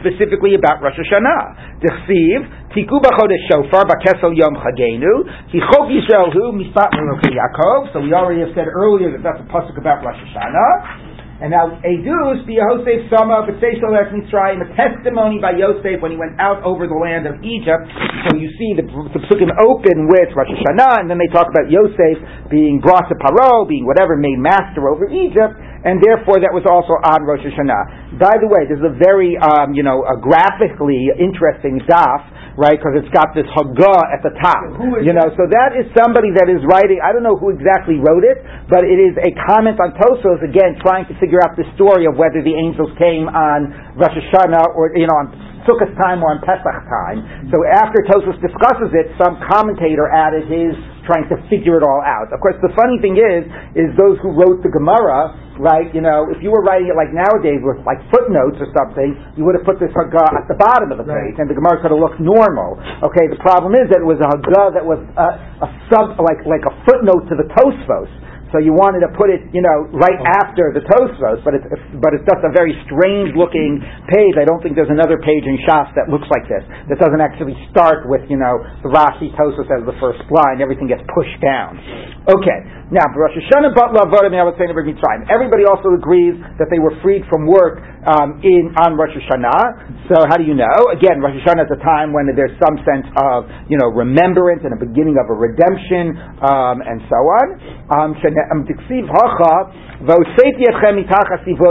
specifically 0.00 0.54
about 0.54 0.80
Rosh 0.80 0.96
Hashanah. 0.96 1.80
Dechsiv 1.84 2.72
Tiku 2.72 2.98
b'chodesh 2.98 3.44
shofar 3.50 3.84
b'kesel 3.86 4.34
yom 4.34 4.56
chagenu 4.56 5.26
Tichok 5.52 5.92
Yisrael 5.92 6.32
hu 6.32 6.56
mispat 6.56 6.90
Yaakov. 6.94 7.92
So 7.92 8.00
we 8.00 8.12
already 8.14 8.40
have 8.40 8.54
said 8.54 8.66
earlier 8.66 9.12
that 9.12 9.22
that's 9.22 9.40
a 9.40 9.48
pasuk 9.52 9.78
about 9.78 10.04
Rosh 10.04 10.18
Hashanah. 10.30 11.14
And 11.42 11.50
now 11.50 11.66
Edus 11.82 12.46
be 12.46 12.62
Yosef 12.62 13.10
Sama 13.10 13.42
b'tzeisel 13.42 13.90
eretz 13.90 14.14
Mitzrayim, 14.14 14.62
a 14.62 14.70
testimony 14.78 15.42
by 15.42 15.58
Yosef 15.58 15.98
when 15.98 16.14
he 16.14 16.16
went 16.16 16.38
out 16.38 16.62
over 16.62 16.86
the 16.86 16.94
land 16.94 17.26
of 17.26 17.42
Egypt. 17.42 17.90
So 18.30 18.38
you 18.38 18.48
see 18.54 18.78
the, 18.78 18.86
the 18.86 19.20
psukim 19.26 19.50
open 19.58 20.06
with 20.06 20.30
Rosh 20.30 20.54
Hashanah, 20.54 21.02
and 21.02 21.10
then 21.10 21.18
they 21.18 21.26
talk 21.34 21.50
about 21.50 21.66
Yosef 21.66 22.22
being 22.48 22.78
brought 22.78 23.10
to 23.10 23.18
Paro, 23.18 23.66
being 23.66 23.82
whatever 23.82 24.14
made 24.14 24.38
master 24.38 24.86
over 24.86 25.10
Egypt, 25.10 25.58
and 25.84 26.00
therefore 26.00 26.40
that 26.40 26.52
was 26.52 26.64
also 26.64 26.96
on 27.04 27.22
Rosh 27.28 27.44
Hashanah. 27.44 28.18
By 28.18 28.40
the 28.40 28.48
way, 28.48 28.64
this 28.66 28.80
is 28.80 28.86
a 28.88 28.96
very 28.96 29.36
um, 29.38 29.76
you 29.76 29.84
know 29.84 30.02
a 30.04 30.16
graphically 30.16 31.12
interesting 31.20 31.84
daf 31.84 32.34
right? 32.54 32.78
Because 32.78 33.02
it's 33.02 33.10
got 33.10 33.34
this 33.34 33.46
Haggah 33.50 34.14
at 34.14 34.22
the 34.22 34.30
top. 34.38 34.78
You 35.02 35.14
know, 35.14 35.26
so 35.34 35.46
that 35.50 35.74
is 35.74 35.90
somebody 35.94 36.30
that 36.38 36.46
is 36.46 36.62
writing. 36.70 37.02
I 37.02 37.10
don't 37.10 37.26
know 37.26 37.34
who 37.34 37.50
exactly 37.50 37.98
wrote 37.98 38.22
it, 38.22 38.38
but 38.70 38.86
it 38.86 38.98
is 38.98 39.14
a 39.18 39.30
comment 39.46 39.78
on 39.82 39.94
Tosfos 39.98 40.42
again, 40.42 40.78
trying 40.82 41.06
to 41.10 41.14
figure 41.18 41.42
out 41.42 41.58
the 41.58 41.66
story 41.74 42.06
of 42.06 42.14
whether 42.14 42.40
the 42.42 42.54
angels 42.54 42.90
came 42.98 43.26
on 43.26 43.74
Rosh 43.98 44.14
Hashanah 44.14 44.74
or 44.78 44.94
you 44.94 45.06
know 45.06 45.18
on 45.18 45.26
Sukkot 45.66 45.96
time 45.98 46.22
or 46.22 46.30
on 46.30 46.40
Pesach 46.44 46.78
time. 46.86 47.50
So 47.50 47.58
after 47.66 48.06
Tosfos 48.06 48.38
discusses 48.38 48.94
it, 48.94 49.10
some 49.18 49.40
commentator 49.50 50.06
added 50.06 50.46
his 50.46 50.74
trying 51.04 51.28
to 51.32 51.36
figure 51.52 51.76
it 51.80 51.84
all 51.84 52.02
out. 52.04 52.32
Of 52.32 52.40
course, 52.40 52.56
the 52.64 52.72
funny 52.76 52.98
thing 53.00 53.16
is, 53.16 53.44
is 53.76 53.88
those 53.96 54.16
who 54.24 54.32
wrote 54.32 54.64
the 54.64 54.72
Gemara, 54.72 55.36
right? 55.60 55.88
You 55.94 56.00
know, 56.00 56.26
if 56.32 56.40
you 56.40 56.50
were 56.50 56.64
writing 56.64 56.88
it 56.90 56.96
like 56.96 57.12
nowadays 57.12 57.60
with 57.62 57.80
like 57.84 58.00
footnotes 58.10 58.58
or 58.58 58.68
something, 58.72 59.14
you 59.38 59.44
would 59.46 59.54
have 59.54 59.64
put 59.68 59.78
this 59.78 59.92
Haggah 59.92 60.32
at 60.34 60.48
the 60.48 60.58
bottom 60.58 60.90
of 60.90 60.98
the 60.98 61.06
page, 61.06 61.36
and 61.38 61.46
the 61.46 61.56
Gemara 61.56 61.78
could 61.78 61.92
have 61.92 62.00
looked 62.00 62.18
normal. 62.18 62.80
Okay, 63.04 63.28
the 63.30 63.40
problem 63.44 63.76
is 63.76 63.86
that 63.92 64.00
it 64.02 64.08
was 64.08 64.18
a 64.18 64.28
Haggah 64.28 64.74
that 64.74 64.84
was 64.84 64.98
a, 65.20 65.28
a 65.64 65.68
sub, 65.92 66.16
like 66.18 66.42
like 66.48 66.64
a 66.66 66.72
footnote 66.88 67.28
to 67.30 67.34
the 67.36 67.46
Tosfos. 67.54 68.10
So 68.54 68.62
you 68.62 68.70
wanted 68.70 69.02
to 69.02 69.10
put 69.18 69.34
it, 69.34 69.42
you 69.50 69.58
know, 69.58 69.90
right 69.90 70.22
after 70.38 70.70
the 70.70 70.86
Tosfos, 70.86 71.42
but 71.42 71.58
it's 71.58 71.66
but 71.98 72.14
it's 72.14 72.22
just 72.22 72.38
a 72.46 72.54
very 72.54 72.70
strange 72.86 73.34
looking 73.34 73.82
page. 74.06 74.38
I 74.38 74.46
don't 74.46 74.62
think 74.62 74.78
there's 74.78 74.94
another 74.94 75.18
page 75.18 75.42
in 75.42 75.58
Shas 75.66 75.90
that 75.98 76.06
looks 76.06 76.30
like 76.30 76.46
this. 76.46 76.62
That 76.86 77.02
doesn't 77.02 77.18
actually 77.18 77.58
start 77.74 78.06
with, 78.06 78.22
you 78.30 78.38
know, 78.38 78.62
the 78.86 78.94
Rashi 78.94 79.34
Tosfos 79.34 79.66
as 79.66 79.82
the 79.82 79.98
first 79.98 80.22
line. 80.30 80.62
Everything 80.62 80.86
gets 80.86 81.02
pushed 81.10 81.34
down. 81.42 81.82
Okay, 82.30 82.58
now 82.94 83.10
Rosh 83.10 83.34
Hashanah 83.34 83.74
Batla 83.74 84.06
Avodim 84.06 84.30
Mitzrayim. 84.30 85.26
Everybody 85.34 85.66
also 85.66 85.90
agrees 85.98 86.38
that 86.62 86.70
they 86.70 86.78
were 86.78 86.94
freed 87.02 87.26
from 87.26 87.50
work 87.50 87.82
um, 88.06 88.38
in 88.46 88.70
on 88.86 88.94
Rosh 88.94 89.18
Hashanah. 89.18 90.06
So 90.14 90.30
how 90.30 90.38
do 90.38 90.46
you 90.46 90.54
know? 90.54 90.94
Again, 90.94 91.18
Rosh 91.18 91.34
Hashanah 91.42 91.66
is 91.66 91.72
a 91.74 91.82
time 91.82 92.14
when 92.14 92.30
there's 92.38 92.54
some 92.62 92.78
sense 92.86 93.10
of 93.18 93.50
you 93.66 93.82
know 93.82 93.90
remembrance 93.90 94.62
and 94.62 94.72
a 94.72 94.80
beginning 94.80 95.18
of 95.18 95.26
a 95.26 95.34
redemption 95.34 96.14
um, 96.38 96.86
and 96.86 97.02
so 97.10 97.18
on. 97.18 97.46
Um, 97.90 98.10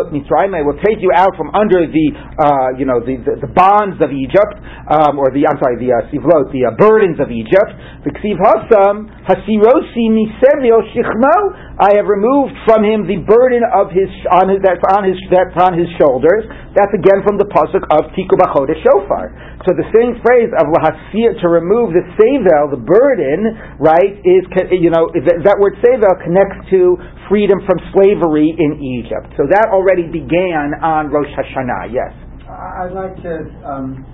Mitzrayim. 0.10 0.56
I 0.56 0.62
will 0.66 0.80
take 0.82 0.98
you 1.02 1.12
out 1.14 1.36
from 1.38 1.54
under 1.54 1.86
the 1.86 2.08
uh, 2.40 2.78
you 2.78 2.86
know 2.86 3.00
the, 3.00 3.18
the, 3.22 3.46
the 3.46 3.52
bonds 3.54 4.02
of 4.02 4.10
Egypt, 4.10 4.58
um, 4.90 5.20
or 5.20 5.30
the 5.30 5.46
I'm 5.46 5.60
sorry 5.62 5.78
the 5.78 5.94
uh, 5.94 6.10
sivlot, 6.10 6.50
the 6.50 6.66
uh, 6.66 6.76
burdens 6.78 7.20
of 7.20 7.30
Egypt. 7.30 7.72
V'ksiv 8.08 8.38
Hasam 8.42 9.23
Hasirosi 9.24 10.12
Misevio 10.12 10.84
Shichmo. 10.92 11.36
I 11.80 11.96
have 11.96 12.12
removed 12.12 12.52
from 12.68 12.84
him 12.84 13.08
the 13.08 13.24
burden 13.24 13.64
of 13.72 13.88
his 13.88 14.12
on 14.28 14.52
his 14.52 14.60
that's 14.60 14.84
on 14.92 15.08
his 15.08 15.16
that's 15.32 15.56
on 15.56 15.80
his 15.80 15.88
shoulders. 15.96 16.44
That's 16.76 16.92
again 16.92 17.24
from 17.24 17.40
the 17.40 17.48
pasuk 17.48 17.88
of 17.88 18.12
Tiku 18.12 18.36
Bachodesh 18.36 18.84
Shofar. 18.84 19.32
So 19.64 19.72
the 19.80 19.88
same 19.96 20.20
phrase 20.20 20.52
of 20.60 20.68
lahasir 20.76 21.40
to 21.40 21.48
remove 21.48 21.96
the 21.96 22.04
sevel, 22.20 22.76
the 22.76 22.84
burden, 22.84 23.80
right, 23.80 24.20
is 24.28 24.44
you 24.76 24.92
know 24.92 25.08
that, 25.16 25.56
word 25.56 25.80
sevel 25.80 26.12
connects 26.20 26.68
to 26.76 27.00
freedom 27.32 27.64
from 27.64 27.80
slavery 27.96 28.52
in 28.52 28.84
Egypt. 28.84 29.32
So 29.40 29.48
that 29.48 29.72
already 29.72 30.12
began 30.12 30.76
on 30.84 31.08
Rosh 31.08 31.32
Hashanah. 31.32 31.96
Yes. 31.96 32.12
I'd 32.44 32.92
like 32.92 33.16
to, 33.24 33.50
um, 33.64 34.06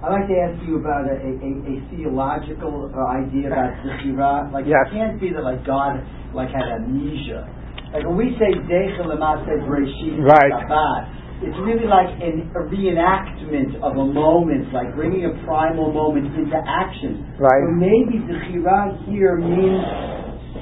I'd 0.00 0.12
like 0.16 0.28
to 0.32 0.36
ask 0.40 0.56
you 0.64 0.80
about 0.80 1.04
a, 1.12 1.20
a, 1.20 1.50
a 1.60 1.74
theological 1.92 2.88
uh, 2.88 3.20
idea 3.20 3.52
about 3.52 3.76
Zechira. 3.84 4.48
Like, 4.48 4.64
Yes. 4.64 4.88
it 4.88 4.96
can't 4.96 5.20
be 5.20 5.28
that 5.36 5.44
like 5.44 5.60
God 5.66 6.00
like 6.32 6.48
had 6.48 6.72
amnesia. 6.72 7.44
Like 7.92 8.06
when 8.08 8.16
we 8.16 8.32
say 8.40 8.48
Deichel 8.64 9.12
Lemase 9.12 9.50
Bereshit 9.68 10.24
Right. 10.24 10.52
Shabbat, 10.56 11.44
it's 11.44 11.58
really 11.64 11.84
like 11.84 12.08
an, 12.22 12.48
a 12.56 12.64
reenactment 12.72 13.76
of 13.82 13.96
a 13.96 14.04
moment, 14.08 14.72
like 14.72 14.94
bringing 14.94 15.24
a 15.24 15.36
primal 15.44 15.92
moment 15.92 16.32
into 16.32 16.56
action. 16.56 17.36
Right. 17.36 17.60
So 17.60 17.76
maybe 17.76 18.24
Zechira 18.24 19.04
here 19.04 19.36
means 19.36 19.84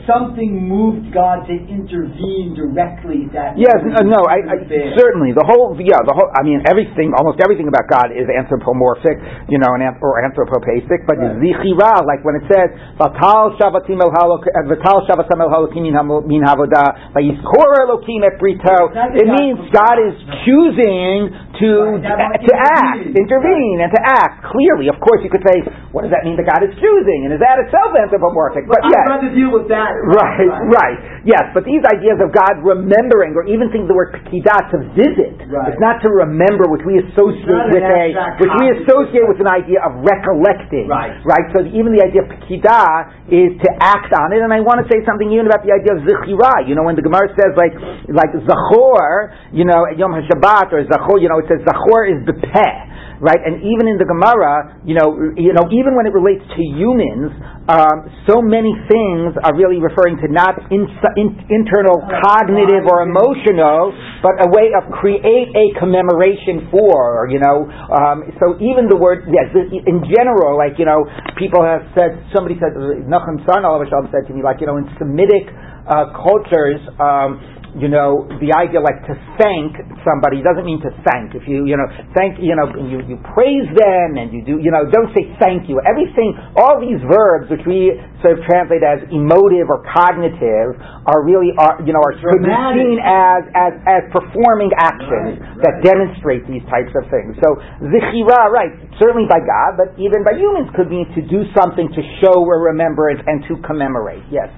something 0.08 0.56
moved 0.64 1.12
God 1.12 1.44
to 1.44 1.54
intervene 1.54 2.56
directly 2.56 3.28
that 3.36 3.60
Yes, 3.60 3.76
uh, 3.76 4.00
no, 4.02 4.24
I, 4.24 4.40
I 4.48 4.56
certainly 4.96 5.36
the 5.36 5.44
whole, 5.44 5.76
yeah, 5.76 6.00
the 6.00 6.16
whole. 6.16 6.32
I 6.32 6.40
mean, 6.40 6.64
everything, 6.64 7.12
almost 7.12 7.44
everything 7.44 7.68
about 7.68 7.84
God 7.92 8.08
is 8.16 8.24
anthropomorphic, 8.24 9.20
you 9.52 9.60
know, 9.60 9.76
and 9.76 9.84
or 10.00 10.24
anthropopathic. 10.24 11.04
But 11.04 11.18
Right. 11.18 11.36
zichira, 11.42 12.06
like 12.08 12.24
when 12.24 12.40
it 12.40 12.46
says 12.48 12.70
"Vatal 12.96 13.58
shavatim 13.60 14.00
el 14.00 14.08
halok, 14.14 14.46
uh, 14.48 14.70
Vatal 14.70 15.04
shavatim 15.04 15.40
el 15.44 15.50
halokim 15.52 15.84
min 15.84 16.42
havoda, 16.42 17.12
Vayiskor 17.12 17.70
elokim 17.84 18.24
et 18.24 18.38
brito," 18.38 18.88
it 19.18 19.26
means 19.28 19.58
God 19.74 19.98
is 19.98 20.14
choosing 20.46 21.34
to 21.58 21.98
to 22.02 22.54
act, 22.54 23.04
intervene. 23.14 23.78
and 23.82 23.90
to 23.90 24.00
act 24.02 24.46
clearly. 24.46 24.86
Of 24.88 24.98
course, 25.02 25.20
you 25.22 25.30
could 25.30 25.42
say, 25.42 25.62
what 25.90 26.06
does 26.06 26.12
that 26.14 26.22
mean 26.22 26.38
that 26.38 26.46
God 26.46 26.62
is 26.62 26.72
choosing, 26.78 27.26
and 27.26 27.34
is 27.34 27.42
that 27.42 27.58
itself 27.62 27.94
anthropomorphic? 27.98 28.70
But 28.70 28.82
I'd 28.86 28.94
yes. 28.94 29.04
rather 29.10 29.30
deal 29.34 29.50
with 29.50 29.66
that. 29.72 29.90
Right, 30.06 30.50
right. 30.70 30.98
Yes, 31.26 31.50
but 31.52 31.66
these 31.66 31.82
ideas 31.84 32.22
of 32.22 32.30
God 32.30 32.62
remembering, 32.62 33.34
or 33.34 33.44
even 33.50 33.68
think 33.74 33.90
the 33.90 33.96
word 33.96 34.14
pekidah 34.14 34.70
to 34.72 34.78
visit, 34.94 35.40
Right. 35.48 35.72
it's 35.72 35.80
not 35.82 35.98
to 36.04 36.10
remember, 36.12 36.68
which 36.68 36.84
we 36.84 37.00
associate 37.00 37.68
with 37.72 37.82
a, 37.82 38.04
which 38.38 38.54
we 38.60 38.66
associate 38.84 39.26
with 39.26 39.40
an 39.40 39.48
idea 39.50 39.80
of 39.82 40.04
recollecting. 40.04 40.86
Right. 40.86 41.16
Right. 41.24 41.46
So 41.56 41.64
even 41.64 41.96
the 41.96 42.04
idea 42.04 42.22
of 42.24 42.28
pekidah 42.30 43.32
is 43.32 43.56
to 43.64 43.70
act 43.80 44.12
on 44.12 44.32
it. 44.36 44.40
And 44.44 44.52
I 44.52 44.60
want 44.60 44.84
to 44.84 44.86
say 44.92 45.00
something 45.08 45.28
even 45.32 45.48
about 45.48 45.64
the 45.64 45.72
idea 45.72 45.96
of 45.96 46.04
zichira. 46.04 46.68
You 46.68 46.76
know, 46.76 46.84
when 46.84 46.96
the 46.96 47.04
Gemara 47.04 47.32
says 47.36 47.56
like 47.56 47.72
like 48.12 48.32
Zachor, 48.44 49.32
you 49.52 49.64
know, 49.64 49.88
Yom 49.96 50.12
HaShabbat 50.12 50.72
or 50.72 50.84
Zachor, 50.84 51.16
you 51.20 51.28
know, 51.28 51.40
it 51.40 51.47
says 51.48 51.64
Zachor 51.64 52.06
is 52.12 52.20
the 52.28 52.36
peh 52.36 52.88
right? 53.20 53.38
And 53.42 53.62
even 53.66 53.90
in 53.90 53.98
the 53.98 54.06
Gemara, 54.06 54.78
you 54.86 54.94
know, 54.94 55.10
you 55.34 55.50
know, 55.50 55.66
even 55.74 55.98
when 55.98 56.06
it 56.06 56.14
relates 56.14 56.42
to 56.42 56.62
humans, 56.62 57.34
um, 57.68 58.08
so 58.24 58.40
many 58.40 58.72
things 58.88 59.36
are 59.44 59.52
really 59.52 59.82
referring 59.82 60.16
to 60.24 60.28
not 60.30 60.56
in, 60.72 60.86
in, 61.18 61.28
internal 61.50 62.00
cognitive 62.22 62.86
or 62.88 63.04
emotional, 63.04 63.92
but 64.22 64.38
a 64.40 64.48
way 64.48 64.72
of 64.72 64.88
create 64.94 65.52
a 65.52 65.66
commemoration 65.76 66.70
for, 66.72 67.28
you 67.28 67.42
know. 67.42 67.68
Um, 67.68 68.24
so 68.40 68.56
even 68.62 68.88
the 68.88 68.96
word, 68.96 69.28
yes, 69.28 69.50
in 69.52 69.98
general, 70.08 70.56
like 70.56 70.78
you 70.78 70.86
know, 70.86 71.04
people 71.36 71.60
have 71.60 71.84
said. 71.92 72.24
Somebody 72.32 72.56
said, 72.60 72.72
Nachum 73.08 73.42
Son 73.44 73.64
said 74.12 74.28
to 74.28 74.32
me, 74.32 74.42
like 74.42 74.60
you 74.60 74.66
know, 74.66 74.78
in 74.78 74.86
Semitic 74.96 75.50
uh, 75.88 76.12
cultures. 76.14 76.80
Um, 77.00 77.57
you 77.76 77.92
know, 77.92 78.24
the 78.40 78.56
idea 78.56 78.80
like 78.80 79.04
to 79.04 79.14
thank 79.36 79.76
somebody 80.00 80.40
doesn't 80.40 80.64
mean 80.64 80.80
to 80.80 80.92
thank. 81.04 81.36
If 81.36 81.44
you, 81.44 81.68
you 81.68 81.76
know, 81.76 81.84
thank, 82.16 82.40
you 82.40 82.56
know, 82.56 82.72
you, 82.72 83.04
you 83.04 83.16
praise 83.36 83.68
them 83.76 84.16
and 84.16 84.32
you 84.32 84.40
do, 84.40 84.56
you 84.56 84.72
know, 84.72 84.88
don't 84.88 85.12
say 85.12 85.28
thank 85.36 85.68
you. 85.68 85.76
Everything, 85.84 86.32
all 86.56 86.80
these 86.80 87.00
verbs, 87.04 87.52
which 87.52 87.64
we 87.68 87.92
sort 88.24 88.40
of 88.40 88.44
translate 88.48 88.80
as 88.80 89.04
emotive 89.12 89.68
or 89.68 89.84
cognitive, 89.84 90.80
are 91.04 91.20
really, 91.20 91.52
are, 91.60 91.76
you 91.84 91.92
know, 91.92 92.00
are 92.00 92.16
could 92.16 92.40
be 92.40 92.56
seen 92.72 92.98
as, 93.04 93.44
as, 93.52 93.72
as 93.84 94.02
performing 94.16 94.72
actions 94.80 95.36
right, 95.36 95.44
right. 95.44 95.60
that 95.60 95.74
demonstrate 95.84 96.48
these 96.48 96.64
types 96.72 96.90
of 96.96 97.04
things. 97.12 97.36
So, 97.44 97.60
zichira, 97.84 98.48
right, 98.48 98.72
certainly 98.96 99.28
by 99.28 99.44
God, 99.44 99.76
but 99.76 99.92
even 100.00 100.24
by 100.24 100.40
humans 100.40 100.72
could 100.72 100.88
mean 100.88 101.04
to 101.14 101.22
do 101.28 101.44
something 101.52 101.92
to 101.92 102.02
show 102.24 102.36
a 102.40 102.58
remembrance 102.58 103.20
and 103.28 103.44
to 103.52 103.60
commemorate. 103.60 104.24
Yes, 104.32 104.48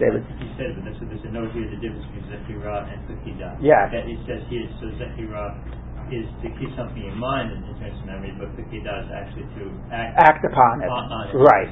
David. 0.00 0.24
You 0.40 0.50
said, 0.56 0.72
but 0.72 0.88
there's 0.88 1.00
a, 1.00 1.06
there's 1.06 1.26
a 1.28 1.32
note 1.32 1.52
here, 1.52 1.68
the 1.68 1.78
difference 1.78 2.06
Zechira 2.46 2.86
and. 2.88 3.02
Yeah. 3.60 3.90
That 3.90 4.06
it 4.06 4.18
says 4.26 4.46
here, 4.48 4.70
so 4.78 4.86
Zechira 4.94 5.58
is 6.14 6.26
to 6.42 6.48
keep 6.54 6.70
something 6.78 7.02
in 7.02 7.18
mind 7.18 7.50
in, 7.50 7.66
in 7.66 7.74
terms 7.82 7.98
of 7.98 8.06
memory, 8.06 8.30
but 8.38 8.54
Pekida 8.54 9.02
is 9.02 9.10
actually 9.10 9.46
to 9.58 9.64
act, 9.90 10.14
act 10.18 10.42
upon 10.46 10.82
it. 10.82 10.86
On, 10.86 11.10
on 11.10 11.22
it. 11.30 11.34
Right. 11.34 11.70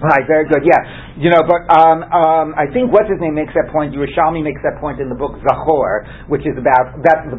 Right, 0.00 0.24
very 0.24 0.48
good. 0.48 0.64
Yeah, 0.64 0.80
you 1.20 1.28
know, 1.28 1.44
but 1.44 1.60
um, 1.68 2.00
um, 2.08 2.48
I 2.56 2.64
think 2.72 2.88
what's 2.88 3.08
his 3.12 3.20
name 3.20 3.36
makes 3.36 3.52
that 3.52 3.68
point. 3.68 3.92
Yerushalmi 3.92 4.40
makes 4.40 4.60
that 4.64 4.80
point 4.80 4.96
in 4.96 5.12
the 5.12 5.14
book 5.14 5.36
Zachor, 5.44 6.28
which 6.32 6.40
is 6.48 6.56
about 6.56 6.96
that. 7.04 7.28
The 7.28 7.36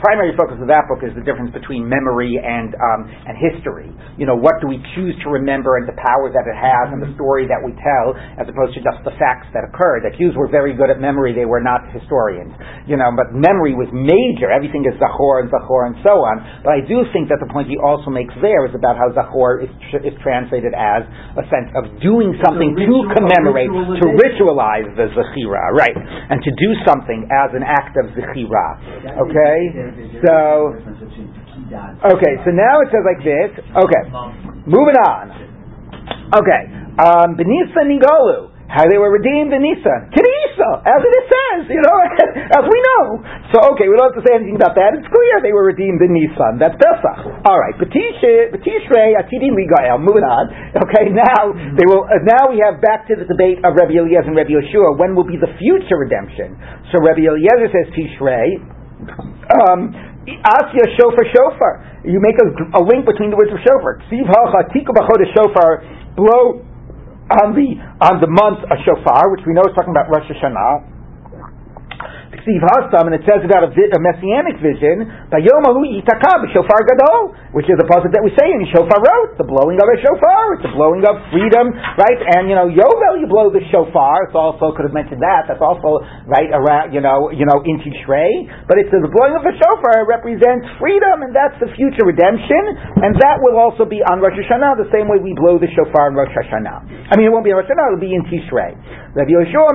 primary 0.00 0.34
focus 0.34 0.58
of 0.58 0.68
that 0.70 0.86
book 0.90 1.02
is 1.02 1.12
the 1.14 1.24
difference 1.24 1.52
between 1.54 1.86
memory 1.86 2.38
and 2.38 2.74
um, 2.74 3.00
and 3.06 3.34
history. 3.38 3.90
You 4.18 4.26
know, 4.26 4.38
what 4.38 4.58
do 4.62 4.66
we 4.66 4.78
choose 4.94 5.14
to 5.22 5.28
remember 5.30 5.76
and 5.76 5.86
the 5.86 5.96
power 5.98 6.30
that 6.30 6.46
it 6.46 6.56
has 6.56 6.94
and 6.94 7.02
the 7.02 7.10
story 7.18 7.46
that 7.50 7.60
we 7.60 7.74
tell, 7.78 8.14
as 8.38 8.46
opposed 8.46 8.74
to 8.78 8.80
just 8.82 9.02
the 9.02 9.14
facts 9.18 9.50
that 9.54 9.66
occurred. 9.66 10.06
The 10.06 10.14
Jews 10.14 10.34
were 10.38 10.48
very 10.50 10.72
good 10.74 10.90
at 10.90 10.98
memory; 10.98 11.34
they 11.34 11.46
were 11.46 11.62
not 11.62 11.86
historians. 11.90 12.54
You 12.86 12.96
know, 12.96 13.10
but 13.14 13.34
memory 13.34 13.74
was 13.74 13.90
major. 13.90 14.50
Everything 14.50 14.86
is 14.86 14.94
Zachor 14.98 15.44
and 15.44 15.48
Zachor 15.50 15.90
and 15.90 15.96
so 16.02 16.22
on. 16.22 16.42
But 16.62 16.78
I 16.78 16.80
do 16.84 17.02
think 17.12 17.28
that 17.30 17.38
the 17.40 17.50
point 17.50 17.68
he 17.68 17.78
also 17.80 18.10
makes 18.10 18.34
there 18.40 18.66
is 18.66 18.74
about 18.74 18.96
how 18.96 19.10
Zachor 19.14 19.64
is, 19.64 19.70
tr- 19.90 20.04
is 20.04 20.14
translated 20.22 20.72
as 20.76 21.06
a 21.38 21.44
sense 21.50 21.70
of 21.78 21.88
doing 22.00 22.34
something 22.42 22.74
to 22.76 22.96
commemorate, 23.16 23.70
to 23.70 24.06
ritualize 24.16 24.88
the 24.96 25.10
zechira, 25.14 25.74
right, 25.74 25.94
and 25.94 26.40
to 26.42 26.50
do 26.56 26.70
something 26.86 27.26
as 27.30 27.50
an 27.56 27.64
act 27.64 27.96
of 28.00 28.10
zechira. 28.16 28.66
Okay, 29.24 29.56
so 30.24 30.74
okay, 32.14 32.34
so 32.44 32.50
now 32.50 32.80
it 32.82 32.88
says 32.90 33.04
like 33.04 33.22
this. 33.22 33.50
Okay, 33.62 34.02
moving 34.66 34.98
on. 35.06 35.30
Okay, 36.34 36.62
um, 36.98 37.36
Benisa 37.38 37.84
Nigalu 37.86 38.54
how 38.74 38.88
they 38.90 38.98
were 38.98 39.12
redeemed 39.12 39.52
in 39.52 39.60
Nisan. 39.60 40.10
Kinisa, 40.10 40.70
as 40.82 40.98
it 40.98 41.24
says, 41.30 41.60
you 41.70 41.78
know, 41.78 41.96
as 42.58 42.64
we 42.64 42.78
know. 42.90 43.22
So, 43.54 43.56
okay, 43.76 43.86
we 43.86 43.94
don't 43.94 44.10
have 44.10 44.18
to 44.18 44.24
say 44.24 44.34
anything 44.34 44.56
about 44.56 44.74
that. 44.74 44.98
It's 44.98 45.06
clear 45.06 45.38
they 45.44 45.52
were 45.54 45.68
redeemed 45.68 46.02
in 46.02 46.10
Nisan. 46.10 46.58
That's 46.58 46.74
Pesach. 46.80 47.44
All 47.46 47.58
right, 47.60 47.76
Batishrei 47.78 49.14
Atidi 49.14 49.54
Ligael. 49.54 50.00
Moving 50.00 50.24
on. 50.24 50.50
Okay, 50.74 51.06
now 51.14 51.54
they 51.54 51.86
will. 51.86 52.08
Uh, 52.08 52.18
now 52.26 52.50
we 52.50 52.58
have 52.66 52.82
back 52.82 53.06
to 53.06 53.14
the 53.14 53.28
debate 53.30 53.62
of 53.62 53.78
Rabbi 53.78 53.94
Eliezer 53.94 54.26
and 54.26 54.36
Rabbi 54.36 54.58
Yeshua. 54.58 54.98
When 54.98 55.14
will 55.14 55.28
be 55.28 55.38
the 55.38 55.54
future 55.60 56.00
redemption? 56.00 56.58
So 56.90 56.98
Rabbi 56.98 57.30
Eliezer 57.30 57.70
says 57.70 57.86
Tishrei. 57.94 58.58
Um, 59.08 59.92
Asya 60.24 60.84
shofar 60.96 61.24
shofar. 61.32 61.72
You 62.04 62.20
make 62.20 62.36
a, 62.40 62.46
a 62.76 62.82
link 62.84 63.04
between 63.04 63.28
the 63.30 63.36
words 63.36 63.52
of 63.52 63.60
shofar. 63.60 64.00
Ksiv 64.08 64.24
hacha 64.24 64.72
tika 64.72 64.92
shofar. 65.36 65.84
Blow 66.16 66.64
on 67.30 67.56
the 67.56 67.68
on 68.04 68.20
the 68.20 68.28
month 68.28 68.60
of 68.68 68.76
Shofar, 68.84 69.32
which 69.32 69.40
we 69.48 69.56
know 69.56 69.64
is 69.64 69.72
talking 69.72 69.96
about 69.96 70.12
Rosh 70.12 70.28
Hashanah, 70.28 70.84
Ksiv 72.36 72.60
Hasam, 72.62 73.10
and 73.10 73.14
it 73.16 73.24
says 73.24 73.40
about 73.42 73.66
a, 73.66 73.70
vi- 73.72 73.90
a 73.94 74.00
messianic 74.02 74.58
vision, 74.60 75.06
Bayomahu 75.30 75.82
Yitaka 75.86 76.44
Shofar 76.50 76.82
Gadol, 76.86 77.34
which 77.54 77.66
is 77.70 77.78
a 77.78 77.86
positive 77.86 78.14
that 78.14 78.22
we 78.22 78.30
say 78.36 78.46
in 78.50 78.62
Shofarot, 78.70 79.38
the 79.40 79.46
blowing 79.48 79.78
of 79.80 79.86
a 79.90 79.96
shofar, 79.98 80.58
it's 80.58 80.66
the 80.66 80.74
blowing 80.76 81.02
of 81.02 81.18
freedom, 81.34 81.74
right? 81.74 82.20
And 82.38 82.46
you 82.46 82.54
know, 82.54 82.70
Yovel, 82.70 83.18
you 83.18 83.26
blow 83.26 83.50
the 83.50 83.62
shofar. 83.72 84.30
It's 84.30 84.36
also 84.36 84.70
could 84.76 84.86
have 84.86 84.94
mentioned 84.94 85.22
that. 85.24 85.48
That's 85.50 85.62
also 85.64 86.04
right 86.28 86.50
around, 86.52 86.92
you 86.92 87.00
know, 87.00 87.32
you 87.32 87.46
know, 87.48 87.58
in 87.66 87.80
Tishrei. 87.80 88.30
But 88.68 88.78
it's 88.78 88.92
the 88.92 89.02
blowing 89.08 89.34
of 89.34 89.42
the 89.42 89.54
shofar 89.56 90.06
represents 90.06 90.66
freedom, 90.78 91.24
and 91.26 91.32
that's 91.32 91.56
the 91.58 91.72
future 91.74 92.04
redemption, 92.06 92.62
and 93.02 93.16
that 93.18 93.40
will 93.42 93.56
also 93.56 93.88
be 93.88 94.04
on 94.04 94.20
Rosh 94.20 94.36
Hashanah, 94.36 94.76
the 94.78 94.90
same 94.94 95.08
way 95.08 95.18
we 95.18 95.34
blow 95.34 95.56
the 95.56 95.70
shofar 95.72 96.10
on 96.10 96.18
Rosh 96.18 96.34
Hashanah. 96.34 97.08
I 97.10 97.16
mean, 97.16 97.26
it 97.26 97.32
won't 97.32 97.46
be 97.46 97.54
on 97.54 97.62
Rosh 97.64 97.70
Hashanah; 97.70 97.96
it'll 97.96 98.04
be 98.04 98.12
in 98.12 98.22
Tishrei. 98.28 98.74
Yoshua 99.14 99.72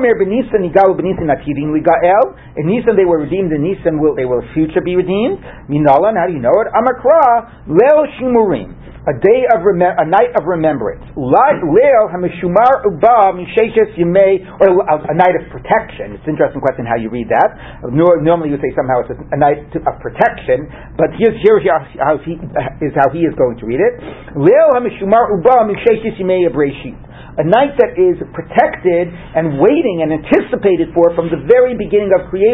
Atidin 1.30 1.72
Ligael. 1.72 2.26
In 2.60 2.68
Nisan 2.68 3.00
they 3.00 3.08
were 3.08 3.24
redeemed. 3.24 3.56
In 3.56 3.64
Nisan 3.64 4.04
will 4.04 4.20
they 4.20 4.28
will 4.28 4.44
future 4.52 4.84
be 4.84 5.00
redeemed. 5.00 5.40
Minalan, 5.72 6.20
how 6.20 6.28
do 6.28 6.36
you 6.36 6.44
know 6.44 6.52
it? 6.60 6.68
Amakra 6.76 7.72
Leo 7.72 8.04
Shimurim. 8.20 8.76
A 9.08 9.16
day 9.16 9.42
of 9.56 9.64
remem- 9.64 9.96
a 9.96 10.04
night 10.04 10.36
of 10.36 10.44
remembrance. 10.44 11.02
Leo 11.16 12.02
Hamishumar 12.12 12.84
Uba 12.84 13.32
Misheshes 13.32 13.96
Yimei, 13.96 14.44
or 14.60 14.76
a, 14.76 15.16
night 15.16 15.40
of 15.40 15.48
protection. 15.50 16.20
It's 16.20 16.28
an 16.28 16.36
interesting 16.36 16.60
question 16.60 16.84
how 16.84 17.00
you 17.00 17.08
read 17.10 17.32
that. 17.32 17.80
Normally 17.96 18.52
you 18.52 18.60
would 18.60 18.62
say 18.62 18.76
somehow 18.76 19.08
it's 19.08 19.16
a, 19.16 19.40
night 19.40 19.72
of 19.72 19.96
protection, 20.04 20.68
but 21.00 21.16
here's 21.16 21.40
here's 21.42 21.64
how 21.96 22.20
he 22.22 22.36
is 22.84 22.92
how 23.00 23.08
he 23.16 23.24
is 23.24 23.32
going 23.40 23.56
to 23.64 23.66
read 23.66 23.80
it. 23.80 23.94
Leo 24.36 24.76
Hamishumar 24.76 25.32
Uba 25.32 25.64
Misheshes 25.64 26.20
Yimei 26.20 26.44
Abreshit 26.52 27.10
a 27.40 27.46
night 27.48 27.78
that 27.80 27.96
is 27.96 28.20
protected 28.36 29.08
and 29.08 29.64
waiting 29.64 30.04
and 30.04 30.12
anticipated 30.12 30.92
for 30.92 31.16
from 31.16 31.32
the 31.32 31.40
very 31.48 31.72
beginning 31.72 32.12
of 32.12 32.28
creation. 32.28 32.49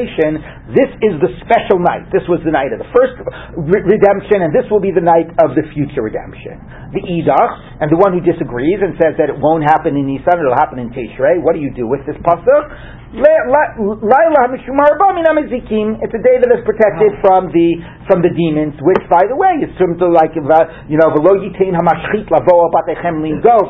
This 0.75 0.91
is 0.99 1.13
the 1.23 1.31
special 1.45 1.79
night. 1.79 2.11
This 2.11 2.27
was 2.27 2.43
the 2.43 2.51
night 2.51 2.75
of 2.75 2.83
the 2.83 2.89
first 2.91 3.15
re- 3.55 3.85
redemption, 3.85 4.43
and 4.43 4.51
this 4.51 4.67
will 4.67 4.83
be 4.83 4.91
the 4.91 5.03
night 5.03 5.31
of 5.39 5.55
the 5.55 5.63
future 5.71 6.03
redemption. 6.03 6.59
The 6.91 6.99
Edach, 6.99 7.53
and 7.79 7.87
the 7.87 7.99
one 7.99 8.11
who 8.11 8.19
disagrees 8.19 8.83
and 8.83 8.97
says 8.99 9.15
that 9.21 9.31
it 9.31 9.37
won't 9.39 9.63
happen 9.63 9.95
in 9.95 10.07
Nisan, 10.09 10.35
it'll 10.35 10.57
happen 10.59 10.79
in 10.79 10.91
Tishrei. 10.91 11.39
What 11.39 11.55
do 11.55 11.61
you 11.63 11.71
do 11.71 11.87
with 11.87 12.03
this 12.03 12.17
pasuk? 12.19 12.63
It's 16.03 16.11
a 16.11 16.19
day 16.19 16.35
that 16.35 16.51
is 16.51 16.59
protected 16.67 17.15
ah. 17.15 17.23
from 17.23 17.41
the 17.55 17.79
from 18.11 18.19
the 18.21 18.29
demons, 18.35 18.75
which, 18.83 19.01
by 19.07 19.23
the 19.25 19.33
way, 19.33 19.63
is 19.63 19.71
similar 19.79 19.97
to 20.03 20.07
like 20.11 20.35
you 20.35 20.43
know, 20.43 21.09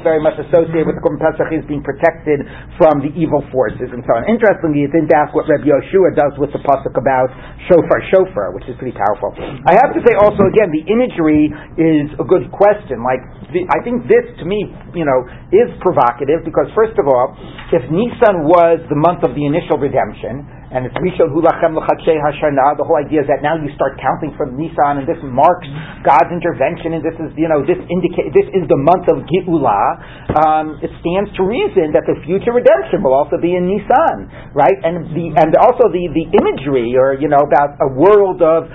very 0.01 0.19
much 0.19 0.35
associated 0.41 0.89
with 0.89 0.97
the 0.97 1.03
Korban 1.05 1.21
Pesach 1.21 1.47
is 1.53 1.61
being 1.69 1.85
protected 1.85 2.41
from 2.75 3.05
the 3.05 3.13
evil 3.13 3.45
forces 3.53 3.87
and 3.93 4.01
so 4.03 4.11
on. 4.17 4.25
Interestingly, 4.25 4.83
it 4.83 4.91
didn't 4.91 5.13
ask 5.13 5.29
what 5.37 5.45
Rabbi 5.45 5.69
Yoshua 5.69 6.17
does 6.17 6.33
with 6.41 6.49
the 6.49 6.59
pasuk 6.65 6.97
about 6.97 7.29
shofar 7.69 8.01
shofar, 8.09 8.49
which 8.57 8.65
is 8.65 8.73
pretty 8.81 8.97
powerful. 8.97 9.29
I 9.69 9.77
have 9.77 9.93
to 9.93 10.01
say 10.09 10.17
also 10.17 10.49
again, 10.49 10.73
the 10.73 10.83
imagery 10.89 11.53
is 11.77 12.09
a 12.17 12.25
good 12.25 12.49
question. 12.49 13.05
Like 13.05 13.21
the, 13.53 13.61
I 13.69 13.79
think 13.85 14.09
this 14.09 14.25
to 14.41 14.45
me, 14.49 14.73
you 14.97 15.05
know, 15.05 15.21
is 15.53 15.69
provocative 15.85 16.41
because 16.43 16.65
first 16.73 16.97
of 16.97 17.05
all, 17.05 17.37
if 17.71 17.85
Nisan 17.93 18.49
was 18.49 18.81
the 18.89 18.97
month 18.97 19.21
of 19.21 19.34
the 19.35 19.45
initial 19.45 19.77
redemption, 19.77 20.47
and 20.75 20.83
it's 20.83 20.99
Rishon 20.99 21.31
Hulachem 21.31 21.71
L'Chadshe 21.71 22.19
Hashana. 22.19 22.75
The 22.75 22.83
whole 22.83 22.99
idea 22.99 23.23
is 23.23 23.27
that 23.31 23.39
now 23.39 23.55
you 23.55 23.71
start 23.79 23.95
counting 23.95 24.35
from 24.35 24.59
Nisan, 24.59 24.99
and 24.99 25.07
this 25.07 25.15
marks 25.23 25.63
God's 26.03 26.35
intervention, 26.35 26.99
and 26.99 26.99
this 26.99 27.15
is 27.15 27.31
you 27.39 27.47
know 27.47 27.63
this 27.63 27.79
indicate 27.87 28.35
this 28.35 28.51
is 28.51 28.67
the 28.67 28.75
month 28.75 29.07
of 29.07 29.23
Geulah. 29.23 30.35
Um, 30.35 30.65
it 30.83 30.91
stands 30.99 31.31
to 31.39 31.47
reason 31.47 31.95
that 31.95 32.03
the 32.03 32.19
future 32.27 32.51
redemption 32.51 32.99
will 32.99 33.15
also 33.15 33.39
be 33.39 33.55
in 33.55 33.71
Nisan, 33.71 34.27
right? 34.51 34.75
And 34.83 35.15
the 35.15 35.31
and 35.39 35.55
also 35.55 35.87
the 35.87 36.11
the 36.11 36.27
imagery, 36.43 36.91
or 36.99 37.15
you 37.15 37.31
know 37.31 37.39
about 37.39 37.79
a 37.79 37.89
world 37.95 38.43
of 38.43 38.67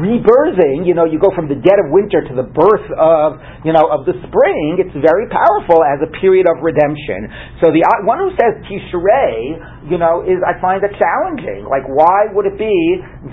rebirthing. 0.00 0.88
You 0.88 0.96
know, 0.96 1.04
you 1.04 1.20
go 1.20 1.28
from 1.36 1.52
the 1.52 1.60
dead 1.60 1.76
of 1.84 1.92
winter 1.92 2.24
to 2.24 2.32
the 2.32 2.48
birth 2.48 2.88
of 2.96 3.36
you 3.68 3.76
know 3.76 3.92
of 3.92 4.08
the 4.08 4.16
spring. 4.24 4.80
It's 4.80 4.96
very 4.96 5.28
powerful 5.28 5.84
as 5.84 6.00
a 6.00 6.08
period 6.16 6.48
of 6.48 6.64
redemption. 6.64 7.28
So 7.60 7.68
the 7.68 7.84
uh, 7.84 8.08
one 8.08 8.24
who 8.24 8.32
says 8.40 8.56
Tishrei, 8.64 9.92
you 9.92 10.00
know, 10.00 10.24
is 10.24 10.40
I 10.40 10.56
find 10.56 10.80
a 10.80 10.88
challenge 10.96 11.41
Like, 11.66 11.86
why 11.90 12.30
would 12.30 12.46
it 12.46 12.58
be 12.58 12.74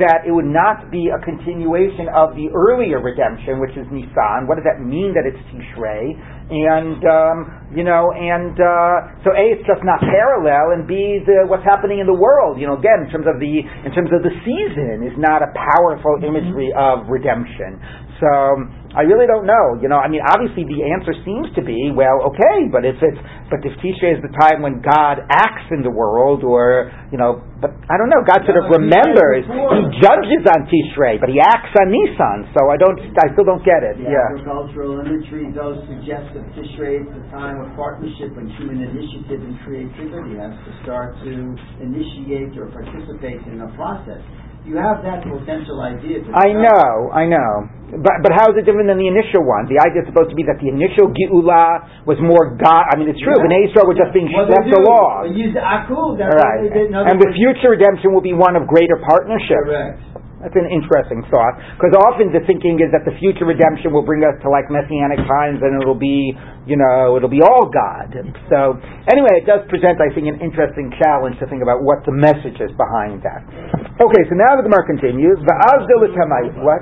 that 0.01 0.25
it 0.25 0.33
would 0.33 0.49
not 0.49 0.89
be 0.89 1.09
a 1.13 1.19
continuation 1.21 2.09
of 2.09 2.33
the 2.33 2.49
earlier 2.51 2.97
redemption, 2.97 3.61
which 3.61 3.73
is 3.77 3.85
Nisan? 3.93 4.49
What 4.49 4.57
does 4.57 4.65
that 4.65 4.81
mean 4.81 5.13
that 5.13 5.29
it's 5.29 5.39
Tishrei? 5.53 6.17
And 6.49 6.99
um, 7.05 7.37
you 7.77 7.85
know, 7.85 8.09
and 8.09 8.57
uh, 8.57 9.21
so 9.21 9.29
a 9.37 9.53
it's 9.53 9.65
just 9.69 9.85
not 9.85 10.01
parallel, 10.01 10.73
and 10.73 10.89
b 10.89 11.21
the, 11.21 11.45
what's 11.45 11.65
happening 11.65 12.01
in 12.01 12.09
the 12.09 12.17
world. 12.17 12.57
You 12.57 12.65
know, 12.65 12.77
again 12.77 13.05
in 13.05 13.09
terms 13.13 13.29
of 13.29 13.37
the 13.37 13.53
in 13.61 13.91
terms 13.93 14.09
of 14.09 14.25
the 14.25 14.33
season 14.41 15.05
is 15.05 15.13
not 15.21 15.45
a 15.45 15.53
powerful 15.53 16.17
imagery 16.25 16.73
of 16.73 17.05
redemption. 17.05 17.77
So 18.17 18.65
I 18.89 19.05
really 19.05 19.29
don't 19.29 19.45
know. 19.45 19.77
You 19.77 19.85
know, 19.85 20.01
I 20.01 20.09
mean, 20.09 20.25
obviously 20.25 20.65
the 20.65 20.81
answer 20.81 21.13
seems 21.21 21.53
to 21.53 21.61
be, 21.61 21.93
well, 21.93 22.25
okay, 22.33 22.65
but 22.73 22.81
if 22.81 22.97
it's, 22.97 23.21
but 23.53 23.61
if 23.61 23.77
Tishrei 23.77 24.17
is 24.17 24.21
the 24.25 24.33
time 24.41 24.65
when 24.65 24.81
God 24.81 25.21
acts 25.29 25.69
in 25.69 25.85
the 25.85 25.93
world, 25.93 26.41
or 26.41 26.89
you 27.13 27.17
know, 27.21 27.45
but 27.61 27.75
I 27.91 28.01
don't 28.01 28.09
know. 28.09 28.23
God 28.25 28.41
sort 28.47 28.57
of 28.57 28.71
remembers. 28.71 29.45
He 29.45 29.81
judges 30.01 30.41
on 30.47 30.65
Tishrei, 30.71 31.19
but 31.21 31.29
he 31.29 31.37
acts 31.37 31.73
on 31.77 31.91
Nisan. 31.91 32.49
So 32.55 32.71
I 32.71 32.77
don't, 32.79 32.97
I 33.19 33.29
still 33.35 33.45
don't 33.45 33.61
get 33.67 33.83
it. 33.83 33.99
The 33.99 34.09
Yeah. 34.09 34.25
agricultural 34.31 35.03
imagery 35.05 35.51
does 35.51 35.83
suggest 35.85 36.33
that 36.33 36.45
Tishrei 36.55 37.03
is 37.03 37.09
the 37.13 37.25
time 37.35 37.59
of 37.61 37.69
partnership 37.75 38.31
and 38.37 38.47
human 38.57 38.81
initiative 38.81 39.43
and 39.43 39.59
creativity 39.67 40.39
has 40.39 40.55
to 40.55 40.71
start 40.81 41.19
to 41.27 41.33
initiate 41.83 42.55
or 42.57 42.71
participate 42.71 43.43
in 43.45 43.59
a 43.61 43.69
process. 43.75 44.23
You 44.67 44.75
have 44.75 45.01
that 45.07 45.23
potential 45.23 45.79
idea. 45.81 46.21
To 46.23 46.29
I 46.35 46.51
know, 46.51 47.09
I 47.15 47.25
know. 47.25 47.51
But 47.89 48.21
but 48.21 48.31
how 48.37 48.53
is 48.53 48.55
it 48.59 48.69
different 48.69 48.85
than 48.85 49.01
the 49.01 49.09
initial 49.09 49.41
one? 49.41 49.65
The 49.65 49.81
idea 49.81 50.05
is 50.05 50.07
supposed 50.11 50.29
to 50.29 50.37
be 50.37 50.45
that 50.45 50.61
the 50.61 50.69
initial 50.69 51.09
Geula 51.09 52.05
was 52.05 52.21
more 52.21 52.53
God. 52.53 52.85
I 52.85 52.93
mean, 52.99 53.09
it's 53.09 53.17
true. 53.17 53.33
Yeah. 53.33 53.49
Bnei 53.49 53.65
Israel 53.65 53.89
were 53.89 53.97
just 53.97 54.13
being 54.13 54.29
Well, 54.29 54.45
left 54.45 54.69
they 54.69 54.77
along. 54.77 55.33
Use 55.33 55.57
the. 55.57 55.63
That's 55.65 56.37
right. 56.37 56.69
they 56.69 56.85
did. 56.85 56.93
In 56.93 56.93
other 56.93 57.09
And 57.09 57.17
the 57.17 57.33
future 57.33 57.73
redemption 57.73 58.13
will 58.13 58.21
be 58.21 58.37
one 58.37 58.53
of 58.53 58.69
greater 58.69 59.01
partnership. 59.01 59.63
Correct. 59.65 59.97
That's 60.39 60.55
an 60.55 60.71
interesting 60.71 61.19
thought. 61.27 61.59
Because 61.75 61.91
often 61.99 62.31
the 62.31 62.39
thinking 62.47 62.79
is 62.79 62.87
that 62.95 63.03
the 63.03 63.11
future 63.19 63.43
redemption 63.43 63.91
will 63.91 64.07
bring 64.07 64.23
us 64.23 64.39
to 64.39 64.47
like 64.47 64.71
messianic 64.71 65.19
times 65.27 65.59
and 65.59 65.75
it'll 65.83 65.99
be, 65.99 66.31
you 66.63 66.79
know, 66.79 67.19
it'll 67.19 67.31
be 67.31 67.43
all 67.43 67.67
God. 67.67 68.15
So, 68.47 68.79
anyway, 69.11 69.43
it 69.43 69.45
does 69.45 69.67
present, 69.67 69.99
I 69.99 70.07
think, 70.15 70.31
an 70.31 70.39
interesting 70.39 70.95
challenge 70.95 71.35
to 71.43 71.45
think 71.51 71.59
about 71.59 71.83
what 71.83 72.07
the 72.07 72.15
message 72.15 72.55
is 72.63 72.71
behind 72.79 73.19
that. 73.27 73.43
Okay, 73.99 74.23
so 74.31 74.33
now 74.39 74.55
that 74.55 74.63
the 74.63 74.71
Gemara 74.71 74.87
continues. 74.87 75.35
What? 76.63 76.81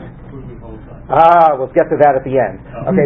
Ah, 1.10 1.56
we'll 1.56 1.72
get 1.72 1.88
to 1.88 1.98
that 2.04 2.20
at 2.20 2.24
the 2.28 2.36
end. 2.36 2.60
Okay, 2.94 3.06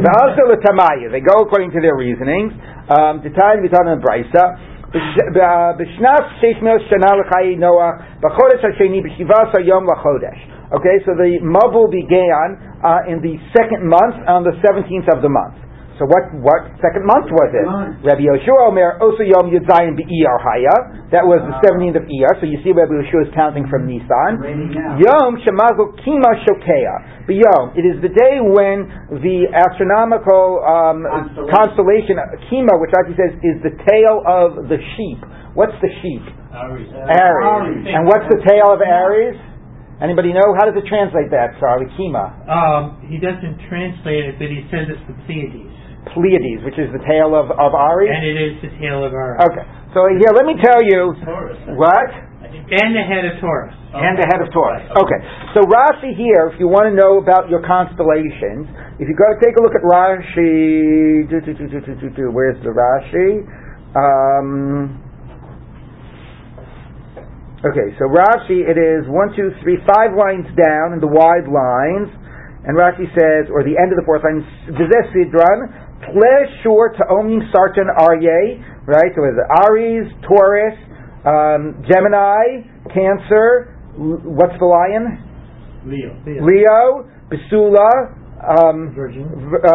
the. 0.74 1.14
They 1.14 1.22
go 1.22 1.45
according 1.45 1.70
to 1.78 1.80
their 1.80 1.93
reasonings. 1.95 2.49
Um, 2.89 3.22
the 3.22 3.30
time 3.32 3.62
we 3.62 3.70
talk 3.70 3.86
the 3.86 4.02
Brisa. 4.02 4.58
Bishnas 4.91 6.25
Sheishmil 6.43 6.79
Shana 6.91 7.15
L'chai 7.15 7.57
Noah, 7.57 8.19
B'chodesh 8.21 8.63
Hasheni 8.63 8.99
B'shivas 8.99 9.53
Hayom 9.55 9.87
L'chodesh. 9.87 10.39
Okay, 10.71 11.03
so 11.05 11.11
the 11.15 11.39
Mabul 11.43 11.91
began 11.91 12.79
uh, 12.83 13.07
in 13.07 13.21
the 13.21 13.35
second 13.55 13.87
month, 13.87 14.15
on 14.27 14.43
the 14.43 14.51
17th 14.63 15.07
of 15.15 15.21
the 15.21 15.29
month. 15.29 15.55
So 16.02 16.10
what, 16.10 16.34
what 16.41 16.66
second 16.82 17.06
month 17.06 17.30
was 17.30 17.54
it? 17.54 17.62
Rabbi 18.02 18.26
Yoshua 18.26 18.74
Omer, 18.74 18.97
Oso 19.06 19.22
Yom 19.22 19.54
Yudzayin 19.54 19.93
Be'iyar 19.93 20.41
Haya. 20.41 21.06
That 21.14 21.22
was 21.22 21.45
the 21.45 21.54
17th 21.62 22.02
of 22.02 22.10
Iyar. 22.10 22.41
So 22.41 22.49
you 22.49 22.58
see 22.66 22.74
Rabbi 22.74 22.89
Yoshua 22.89 23.30
is 23.30 23.32
counting 23.38 23.70
from 23.70 23.86
Nisan. 23.86 24.41
Yom 24.97 25.38
Shemazel 25.45 25.93
Kima 26.02 26.41
Shokea. 26.41 27.30
But 27.30 27.38
Yom, 27.38 27.78
it 27.78 27.86
is 27.86 28.02
the 28.02 28.10
day 28.10 28.41
when 28.41 28.89
the 29.22 29.45
astronomical 29.54 30.66
um, 30.66 31.06
Constellation. 31.54 32.18
constellation, 32.18 32.49
Kima, 32.49 32.74
which 32.82 32.97
actually 32.97 33.22
says 33.22 33.38
is 33.45 33.62
the 33.62 33.78
tail 33.86 34.26
of 34.26 34.74
the 34.74 34.82
sheep. 34.97 35.22
What's 35.54 35.78
the 35.86 35.91
sheep? 36.02 36.26
Aries. 36.49 36.89
Aries. 36.89 37.14
Aries. 37.14 37.86
And 37.93 38.10
what's 38.10 38.26
the 38.26 38.41
tail 38.41 38.74
of 38.74 38.82
Aries? 38.82 39.38
Anybody 40.02 40.34
know? 40.34 40.58
How 40.58 40.66
does 40.66 40.74
it 40.74 40.89
translate 40.89 41.30
that, 41.30 41.62
Charlie? 41.62 41.86
Kima. 41.93 42.34
Um, 42.49 43.06
he 43.06 43.22
doesn't 43.22 43.62
translate 43.70 44.34
it, 44.34 44.41
but 44.41 44.49
he 44.49 44.66
says 44.74 44.89
it's 44.89 45.06
the 45.06 45.14
Pleiades. 45.30 45.70
Pleiades, 46.10 46.66
which 46.66 46.82
is 46.82 46.89
the 46.89 47.04
tail 47.06 47.38
of, 47.38 47.54
of 47.54 47.72
Aries? 47.78 48.10
And 48.10 48.26
it 48.26 48.38
is 48.41 48.54
the 48.66 48.72
tail 48.82 49.06
of 49.06 49.14
our. 49.14 49.38
Okay. 49.45 49.66
So 49.93 50.10
here, 50.10 50.34
let 50.34 50.49
me 50.49 50.58
tell 50.58 50.82
you. 50.82 51.14
Taurus. 51.22 51.60
What? 51.78 52.10
And 52.52 52.95
the 52.95 53.04
head 53.04 53.24
of 53.28 53.39
Taurus. 53.39 53.76
And 53.91 54.16
the 54.16 54.28
head 54.28 54.39
of 54.39 54.52
Taurus. 54.52 54.84
Okay. 54.95 55.20
So 55.56 55.68
Rashi 55.68 56.16
here, 56.16 56.52
if 56.52 56.60
you 56.60 56.68
want 56.68 56.88
to 56.88 56.95
know 56.95 57.20
about 57.20 57.52
your 57.52 57.60
constellations, 57.64 58.68
if 58.99 59.08
you 59.08 59.16
go 59.16 59.28
to 59.28 59.39
take 59.43 59.56
a 59.56 59.62
look 59.64 59.76
at 59.76 59.84
Rashi, 59.84 61.28
do, 61.28 61.38
do, 61.43 61.52
do, 61.52 61.66
do, 61.68 61.80
do, 61.84 61.93
do, 61.99 62.08
do, 62.12 62.26
where's 62.32 62.60
the 62.64 62.72
Rashi? 62.72 63.43
Um, 63.91 64.95
okay, 67.68 67.91
so 67.99 68.08
Rashi, 68.08 68.64
it 68.64 68.80
is 68.80 69.04
one, 69.12 69.36
two, 69.36 69.52
three, 69.64 69.80
five 69.84 70.16
lines 70.16 70.47
down 70.56 70.95
in 70.95 70.99
the 71.04 71.12
wide 71.12 71.52
lines, 71.52 72.08
and 72.64 72.80
Rashi 72.80 73.12
says, 73.12 73.52
or 73.52 73.68
the 73.68 73.76
end 73.76 73.91
of 73.91 73.99
the 73.99 74.08
fourth 74.08 74.24
line, 74.24 74.47
Vizeh 74.72 75.04
Sidran, 75.12 75.90
Tle 76.06 76.36
Shur 76.64 76.93
Ta'omim 76.97 77.41
Sartan 77.54 77.89
Aryeh, 77.97 78.62
right? 78.88 79.12
So 79.16 79.22
it's 79.26 79.38
Aries, 79.70 80.08
Taurus, 80.26 80.78
um, 81.26 81.84
Gemini, 81.86 82.66
Cancer, 82.93 83.78
L- 83.93 84.22
what's 84.26 84.58
the 84.60 84.66
lion? 84.66 85.22
Leo. 85.86 86.14
Leo, 86.26 87.10
Basula, 87.30 87.89
um, 88.41 88.93
Virgin. 88.95 89.26
v- 89.30 89.62
uh, 89.62 89.72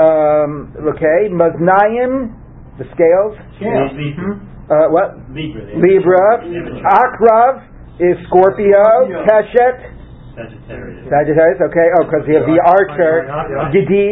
um, 0.00 0.72
okay, 0.94 1.28
Maznayim, 1.28 2.32
the 2.78 2.84
scales, 2.96 3.36
Scales. 3.60 3.92
Libra. 3.92 4.40
uh, 4.70 4.88
what? 4.90 5.16
Libra. 5.30 5.64
they- 5.66 5.76
Libra, 5.76 6.44
Libra. 6.44 6.80
Akrav 6.88 7.64
is 8.00 8.16
Scorpio, 8.26 8.82
Scorpio. 8.82 9.24
Keshet, 9.28 9.78
Sagittarius. 10.34 11.06
Sagittarius, 11.08 11.60
okay, 11.70 11.88
oh, 12.00 12.04
because 12.08 12.24
you 12.26 12.34
have 12.34 12.46
the 12.46 12.58
archer, 12.58 13.28
Gedi, 13.70 14.10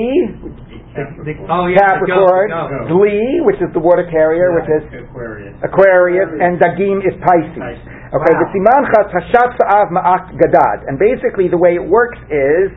Capricorn. 0.92 1.48
Oh, 1.48 1.66
yeah. 1.72 1.96
the 1.96 2.04
Capricorn, 2.04 2.48
the 2.52 2.84
goat. 2.84 2.92
Dli, 2.92 3.40
which 3.48 3.60
is 3.64 3.72
the 3.72 3.80
water 3.80 4.04
carrier, 4.12 4.52
which 4.60 4.68
is 4.68 4.82
Aquarius. 5.08 5.56
Aquarius, 5.64 6.28
and 6.36 6.60
Dagim 6.60 7.00
is 7.00 7.16
Pisces. 7.24 7.56
Pisces. 7.56 7.88
Okay, 8.12 8.32
Wow. 8.36 8.44
the 8.44 8.48
Simancha 8.52 9.00
Tashat 9.08 9.56
Sa'av 9.56 9.88
Ma'at 9.88 10.36
Gadad. 10.36 10.84
And 10.86 11.00
basically 11.00 11.48
the 11.48 11.56
way 11.56 11.74
it 11.80 11.84
works 11.84 12.18
is, 12.28 12.68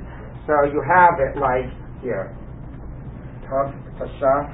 so 0.47 0.53
you 0.72 0.80
have 0.88 1.20
it 1.20 1.36
like 1.36 1.68
here. 2.01 2.32
Tav 3.51 3.76
Tashat. 3.99 4.47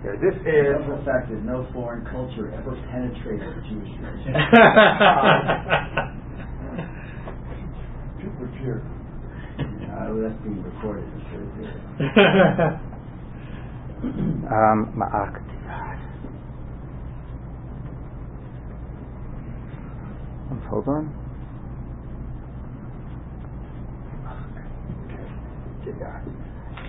Here, 0.00 0.16
this 0.16 0.32
is, 0.48 0.80
The 0.88 1.04
fact 1.04 1.28
that 1.28 1.44
no 1.44 1.68
foreign 1.76 2.06
culture 2.08 2.48
ever 2.56 2.72
penetrated 2.88 3.44
the 3.52 3.60
Jewish 3.68 3.92
nation. 4.00 4.32
Uh, 9.90 10.14
that's 10.22 10.40
being 10.42 10.62
recorded. 10.62 11.04
um, 14.52 14.94
Gadad. 15.48 15.98
Hold 20.70 20.88
on. 20.88 21.14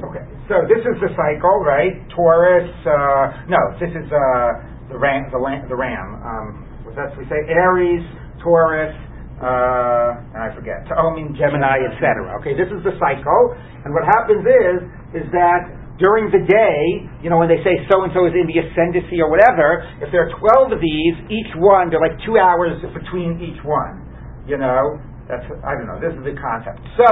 Okay, 0.04 0.26
so 0.50 0.56
this 0.68 0.84
is 0.84 0.98
the 1.02 1.10
cycle, 1.16 1.64
right? 1.66 1.94
Taurus. 2.16 2.70
Uh, 2.86 3.46
no, 3.50 3.60
this 3.80 3.92
is 3.92 4.08
uh, 4.12 4.52
the 4.92 4.98
ram. 5.00 5.30
The, 5.32 5.40
lam, 5.40 5.70
the 5.70 5.76
ram. 5.76 6.20
Um, 6.24 6.68
what's 6.84 6.98
that 6.98 7.18
we 7.18 7.26
say? 7.26 7.40
Aries, 7.50 8.04
Taurus. 8.44 8.96
Uh, 9.42 10.38
and 10.38 10.42
I 10.46 10.54
forget. 10.54 10.86
Ta'omim, 10.86 11.34
Gemini, 11.34 11.82
etc. 11.90 12.30
Okay, 12.38 12.54
this 12.54 12.70
is 12.70 12.86
the 12.86 12.94
cycle, 13.02 13.58
and 13.82 13.90
what 13.90 14.06
happens 14.06 14.46
is 14.46 14.78
is 15.18 15.26
that 15.34 15.66
during 15.98 16.30
the 16.30 16.46
day, 16.46 17.10
you 17.26 17.30
know, 17.34 17.42
when 17.42 17.50
they 17.50 17.62
say 17.66 17.74
so 17.90 18.06
and 18.06 18.14
so 18.14 18.30
is 18.30 18.38
in 18.38 18.46
the 18.46 18.62
ascendancy 18.62 19.18
or 19.18 19.34
whatever, 19.34 19.82
if 19.98 20.14
there 20.14 20.30
are 20.30 20.32
twelve 20.38 20.70
of 20.70 20.78
these, 20.78 21.16
each 21.34 21.50
one 21.58 21.90
they're 21.90 22.02
like 22.02 22.22
two 22.22 22.38
hours 22.38 22.78
between 22.86 23.42
each 23.42 23.58
one. 23.66 24.06
You 24.46 24.62
know, 24.62 25.02
that's 25.26 25.46
I 25.66 25.74
don't 25.74 25.90
know. 25.90 25.98
This 25.98 26.14
is 26.14 26.22
the 26.22 26.38
concept. 26.38 26.78
So 27.02 27.10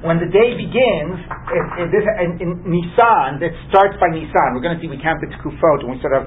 when 0.00 0.16
the 0.16 0.32
day 0.32 0.56
begins, 0.56 1.16
it, 1.28 1.64
it, 1.84 1.88
this 1.92 2.04
in, 2.24 2.30
in 2.40 2.50
Nisan, 2.64 3.36
it 3.44 3.52
starts 3.68 4.00
by 4.00 4.08
Nisan. 4.12 4.56
We're 4.56 4.64
going 4.64 4.76
to 4.76 4.80
see 4.80 4.88
we 4.88 4.96
count 4.96 5.20
the 5.20 5.28
Tukufot, 5.28 5.84
and 5.84 5.92
we 5.92 6.00
sort 6.00 6.16
of. 6.16 6.24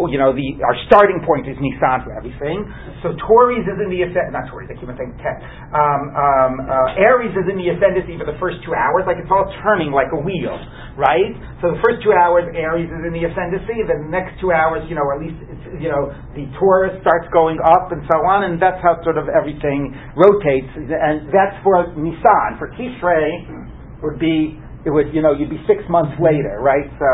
Oh, 0.00 0.08
You 0.08 0.16
know, 0.16 0.32
the 0.32 0.46
our 0.64 0.72
starting 0.88 1.20
point 1.28 1.44
is 1.44 1.60
Nissan 1.60 2.00
for 2.08 2.16
everything. 2.16 2.64
So 3.04 3.12
Taurus 3.28 3.62
is 3.68 3.76
in 3.76 3.92
the 3.92 4.08
ascend, 4.08 4.32
not 4.32 4.48
Taurus. 4.48 4.72
I 4.72 4.80
keep 4.80 4.88
on 4.88 4.96
saying 4.96 5.12
ten. 5.20 5.36
Um, 5.76 6.02
um, 6.16 6.52
uh, 6.64 6.96
Aries 6.96 7.36
is 7.36 7.44
in 7.52 7.60
the 7.60 7.68
ascendancy 7.76 8.16
for 8.16 8.24
the 8.24 8.40
first 8.40 8.64
two 8.64 8.72
hours, 8.72 9.04
like 9.04 9.20
it's 9.20 9.28
all 9.28 9.44
turning 9.60 9.92
like 9.92 10.08
a 10.16 10.20
wheel, 10.20 10.56
right? 10.96 11.36
So 11.60 11.76
the 11.76 11.80
first 11.84 12.00
two 12.00 12.16
hours, 12.16 12.48
Aries 12.56 12.88
is 12.88 13.02
in 13.04 13.12
the 13.12 13.28
ascendancy. 13.28 13.84
The 13.84 14.00
next 14.08 14.40
two 14.40 14.50
hours, 14.56 14.82
you 14.88 14.96
know, 14.96 15.04
at 15.12 15.20
least 15.20 15.36
you 15.76 15.92
know, 15.92 16.10
the 16.32 16.48
Taurus 16.56 16.96
starts 17.04 17.28
going 17.30 17.60
up 17.60 17.92
and 17.92 18.00
so 18.08 18.24
on, 18.24 18.48
and 18.48 18.56
that's 18.56 18.80
how 18.80 18.96
sort 19.04 19.20
of 19.20 19.28
everything 19.28 19.92
rotates. 20.16 20.72
And 20.74 21.28
that's 21.28 21.60
for 21.60 21.84
Nissan. 21.92 22.56
For 22.56 22.72
Tishrei, 22.74 23.68
would 24.02 24.18
be 24.18 24.56
it 24.84 24.90
would 24.90 25.12
you 25.12 25.20
know 25.20 25.32
you'd 25.36 25.52
be 25.52 25.60
six 25.68 25.84
months 25.88 26.16
later, 26.20 26.60
right? 26.60 26.88
So 26.96 27.08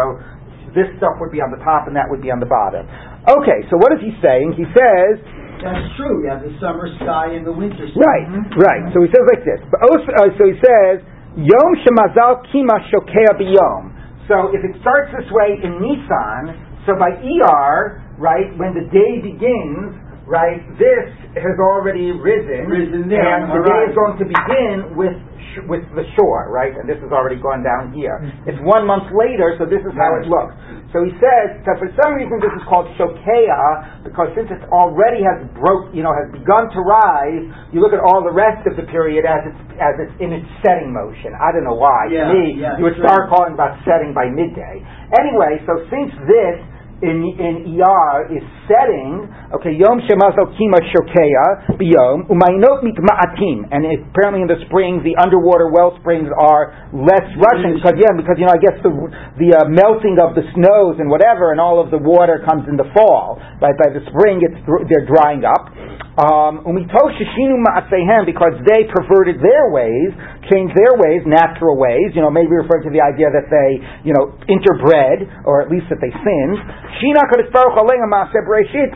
this 0.76 0.92
stuff 1.00 1.16
would 1.18 1.32
be 1.32 1.40
on 1.40 1.48
the 1.48 1.58
top 1.64 1.88
and 1.88 1.96
that 1.96 2.04
would 2.06 2.20
be 2.20 2.28
on 2.28 2.38
the 2.38 2.46
bottom. 2.46 2.84
Okay, 3.24 3.64
so 3.72 3.80
what 3.80 3.90
is 3.96 4.00
he 4.04 4.12
saying? 4.20 4.54
He 4.54 4.68
says 4.76 5.18
That's 5.64 5.88
true. 5.96 6.22
You 6.22 6.28
have 6.30 6.44
the 6.44 6.52
summer 6.60 6.86
sky 7.00 7.32
and 7.32 7.42
the 7.48 7.56
winter 7.56 7.88
sky. 7.90 7.98
Right, 7.98 8.28
right. 8.60 8.82
So 8.92 9.00
he 9.00 9.08
says 9.08 9.24
like 9.26 9.42
this. 9.42 9.60
But 9.72 9.80
uh, 9.88 10.28
so 10.36 10.44
he 10.46 10.56
says, 10.60 11.00
Yom 11.40 11.70
Shemazal 11.82 12.44
Kima 12.52 12.76
Shokea 12.92 13.34
B'Yom. 13.40 13.96
So 14.28 14.52
if 14.52 14.60
it 14.60 14.76
starts 14.84 15.16
this 15.16 15.26
way 15.32 15.56
in 15.64 15.80
Nisan, 15.80 16.60
so 16.84 16.94
by 16.94 17.16
ER, 17.18 18.04
right, 18.20 18.52
when 18.60 18.74
the 18.76 18.86
day 18.92 19.18
begins, 19.24 19.96
right, 20.26 20.58
this 20.76 21.06
has 21.38 21.56
already 21.62 22.10
risen, 22.10 22.66
Risen 22.66 23.06
there, 23.08 23.22
and 23.22 23.48
the 23.54 23.62
day 23.62 23.80
is 23.88 23.94
going 23.94 24.16
to 24.18 24.26
begin 24.26 24.76
with 24.98 25.14
sh- 25.54 25.64
with 25.70 25.86
the 25.94 26.04
shore, 26.18 26.50
right, 26.52 26.74
and 26.74 26.84
this 26.90 26.98
has 27.00 27.14
already 27.14 27.38
gone 27.40 27.62
down 27.62 27.94
here. 27.94 28.18
Mm-hmm. 28.20 28.50
It's 28.50 28.60
one 28.66 28.84
month 28.84 29.08
later, 29.14 29.54
so 29.56 29.64
this 29.64 29.80
is 29.86 29.94
how 29.94 30.10
it 30.20 30.26
looks. 30.28 30.52
So 30.92 31.02
he 31.04 31.12
says 31.20 31.60
that 31.68 31.76
for 31.78 31.88
some 32.02 32.16
reason 32.16 32.40
this 32.40 32.52
is 32.56 32.64
called 32.68 32.88
shokea 32.98 34.02
because 34.06 34.32
since 34.34 34.48
it 34.50 34.62
already 34.72 35.20
has 35.22 35.44
broke, 35.58 35.92
you 35.92 36.00
know, 36.02 36.14
has 36.14 36.30
begun 36.32 36.70
to 36.72 36.80
rise, 36.80 37.44
you 37.74 37.80
look 37.84 37.92
at 37.92 38.00
all 38.00 38.22
the 38.24 38.32
rest 38.32 38.64
of 38.66 38.74
the 38.80 38.86
period 38.88 39.26
as 39.28 39.44
it's 39.46 39.62
as 39.76 39.94
it's 40.00 40.14
in 40.24 40.32
its 40.32 40.46
setting 40.64 40.90
motion. 40.94 41.36
I 41.36 41.52
don't 41.52 41.64
know 41.68 41.76
why. 41.76 42.08
Yeah, 42.08 42.30
to 42.30 42.32
me, 42.32 42.44
yeah, 42.56 42.78
you 42.80 42.84
would 42.88 42.96
start 42.96 43.28
calling 43.28 43.52
about 43.52 43.76
setting 43.84 44.14
by 44.16 44.30
midday. 44.32 44.80
Anyway, 45.20 45.60
so 45.68 45.84
since 45.92 46.12
this 46.24 46.56
in 47.04 47.18
in 47.36 47.54
ER 47.76 48.32
is 48.32 48.40
setting, 48.64 49.28
okay, 49.52 49.76
Yom 49.76 50.00
Shemazel 50.08 50.48
Kima 50.56 50.80
Shokea 50.80 51.76
Biyom 51.76 52.24
Umainot 52.32 52.80
Mikma'atim, 52.80 53.68
and 53.68 53.84
it, 53.84 54.00
apparently 54.00 54.40
in 54.40 54.48
the 54.48 54.56
springs 54.64 55.04
the 55.04 55.12
underwater 55.20 55.68
well 55.68 55.92
springs 56.00 56.32
are 56.32 56.72
less 56.96 57.26
rushing 57.36 57.76
because 57.76 58.00
yeah, 58.00 58.16
because 58.16 58.40
you 58.40 58.48
know 58.48 58.56
I 58.56 58.62
guess 58.64 58.80
the 58.80 58.92
the 59.36 59.48
uh, 59.60 59.68
melting 59.68 60.16
of 60.16 60.32
the 60.32 60.48
snows 60.56 60.96
and 60.96 61.12
whatever, 61.12 61.52
and 61.52 61.60
all 61.60 61.84
of 61.84 61.92
the 61.92 62.00
water 62.00 62.40
comes 62.48 62.64
in 62.64 62.80
the 62.80 62.88
fall. 62.96 63.36
Right 63.60 63.76
by 63.76 63.92
the 63.92 64.00
spring, 64.08 64.40
it's 64.40 64.56
they're 64.88 65.04
drying 65.04 65.44
up. 65.44 65.68
Um, 66.16 66.64
Umito 66.64 67.12
Shishinu 67.12 67.60
Ma'asehem 67.60 68.24
because 68.24 68.56
they 68.64 68.88
perverted 68.88 69.36
their 69.44 69.68
ways, 69.68 70.16
changed 70.52 70.74
their 70.76 70.94
ways, 70.98 71.26
natural 71.26 71.76
ways. 71.76 72.14
You 72.14 72.22
know, 72.22 72.30
maybe 72.30 72.52
referring 72.54 72.86
to 72.86 72.92
the 72.92 73.02
idea 73.02 73.30
that 73.32 73.50
they 73.50 73.70
you 74.06 74.14
know 74.14 74.34
interbred 74.46 75.46
or 75.46 75.62
at 75.62 75.68
least 75.68 75.90
that 75.90 75.98
they 75.98 76.12
sinned. 76.12 76.58
Shina 77.02 77.26
Kodesh 77.28 77.52
Baruch 77.52 77.76
Aleinu 77.76 78.08
Ma'aseh 78.08 78.40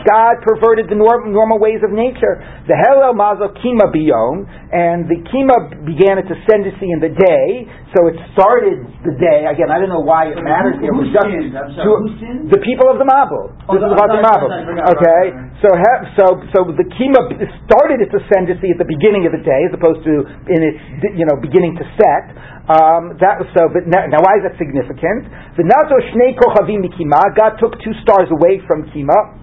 God 0.07 0.41
perverted 0.47 0.89
the 0.89 0.97
norm, 0.97 1.33
normal 1.33 1.59
ways 1.59 1.83
of 1.85 1.93
nature. 1.93 2.41
The 2.65 2.77
Hillel 2.87 3.13
Mazel 3.13 3.53
Kima 3.61 3.93
Biyom, 3.93 4.47
and 4.71 5.11
the 5.11 5.19
Kima 5.29 5.85
began 5.85 6.17
its 6.17 6.31
ascendancy 6.31 6.89
in 6.95 7.03
the 7.03 7.13
day. 7.13 7.67
So 7.91 8.07
it 8.07 8.17
started 8.39 8.87
the 9.03 9.19
day. 9.19 9.51
Again, 9.51 9.67
I 9.67 9.83
don't 9.83 9.91
know 9.91 10.05
why 10.05 10.31
it 10.31 10.39
matters 10.39 10.79
here. 10.79 10.95
It 10.95 10.97
who 10.97 11.03
was 11.03 11.11
just 11.11 11.27
sinned? 11.27 11.51
Sorry, 11.51 11.75
to- 11.75 11.99
who 11.99 12.11
sinned? 12.23 12.47
the 12.55 12.63
people 12.63 12.87
of 12.87 13.03
the 13.03 13.09
Mabul. 13.09 13.51
Oh, 13.67 13.75
this 13.75 13.83
the- 13.83 13.91
is 13.91 13.95
about 13.99 14.11
the 14.15 14.23
Mabul. 14.23 14.51
Okay, 14.95 15.25
so 15.59 15.69
so 16.15 16.25
so 16.55 16.59
the 16.71 16.87
Kima 16.95 17.21
started 17.67 17.99
its 17.99 18.15
ascendancy 18.15 18.71
at 18.71 18.79
the 18.79 18.87
beginning 18.87 19.27
of 19.27 19.33
the 19.35 19.43
day, 19.43 19.67
as 19.67 19.75
opposed 19.75 20.07
to 20.07 20.23
in 20.47 20.61
its 20.63 20.79
you 21.19 21.27
know 21.27 21.37
beginning 21.41 21.77
to 21.81 21.85
set. 21.97 22.25
Um, 22.71 23.19
that 23.19 23.43
so. 23.57 23.67
But 23.73 23.89
now, 23.91 24.07
now, 24.07 24.23
why 24.23 24.39
is 24.39 24.47
that 24.47 24.55
significant? 24.61 25.27
The 25.59 25.67
Nazo 25.67 25.99
Shnei 26.13 26.39
Kochavim 26.39 26.87
Mikima. 26.87 27.21
God 27.35 27.59
took 27.59 27.75
two 27.83 27.97
stars 28.05 28.31
away 28.31 28.63
from 28.69 28.87
Kima. 28.95 29.41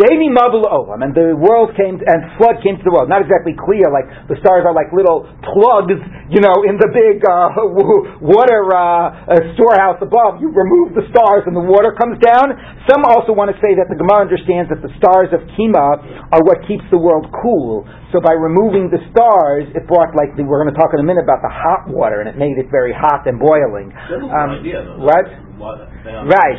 Daily 0.00 0.32
Mabul 0.32 0.64
Olam, 0.64 1.04
and 1.04 1.12
the 1.12 1.36
world 1.36 1.76
came, 1.76 2.00
and 2.00 2.18
flood 2.40 2.64
came 2.64 2.80
to 2.80 2.84
the 2.84 2.88
world. 2.88 3.12
Not 3.12 3.20
exactly 3.20 3.52
clear, 3.52 3.92
like 3.92 4.08
the 4.32 4.40
stars 4.40 4.64
are 4.64 4.72
like 4.72 4.88
little 4.96 5.28
plugs, 5.44 6.00
you 6.32 6.40
know, 6.40 6.64
in 6.64 6.80
the 6.80 6.88
big 6.88 7.20
uh, 7.20 7.52
water 8.24 8.62
uh, 8.72 9.28
uh, 9.28 9.52
storehouse 9.60 10.00
above. 10.00 10.40
You 10.40 10.48
remove 10.48 10.96
the 10.96 11.04
stars 11.12 11.44
and 11.44 11.52
the 11.52 11.60
water 11.60 11.92
comes 11.92 12.16
down. 12.24 12.56
Some 12.88 13.04
also 13.04 13.36
want 13.36 13.52
to 13.52 13.58
say 13.60 13.76
that 13.76 13.92
the 13.92 13.98
Gemara 14.00 14.24
understands 14.24 14.72
that 14.72 14.80
the 14.80 14.92
stars 14.96 15.28
of 15.36 15.44
Kima 15.52 16.32
are 16.32 16.42
what 16.48 16.64
keeps 16.64 16.86
the 16.88 16.98
world 16.98 17.28
cool. 17.44 17.84
So 18.16 18.24
by 18.24 18.32
removing 18.32 18.88
the 18.88 19.04
stars, 19.12 19.68
it 19.76 19.84
brought 19.84 20.16
like 20.16 20.32
the, 20.34 20.48
we're 20.48 20.64
going 20.64 20.72
to 20.72 20.78
talk 20.80 20.96
in 20.96 21.00
a 21.02 21.06
minute 21.06 21.28
about 21.28 21.44
the 21.44 21.52
hot 21.52 21.86
water, 21.92 22.24
and 22.24 22.28
it 22.30 22.40
made 22.40 22.56
it 22.56 22.72
very 22.72 22.96
hot 22.96 23.28
and 23.28 23.36
boiling. 23.36 23.92
Um, 23.92 24.64
idea, 24.64 24.82
though. 24.82 25.04
what? 25.04 25.49
Right. 25.60 26.56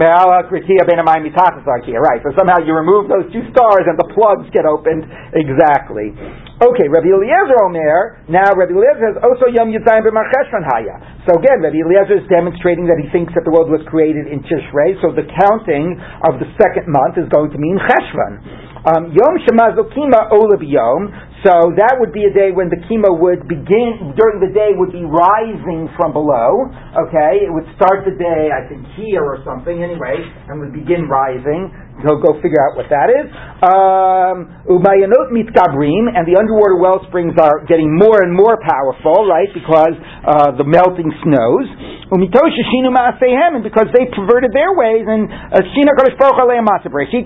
Me'ala 0.00 0.48
Kritia 0.48 0.88
Ben 0.88 0.96
Amayim 0.96 1.28
Mitatis 1.28 1.62
Right. 1.68 2.20
So 2.24 2.32
somehow 2.32 2.64
you 2.64 2.72
remove 2.72 3.12
those 3.12 3.28
two 3.28 3.44
stars 3.52 3.84
and 3.84 4.00
the 4.00 4.08
plugs 4.16 4.48
get 4.56 4.64
opened. 4.64 5.04
Exactly. 5.36 6.16
Okay, 6.60 6.86
Rabbi 6.88 7.08
Eliezer 7.12 7.56
Omer. 7.64 8.24
Now 8.32 8.52
Rabbi 8.56 8.72
Eliezer 8.72 9.12
says, 9.12 9.16
also 9.20 9.48
Yom 9.52 9.72
Yitzayim 9.72 10.04
B'Marcheshvan 10.08 10.64
Haya. 10.64 11.24
So 11.28 11.36
again, 11.36 11.60
Rabbi 11.60 11.84
Eliezer 11.84 12.24
is 12.24 12.26
demonstrating 12.32 12.88
that 12.88 12.96
he 13.00 13.08
thinks 13.12 13.32
that 13.36 13.44
the 13.44 13.52
world 13.52 13.68
was 13.68 13.84
created 13.88 14.28
in 14.28 14.40
Tishrei. 14.44 14.96
So 15.04 15.12
the 15.12 15.28
counting 15.44 15.96
of 16.24 16.40
the 16.40 16.48
second 16.56 16.88
month 16.88 17.20
is 17.20 17.28
going 17.28 17.52
to 17.52 17.58
mean 17.60 17.76
Cheshvan. 17.76 18.32
Um, 18.80 19.12
Yom 19.12 19.34
Shemazel 19.44 19.92
Kima 19.92 20.32
Ola 20.32 20.56
B'Yom. 20.56 21.29
So 21.40 21.72
that 21.80 21.96
would 21.96 22.12
be 22.12 22.28
a 22.28 22.32
day 22.36 22.52
when 22.52 22.68
the 22.68 22.76
kima 22.84 23.08
would 23.08 23.48
begin, 23.48 24.12
during 24.12 24.44
the 24.44 24.52
day 24.52 24.76
would 24.76 24.92
be 24.92 25.08
rising 25.08 25.88
from 25.96 26.12
below, 26.12 26.68
okay? 27.08 27.48
It 27.48 27.48
would 27.48 27.64
start 27.80 28.04
the 28.04 28.12
day, 28.12 28.52
I 28.52 28.68
think 28.68 28.84
here 29.00 29.24
or 29.24 29.40
something 29.40 29.80
anyway, 29.80 30.20
and 30.20 30.60
would 30.60 30.76
begin 30.76 31.08
rising. 31.08 31.72
He'll 32.04 32.20
go 32.20 32.36
figure 32.40 32.60
out 32.64 32.80
what 32.80 32.88
that 32.88 33.12
is. 33.12 33.28
Um, 33.60 34.64
Umayanot 34.68 35.32
mitkabrim, 35.36 36.08
and 36.12 36.24
the 36.24 36.36
underwater 36.40 36.80
well 36.80 37.04
springs 37.08 37.36
are 37.36 37.64
getting 37.68 37.92
more 37.92 38.24
and 38.24 38.32
more 38.32 38.56
powerful, 38.60 39.28
right? 39.28 39.48
Because 39.52 39.96
uh, 40.24 40.56
the 40.56 40.64
melting 40.64 41.12
snows. 41.20 41.68
Umitosh 42.08 42.56
shinu 42.72 42.90
ma'asehem, 42.90 43.60
and 43.60 43.64
because 43.64 43.86
they 43.92 44.08
perverted 44.16 44.50
their 44.56 44.72
ways, 44.74 45.04
and 45.06 45.28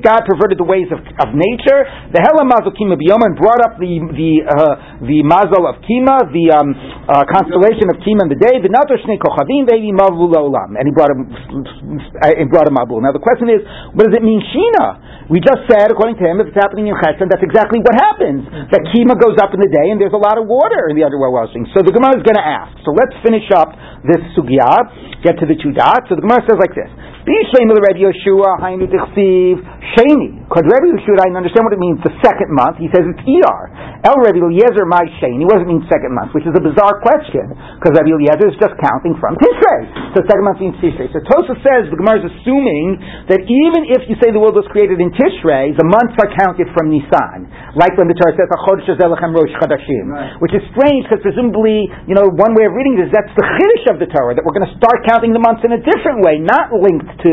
God 0.02 0.20
perverted 0.26 0.58
the 0.58 0.66
ways 0.66 0.90
of, 0.92 1.00
of 1.22 1.28
nature. 1.32 1.88
The 2.12 2.20
hela 2.20 2.44
mazel 2.44 2.74
kima 2.74 2.98
biyom, 2.98 3.22
and 3.22 3.38
brought 3.38 3.62
up 3.64 3.78
the 3.78 4.03
the 4.12 4.32
uh, 4.44 4.74
the 5.00 5.24
mazel 5.24 5.64
of 5.64 5.80
kima, 5.80 6.28
the 6.28 6.46
um, 6.52 6.74
uh, 7.08 7.24
constellation 7.30 7.88
of 7.88 7.96
kima 8.04 8.28
in 8.28 8.30
the 8.32 8.40
day. 8.40 8.60
The 8.60 8.68
nato 8.68 8.98
shnei 9.00 9.16
kochavim 9.16 9.64
ve'hi 9.64 9.94
mavul 9.94 10.34
olam, 10.34 10.76
and 10.76 10.84
he 10.84 10.92
brought 10.92 11.12
him 11.14 11.30
uh, 11.30 12.34
he 12.36 12.44
brought 12.50 12.68
him 12.68 12.76
mabul. 12.76 13.00
Now 13.00 13.14
the 13.16 13.22
question 13.22 13.48
is, 13.48 13.64
what 13.96 14.10
does 14.10 14.16
it 14.16 14.24
mean 14.24 14.44
shina? 14.52 15.30
We 15.32 15.40
just 15.40 15.64
said, 15.64 15.88
according 15.88 16.20
to 16.20 16.24
him, 16.28 16.44
if 16.44 16.52
it's 16.52 16.60
happening 16.60 16.92
in 16.92 16.94
Chesed, 17.00 17.24
that's 17.32 17.40
exactly 17.40 17.80
what 17.80 17.96
happens. 17.96 18.44
That 18.68 18.84
kima 18.92 19.16
goes 19.16 19.40
up 19.40 19.56
in 19.56 19.60
the 19.60 19.72
day, 19.72 19.88
and 19.88 19.96
there's 19.96 20.12
a 20.12 20.20
lot 20.20 20.36
of 20.36 20.44
water 20.44 20.92
in 20.92 21.00
the 21.00 21.04
underworld 21.04 21.32
washing. 21.32 21.64
So 21.72 21.80
the 21.80 21.96
Gemara 21.96 22.20
is 22.20 22.24
going 22.28 22.36
to 22.36 22.44
ask. 22.44 22.76
So 22.84 22.92
let's 22.92 23.16
finish 23.24 23.48
up 23.56 23.72
this 24.04 24.20
sugya, 24.36 25.24
get 25.24 25.40
to 25.40 25.48
the 25.48 25.56
two 25.56 25.72
dots. 25.72 26.12
So 26.12 26.20
the 26.20 26.24
Gemara 26.24 26.44
says 26.44 26.60
like 26.60 26.76
this. 26.76 26.92
B'Yishlem 27.24 27.72
el 27.72 27.80
Rabbi 27.80 28.04
Yeshua 28.04 28.60
hainu 28.60 28.84
tichsiv 28.84 29.56
sheni. 29.96 30.44
Because 30.44 30.68
Rabbi 30.68 30.92
Yeshua, 30.92 31.24
I 31.24 31.32
understand 31.32 31.64
what 31.64 31.72
it 31.72 31.80
means. 31.80 31.96
The 32.04 32.12
second 32.20 32.52
month, 32.52 32.76
he 32.76 32.92
says 32.92 33.00
it's 33.08 33.24
ER. 33.24 33.60
El 34.04 34.20
Rabbi 34.20 34.44
Eliezer 34.44 34.84
my 34.84 35.00
sheni. 35.16 35.48
What 35.48 35.56
does 35.56 35.64
it 35.64 35.70
mean 35.72 35.80
second 35.88 36.12
month? 36.12 36.36
Which 36.36 36.44
is 36.44 36.52
a 36.52 36.60
bizarre 36.60 37.00
question 37.00 37.48
because 37.80 37.96
Rabbi 37.96 38.12
Eliezer 38.12 38.52
is 38.52 38.60
just 38.60 38.76
counting 38.76 39.16
from 39.16 39.40
Tishrei. 39.40 40.12
So 40.12 40.20
second 40.28 40.44
month 40.44 40.60
means 40.60 40.76
Tishrei. 40.84 41.08
So 41.16 41.24
Tosfos 41.24 41.56
says 41.64 41.88
the 41.88 41.96
Gemara 41.96 42.20
is 42.20 42.28
assuming 42.28 43.00
that 43.32 43.40
even 43.40 43.88
if 43.88 44.04
you 44.04 44.20
say 44.20 44.28
the 44.28 44.42
world 44.44 44.60
was 44.60 44.68
created 44.68 45.00
in 45.00 45.08
Tishrei, 45.16 45.72
the 45.80 45.88
months 45.88 46.20
are 46.20 46.28
counted 46.36 46.68
from 46.76 46.92
Nisan, 46.92 47.48
like 47.72 47.96
when 47.96 48.12
the 48.12 48.16
Torah 48.20 48.36
says 48.36 48.52
"Achodesh 48.52 49.00
Zelechem 49.00 49.32
Rosh 49.32 49.48
Chadashim," 49.64 50.12
Right. 50.12 50.36
which 50.44 50.52
is 50.52 50.60
strange 50.76 51.08
because 51.08 51.24
presumably, 51.24 51.88
you 52.04 52.12
know, 52.12 52.28
one 52.36 52.52
way 52.52 52.68
of 52.68 52.76
reading 52.76 53.00
this 53.00 53.08
that's 53.08 53.32
the 53.32 53.46
chiddush 53.48 53.96
of 53.96 53.96
the 53.96 54.12
Torah 54.12 54.36
that 54.36 54.44
we're 54.44 54.52
going 54.52 54.68
to 54.68 54.76
start 54.76 55.08
counting 55.08 55.32
the 55.32 55.40
months 55.40 55.64
in 55.64 55.72
a 55.72 55.80
different 55.80 56.20
way, 56.20 56.36
not 56.36 56.68
linked 56.68 57.13
to 57.22 57.32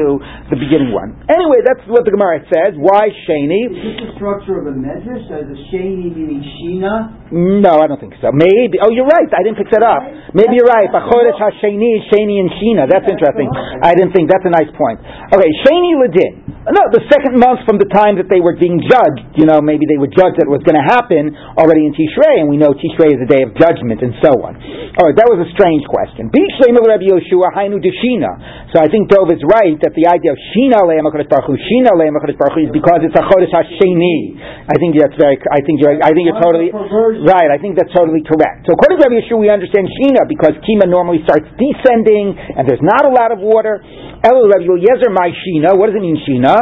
the 0.53 0.57
beginning 0.59 0.93
one. 0.93 1.17
Anyway, 1.31 1.65
that's 1.65 1.81
what 1.89 2.05
the 2.05 2.13
Gemara 2.13 2.43
says. 2.51 2.77
Why 2.77 3.09
Sheni? 3.25 3.71
Is 3.71 3.81
this 3.81 3.97
the 4.05 4.09
structure 4.19 4.59
of 4.61 4.69
a 4.69 4.75
medrash? 4.75 5.25
As 5.31 5.47
a 5.47 5.57
sheni 5.71 6.11
meaning 6.11 6.43
shina? 6.59 7.21
No, 7.31 7.79
I 7.79 7.87
don't 7.87 7.99
think 7.99 8.19
so. 8.19 8.29
Maybe. 8.35 8.77
Oh, 8.83 8.91
you're 8.91 9.07
right. 9.07 9.29
I 9.31 9.41
didn't 9.41 9.55
pick 9.55 9.71
that 9.71 9.81
up. 9.81 10.03
Maybe 10.35 10.59
you're 10.59 10.67
right. 10.67 10.91
Bachodesh 10.91 11.39
Hasheni 11.39 11.99
is 11.99 12.03
Sheni 12.11 12.43
and 12.43 12.51
Shina. 12.59 12.83
That's 12.91 13.07
interesting. 13.07 13.47
I 13.79 13.95
didn't 13.95 14.11
think. 14.11 14.27
That's 14.27 14.43
a 14.43 14.51
nice 14.51 14.67
point. 14.75 14.99
Okay, 15.31 15.51
Sheni 15.63 15.95
Ladin. 15.95 16.51
No, 16.61 16.81
the 16.93 17.01
second 17.09 17.41
month 17.41 17.65
from 17.65 17.81
the 17.81 17.89
time 17.89 18.21
that 18.21 18.29
they 18.29 18.37
were 18.37 18.53
being 18.53 18.83
judged. 18.83 19.39
You 19.39 19.49
know, 19.49 19.63
maybe 19.63 19.87
they 19.87 19.97
were 19.97 20.11
judged 20.11 20.37
that 20.37 20.45
it 20.45 20.53
was 20.53 20.61
going 20.61 20.77
to 20.77 20.85
happen 20.85 21.33
already 21.57 21.87
in 21.87 21.95
Tishrei, 21.95 22.43
and 22.43 22.51
we 22.51 22.59
know 22.59 22.75
Tishrei 22.75 23.15
is 23.15 23.19
the 23.23 23.31
day 23.31 23.41
of 23.41 23.55
judgment 23.57 24.03
and 24.03 24.13
so 24.19 24.29
on. 24.45 24.59
All 24.99 25.09
right, 25.09 25.17
that 25.17 25.25
was 25.31 25.41
a 25.41 25.49
strange 25.55 25.87
question. 25.87 26.27
B'Shem 26.29 26.75
of 26.77 26.83
Rabbi 26.83 27.09
Yoshua 27.09 27.49
Hainu 27.55 27.79
Deshina. 27.79 28.69
So 28.75 28.83
I 28.83 28.91
think 28.91 29.07
Dov 29.07 29.31
is 29.31 29.41
right 29.41 29.70
that 29.79 29.95
the 29.95 30.11
idea 30.11 30.35
of 30.35 30.39
Shina 30.51 30.83
Le'em 30.83 31.07
HaKadosh 31.07 31.31
Baruch 31.31 31.47
Hu, 31.47 31.55
Shina 31.55 31.95
Le'em 31.95 32.11
HaKadosh 32.19 32.35
Baruch 32.35 32.55
Hu 32.59 32.61
is 32.67 32.73
because 32.75 32.99
it's 33.07 33.15
a 33.15 33.23
Chodesh 33.23 33.53
Hasheni. 33.55 34.35
I 34.67 34.75
think 34.75 34.99
that's 34.99 35.15
very. 35.15 35.39
I 35.47 35.63
think 35.63 35.79
you're. 35.79 35.95
I 36.03 36.11
think 36.11 36.27
you're 36.27 36.41
totally. 36.43 36.75
Right, 37.23 37.47
I 37.47 37.61
think 37.61 37.79
that's 37.79 37.95
totally 37.95 38.25
correct. 38.27 38.67
So 38.67 38.75
according 38.75 38.99
to 38.99 39.07
Rabbi 39.07 39.23
Yeshua, 39.23 39.39
we 39.39 39.47
understand 39.47 39.87
Shina 39.87 40.27
because 40.27 40.59
Kima 40.67 40.89
normally 40.89 41.23
starts 41.23 41.47
descending 41.55 42.35
and 42.35 42.67
there's 42.67 42.83
not 42.83 43.07
a 43.07 43.11
lot 43.13 43.31
of 43.31 43.39
water. 43.39 43.79
El 44.21 44.37
Rabbi 44.37 44.67
Eliezer 44.67 45.09
my 45.09 45.31
Shina. 45.33 45.73
What 45.77 45.89
does 45.89 45.97
it 45.97 46.03
mean 46.03 46.19
Shina? 46.21 46.53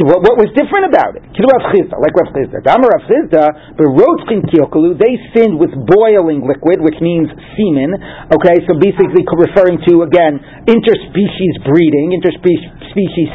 What, 0.00 0.24
what 0.24 0.36
was 0.40 0.48
different 0.56 0.88
about 0.88 1.14
it? 1.14 1.22
Rav 1.36 1.62
Chisda, 1.70 2.00
like 2.00 2.16
Rav 2.16 2.32
Chisda. 2.32 2.64
Dama 2.64 2.88
Rav 2.88 3.04
Vizda, 3.04 3.76
Berotzkin 3.76 4.40
Kilkalu, 4.48 4.96
they 4.96 5.20
sinned 5.36 5.60
with 5.60 5.70
boiling 5.76 6.48
liquid, 6.48 6.80
which 6.80 6.96
means 7.04 7.28
semen. 7.54 7.92
Okay, 8.32 8.56
so 8.64 8.72
basically 8.80 9.22
referring 9.28 9.78
to, 9.86 10.08
again, 10.08 10.40
interspecies 10.64 11.56
breeding, 11.68 12.16
interspecies 12.16 12.51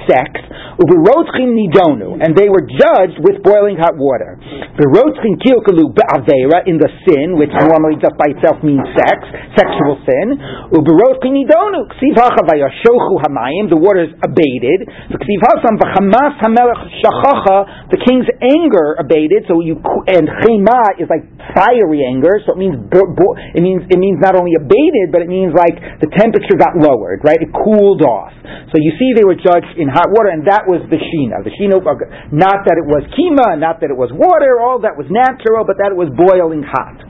sex. 0.05 0.29
Uberotzkin 0.77 1.57
Nidonu, 1.57 2.21
and 2.21 2.37
they 2.37 2.53
were 2.53 2.61
judged 2.61 3.17
with 3.25 3.41
boiling 3.41 3.81
hot 3.81 3.97
water. 3.97 4.37
Berotzkin 4.77 5.41
Kilkalu 5.41 5.89
Be'avera, 5.89 6.69
in 6.69 6.77
the 6.77 6.85
sin, 7.01 7.33
which 7.33 7.49
normally 7.49 7.97
just 7.97 8.13
by 8.13 8.29
itself 8.29 8.61
means 8.61 8.85
sex, 8.93 9.25
sexual 9.57 9.97
sin. 10.05 10.37
Uberotzkin 10.69 11.33
Nidonu, 11.33 11.89
Ksiv 11.97 12.21
Hachavayashochu 12.21 13.25
Hamayim, 13.25 13.73
the 13.73 13.81
water 13.81 14.05
is 14.05 14.13
abated. 14.21 14.85
Ksiv 15.17 15.39
Hasam 15.49 15.81
Shachacha, 15.81 17.89
the 17.89 17.97
king's 18.05 18.29
anger 18.37 19.01
abated, 19.01 19.49
so 19.49 19.65
you, 19.65 19.81
and 20.05 20.29
Chema 20.45 21.01
is 21.01 21.09
like 21.09 21.25
fiery 21.57 22.05
anger, 22.05 22.37
so 22.45 22.53
it 22.53 22.61
means, 22.61 22.77
it 22.77 23.63
means, 23.65 23.81
it 23.89 23.97
means 23.97 24.21
not 24.21 24.37
only 24.37 24.53
abated, 24.53 25.09
but 25.09 25.25
it 25.25 25.29
means 25.29 25.57
like 25.57 25.81
the 26.05 26.09
temperature 26.13 26.53
got 26.53 26.77
lowered, 26.77 27.25
right? 27.25 27.41
It 27.41 27.49
cooled 27.49 28.05
off. 28.05 28.37
So 28.71 28.83
you 28.83 28.91
see 28.99 29.06
they 29.15 29.27
were 29.27 29.37
judged 29.37 29.77
in 29.77 29.87
hot 29.91 30.09
water, 30.11 30.31
and 30.31 30.47
that 30.47 30.65
was 30.65 30.83
the 30.89 30.99
Shina. 30.99 31.43
The 31.43 31.53
Shina, 31.55 31.79
uh, 31.79 32.31
not 32.33 32.65
that 32.67 32.75
it 32.79 32.87
was 32.87 33.03
Kima, 33.13 33.59
not 33.59 33.79
that 33.83 33.91
it 33.91 33.97
was 33.99 34.09
water, 34.11 34.59
all 34.59 34.81
that 34.83 34.95
was 34.95 35.07
natural, 35.11 35.63
but 35.67 35.77
that 35.79 35.93
it 35.93 35.97
was 35.99 36.09
boiling 36.15 36.63
hot. 36.63 37.03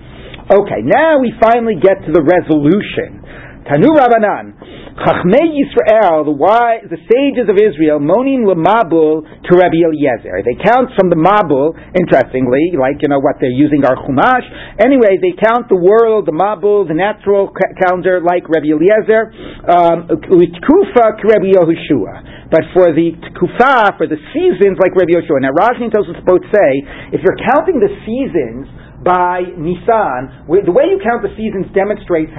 Okay, 0.48 0.80
now 0.84 1.20
we 1.20 1.36
finally 1.42 1.76
get 1.76 2.04
to 2.08 2.12
the 2.16 2.24
resolution. 2.24 3.20
Tanu 3.68 3.92
Rabbanan, 3.92 4.56
Chachmei 4.98 5.54
Yisrael, 5.54 6.26
the 6.26 6.34
wise, 6.34 6.82
the 6.90 6.98
sages 7.06 7.46
of 7.46 7.54
Israel, 7.54 8.02
Monim 8.02 8.50
Lamabul 8.50 9.22
to 9.46 9.52
Rabbi 9.54 9.86
Eliezer. 9.86 10.42
They 10.42 10.58
count 10.58 10.90
from 10.98 11.14
the 11.14 11.20
Mabul, 11.20 11.78
interestingly, 11.94 12.74
like, 12.74 12.98
you 13.06 13.10
know, 13.14 13.22
what 13.22 13.38
they're 13.38 13.54
using 13.54 13.86
our 13.86 13.94
Chumash. 13.94 14.42
Anyway, 14.82 15.22
they 15.22 15.38
count 15.38 15.70
the 15.70 15.78
world, 15.78 16.26
the 16.26 16.34
Mabul, 16.34 16.90
the 16.90 16.98
natural 16.98 17.54
calendar, 17.78 18.26
like 18.26 18.50
Rabbi 18.50 18.74
Eliezer, 18.74 19.30
um, 19.70 20.10
Kufa 20.10 21.06
Rabbi 21.22 21.54
Yehoshua. 21.54 22.50
But 22.50 22.66
for 22.74 22.90
the 22.90 23.14
Kufa, 23.38 24.02
for 24.02 24.10
the 24.10 24.18
seasons, 24.34 24.82
like 24.82 24.98
Rabbi 24.98 25.14
Yehoshua. 25.14 25.46
Now, 25.46 25.54
Rashi 25.54 25.94
tells 25.94 26.10
us 26.10 26.18
both 26.26 26.42
say, 26.50 26.72
if 27.14 27.22
you're 27.22 27.38
counting 27.46 27.78
the 27.78 27.94
seasons, 28.02 28.66
by 28.98 29.46
Nisan, 29.54 30.50
the 30.50 30.74
way 30.74 30.90
you 30.90 30.98
count 31.06 31.22
the 31.22 31.30
seasons 31.38 31.70
demonstrates 31.70 32.34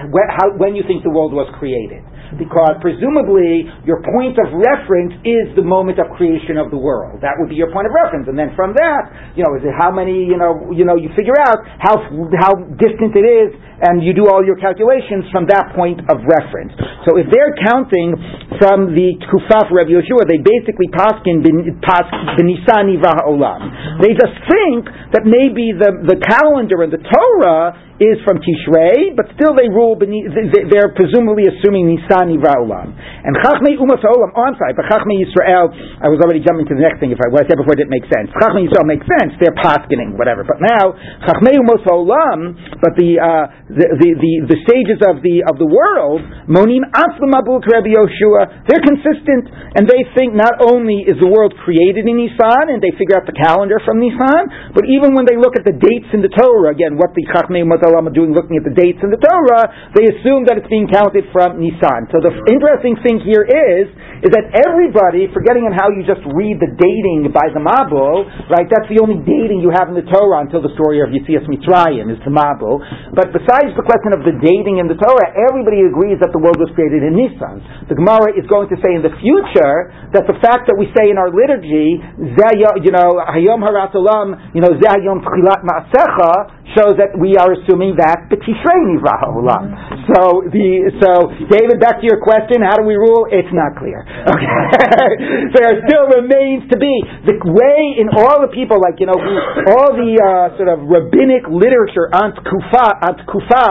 when 0.59 0.75
you 0.75 0.83
think 0.91 1.07
the 1.07 1.15
world 1.15 1.31
was 1.31 1.47
created. 1.55 2.03
Because 2.37 2.77
presumably 2.85 3.65
your 3.89 4.05
point 4.05 4.37
of 4.37 4.53
reference 4.53 5.17
is 5.25 5.55
the 5.57 5.65
moment 5.65 5.97
of 5.97 6.13
creation 6.19 6.61
of 6.61 6.69
the 6.69 6.77
world. 6.77 7.25
That 7.25 7.41
would 7.41 7.49
be 7.49 7.57
your 7.57 7.73
point 7.73 7.89
of 7.89 7.95
reference. 7.97 8.29
And 8.29 8.37
then 8.37 8.53
from 8.53 8.77
that, 8.77 9.33
you 9.33 9.47
know, 9.47 9.57
is 9.57 9.65
it 9.65 9.73
how 9.73 9.89
many, 9.89 10.29
you 10.29 10.37
know, 10.37 10.69
you 10.69 10.85
know, 10.85 11.01
you 11.01 11.09
figure 11.17 11.37
out 11.41 11.65
how, 11.81 11.97
how 12.37 12.53
distant 12.77 13.17
it 13.17 13.25
is 13.25 13.57
and 13.81 14.03
you 14.03 14.11
do 14.11 14.27
all 14.27 14.43
your 14.43 14.59
calculations 14.59 15.31
from 15.31 15.47
that 15.47 15.71
point 15.79 16.03
of 16.11 16.19
reference. 16.27 16.75
So 17.07 17.15
if 17.17 17.31
they're 17.31 17.55
counting 17.63 18.19
from 18.59 18.95
the 18.95 19.17
Kufaf 19.31 19.71
Rabbi 19.71 19.95
Yehoshua, 19.95 20.27
they 20.27 20.43
basically 20.43 20.91
paskin 20.91 21.43
b'nisani 21.43 22.99
olam. 22.99 23.61
They 24.03 24.13
just 24.13 24.37
think 24.51 24.91
that 25.15 25.25
maybe 25.25 25.73
the, 25.73 26.05
the 26.05 26.19
calendar 26.19 26.83
and 26.83 26.93
the 26.93 27.03
Torah 27.03 27.89
is 27.99 28.23
from 28.23 28.39
Tishrei, 28.39 29.15
but 29.19 29.27
still 29.35 29.59
they 29.59 29.67
rule 29.67 29.99
beneath, 29.99 30.31
they're 30.31 30.95
presumably 30.95 31.51
assuming 31.51 31.91
Nisan 31.91 32.31
Nivra 32.31 32.55
Olam. 32.63 32.95
And 32.95 33.35
Chachmei 33.43 33.75
Umas 33.75 33.99
Olam, 34.07 34.31
oh 34.39 34.47
I'm 34.47 34.55
sorry, 34.55 34.71
but 34.79 34.87
Chachmei 34.87 35.19
Yisrael, 35.19 35.75
I 35.99 36.07
was 36.07 36.23
already 36.23 36.39
jumping 36.39 36.71
to 36.71 36.79
the 36.79 36.85
next 36.87 37.03
thing, 37.03 37.11
if 37.11 37.19
I, 37.19 37.27
said 37.51 37.59
before 37.59 37.75
didn't 37.75 37.91
make 37.91 38.07
sense. 38.07 38.31
Chachmei 38.39 38.71
Yisrael 38.71 38.87
makes 38.87 39.03
sense, 39.03 39.35
they're 39.43 39.59
paskening, 39.59 40.15
whatever. 40.15 40.47
But 40.47 40.63
now, 40.63 40.95
Chachmei 41.27 41.59
Umas 41.59 41.83
Olam, 41.91 42.55
but 42.79 42.95
the, 42.95 43.19
uh, 43.19 43.45
the, 43.67 43.87
the, 43.99 44.09
the, 44.15 44.33
the, 44.55 44.59
sages 44.71 45.03
of 45.03 45.19
the, 45.27 45.43
of 45.51 45.59
the 45.59 45.67
world, 45.67 46.23
Monim 46.47 46.87
Atzlam 46.95 47.35
Abul 47.35 47.59
Rabbi 47.67 47.99
Yehoshua, 47.99 48.48
they're 48.67 48.85
consistent, 48.85 49.49
and 49.77 49.89
they 49.89 50.03
think 50.17 50.37
not 50.37 50.59
only 50.61 51.05
is 51.07 51.17
the 51.21 51.31
world 51.31 51.55
created 51.65 52.05
in 52.05 52.17
Nisan, 52.19 52.73
and 52.73 52.81
they 52.83 52.93
figure 52.97 53.17
out 53.17 53.25
the 53.29 53.37
calendar 53.37 53.81
from 53.85 54.01
Nisan, 54.03 54.75
but 54.75 54.85
even 54.89 55.15
when 55.17 55.25
they 55.25 55.39
look 55.39 55.55
at 55.57 55.65
the 55.65 55.77
dates 55.77 56.11
in 56.13 56.21
the 56.21 56.33
Torah, 56.33 56.73
again, 56.73 56.99
what 56.99 57.15
the 57.17 57.25
Chachmei 57.33 57.65
Umas 57.65 57.83
are 57.85 57.95
doing, 58.11 58.33
looking 58.33 58.57
at 58.57 58.65
the 58.65 58.75
dates 58.75 59.01
in 59.05 59.11
the 59.11 59.21
Torah, 59.21 59.69
they 59.95 60.09
assume 60.09 60.49
that 60.49 60.61
it's 60.61 60.71
being 60.71 60.89
counted 60.89 61.29
from 61.33 61.61
Nisan. 61.61 62.09
So 62.13 62.21
the 62.21 62.33
interesting 62.49 62.97
thing 63.05 63.21
here 63.23 63.45
is, 63.45 63.87
is 64.25 64.31
that 64.35 64.51
everybody, 64.51 65.31
forgetting 65.31 65.63
on 65.69 65.75
how 65.75 65.95
you 65.95 66.03
just 66.03 66.23
read 66.35 66.59
the 66.59 66.71
dating 66.75 67.31
by 67.31 67.47
the 67.55 67.63
Mabul, 67.63 68.27
right? 68.51 68.67
That's 68.67 68.91
the 68.91 68.99
only 68.99 69.23
dating 69.23 69.63
you 69.63 69.71
have 69.71 69.87
in 69.87 69.95
the 69.95 70.07
Torah 70.11 70.43
until 70.43 70.59
the 70.59 70.75
story 70.75 70.99
of 70.99 71.15
Yitzias 71.15 71.47
Mitzrayim 71.47 72.11
is 72.11 72.19
the 72.27 72.35
Mabul. 72.35 72.83
But 73.15 73.31
besides 73.31 73.75
the 73.79 73.87
question 73.87 74.11
of 74.15 74.27
the 74.27 74.35
dating 74.43 74.83
in 74.83 74.91
the 74.91 74.99
Torah, 74.99 75.31
everybody 75.39 75.87
agrees 75.87 76.19
that 76.19 76.35
the 76.35 76.43
world 76.43 76.59
was 76.59 76.71
created 76.75 77.07
in 77.07 77.15
Nisan. 77.15 77.63
The 77.87 77.95
Gemara 77.95 78.35
is 78.39 78.47
going 78.47 78.71
to 78.71 78.79
say 78.81 78.95
in 78.95 79.03
the 79.03 79.13
future 79.19 79.91
that 80.15 80.25
the 80.31 80.39
fact 80.39 80.71
that 80.71 80.79
we 80.79 80.87
say 80.95 81.11
in 81.11 81.19
our 81.19 81.29
liturgy, 81.35 81.99
you 81.99 82.93
know, 82.95 83.19
Hayom 83.19 83.61
Harat 83.61 83.93
Olam, 83.93 84.55
you 84.55 84.63
know, 84.63 84.73
Zayom 84.79 85.21
Tchilat 85.27 85.67
Ma'asecha, 85.67 86.59
shows 86.77 87.01
that 87.01 87.17
we 87.17 87.37
are 87.41 87.57
assuming 87.57 87.97
that 87.97 88.29
B'tishrei 88.29 88.81
Nivra 88.93 89.17
Ha'olam. 89.25 89.73
So 90.13 90.45
the 90.49 90.93
so 91.01 91.33
David, 91.49 91.81
back 91.81 92.01
to 92.01 92.07
your 92.07 92.21
question, 92.21 92.61
how 92.61 92.77
do 92.77 92.85
we 92.85 92.97
rule? 92.97 93.25
It's 93.33 93.49
not 93.53 93.77
clear. 93.81 94.05
Okay, 94.05 94.57
there 95.57 95.81
still 95.89 96.13
remains 96.13 96.69
to 96.69 96.77
be 96.77 96.93
the 97.25 97.37
way 97.49 97.97
in 97.97 98.13
all 98.13 98.45
the 98.45 98.53
people, 98.53 98.77
like 98.81 99.01
you 99.01 99.09
know, 99.09 99.17
all 99.17 99.97
the 99.97 100.13
uh, 100.21 100.57
sort 100.61 100.69
of 100.69 100.85
rabbinic 100.85 101.49
literature 101.49 102.13
on 102.13 102.37
Kufa, 102.37 102.87
on 103.01 103.15
Kufa 103.25 103.69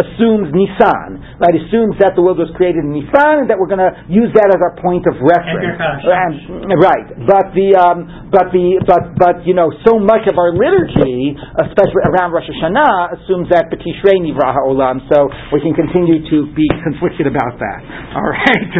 assumes 0.00 0.48
Nisan, 0.52 1.20
right? 1.40 1.54
Assumes 1.54 2.00
that 2.00 2.16
the 2.16 2.22
world 2.24 2.40
was 2.40 2.50
created 2.56 2.84
in 2.84 2.96
Nisan, 2.96 3.44
and 3.44 3.46
that 3.52 3.60
we're 3.60 3.70
going 3.70 3.84
to 3.84 3.92
use 4.08 4.32
that 4.34 4.48
as 4.48 4.60
our 4.60 4.74
point 4.80 5.04
of 5.06 5.14
reference. 5.20 5.78
Right, 6.80 7.06
but 7.28 7.52
the 7.52 7.76
um, 7.76 8.28
but 8.32 8.50
the 8.50 8.80
but 8.88 9.14
but 9.20 9.36
you 9.44 9.52
know, 9.54 9.68
so 9.84 10.00
much 10.00 10.24
of 10.28 10.36
our 10.40 10.52
liturgy, 10.56 11.36
especially 11.60 12.02
around 12.08 12.32
Rosh 12.32 12.48
Hashanah 12.48 13.20
assumes 13.20 13.48
that 13.52 13.68
B'tishrei 13.68 14.16
Nivra 14.24 14.52
Ha'olam, 14.56 15.04
so 15.12 15.28
we 15.52 15.60
can 15.60 15.76
continue 15.76 16.24
to 16.28 16.48
be 16.56 16.66
conflicted 16.86 17.28
about 17.28 17.60
that. 17.60 17.80
All 18.16 18.28
right. 18.28 18.68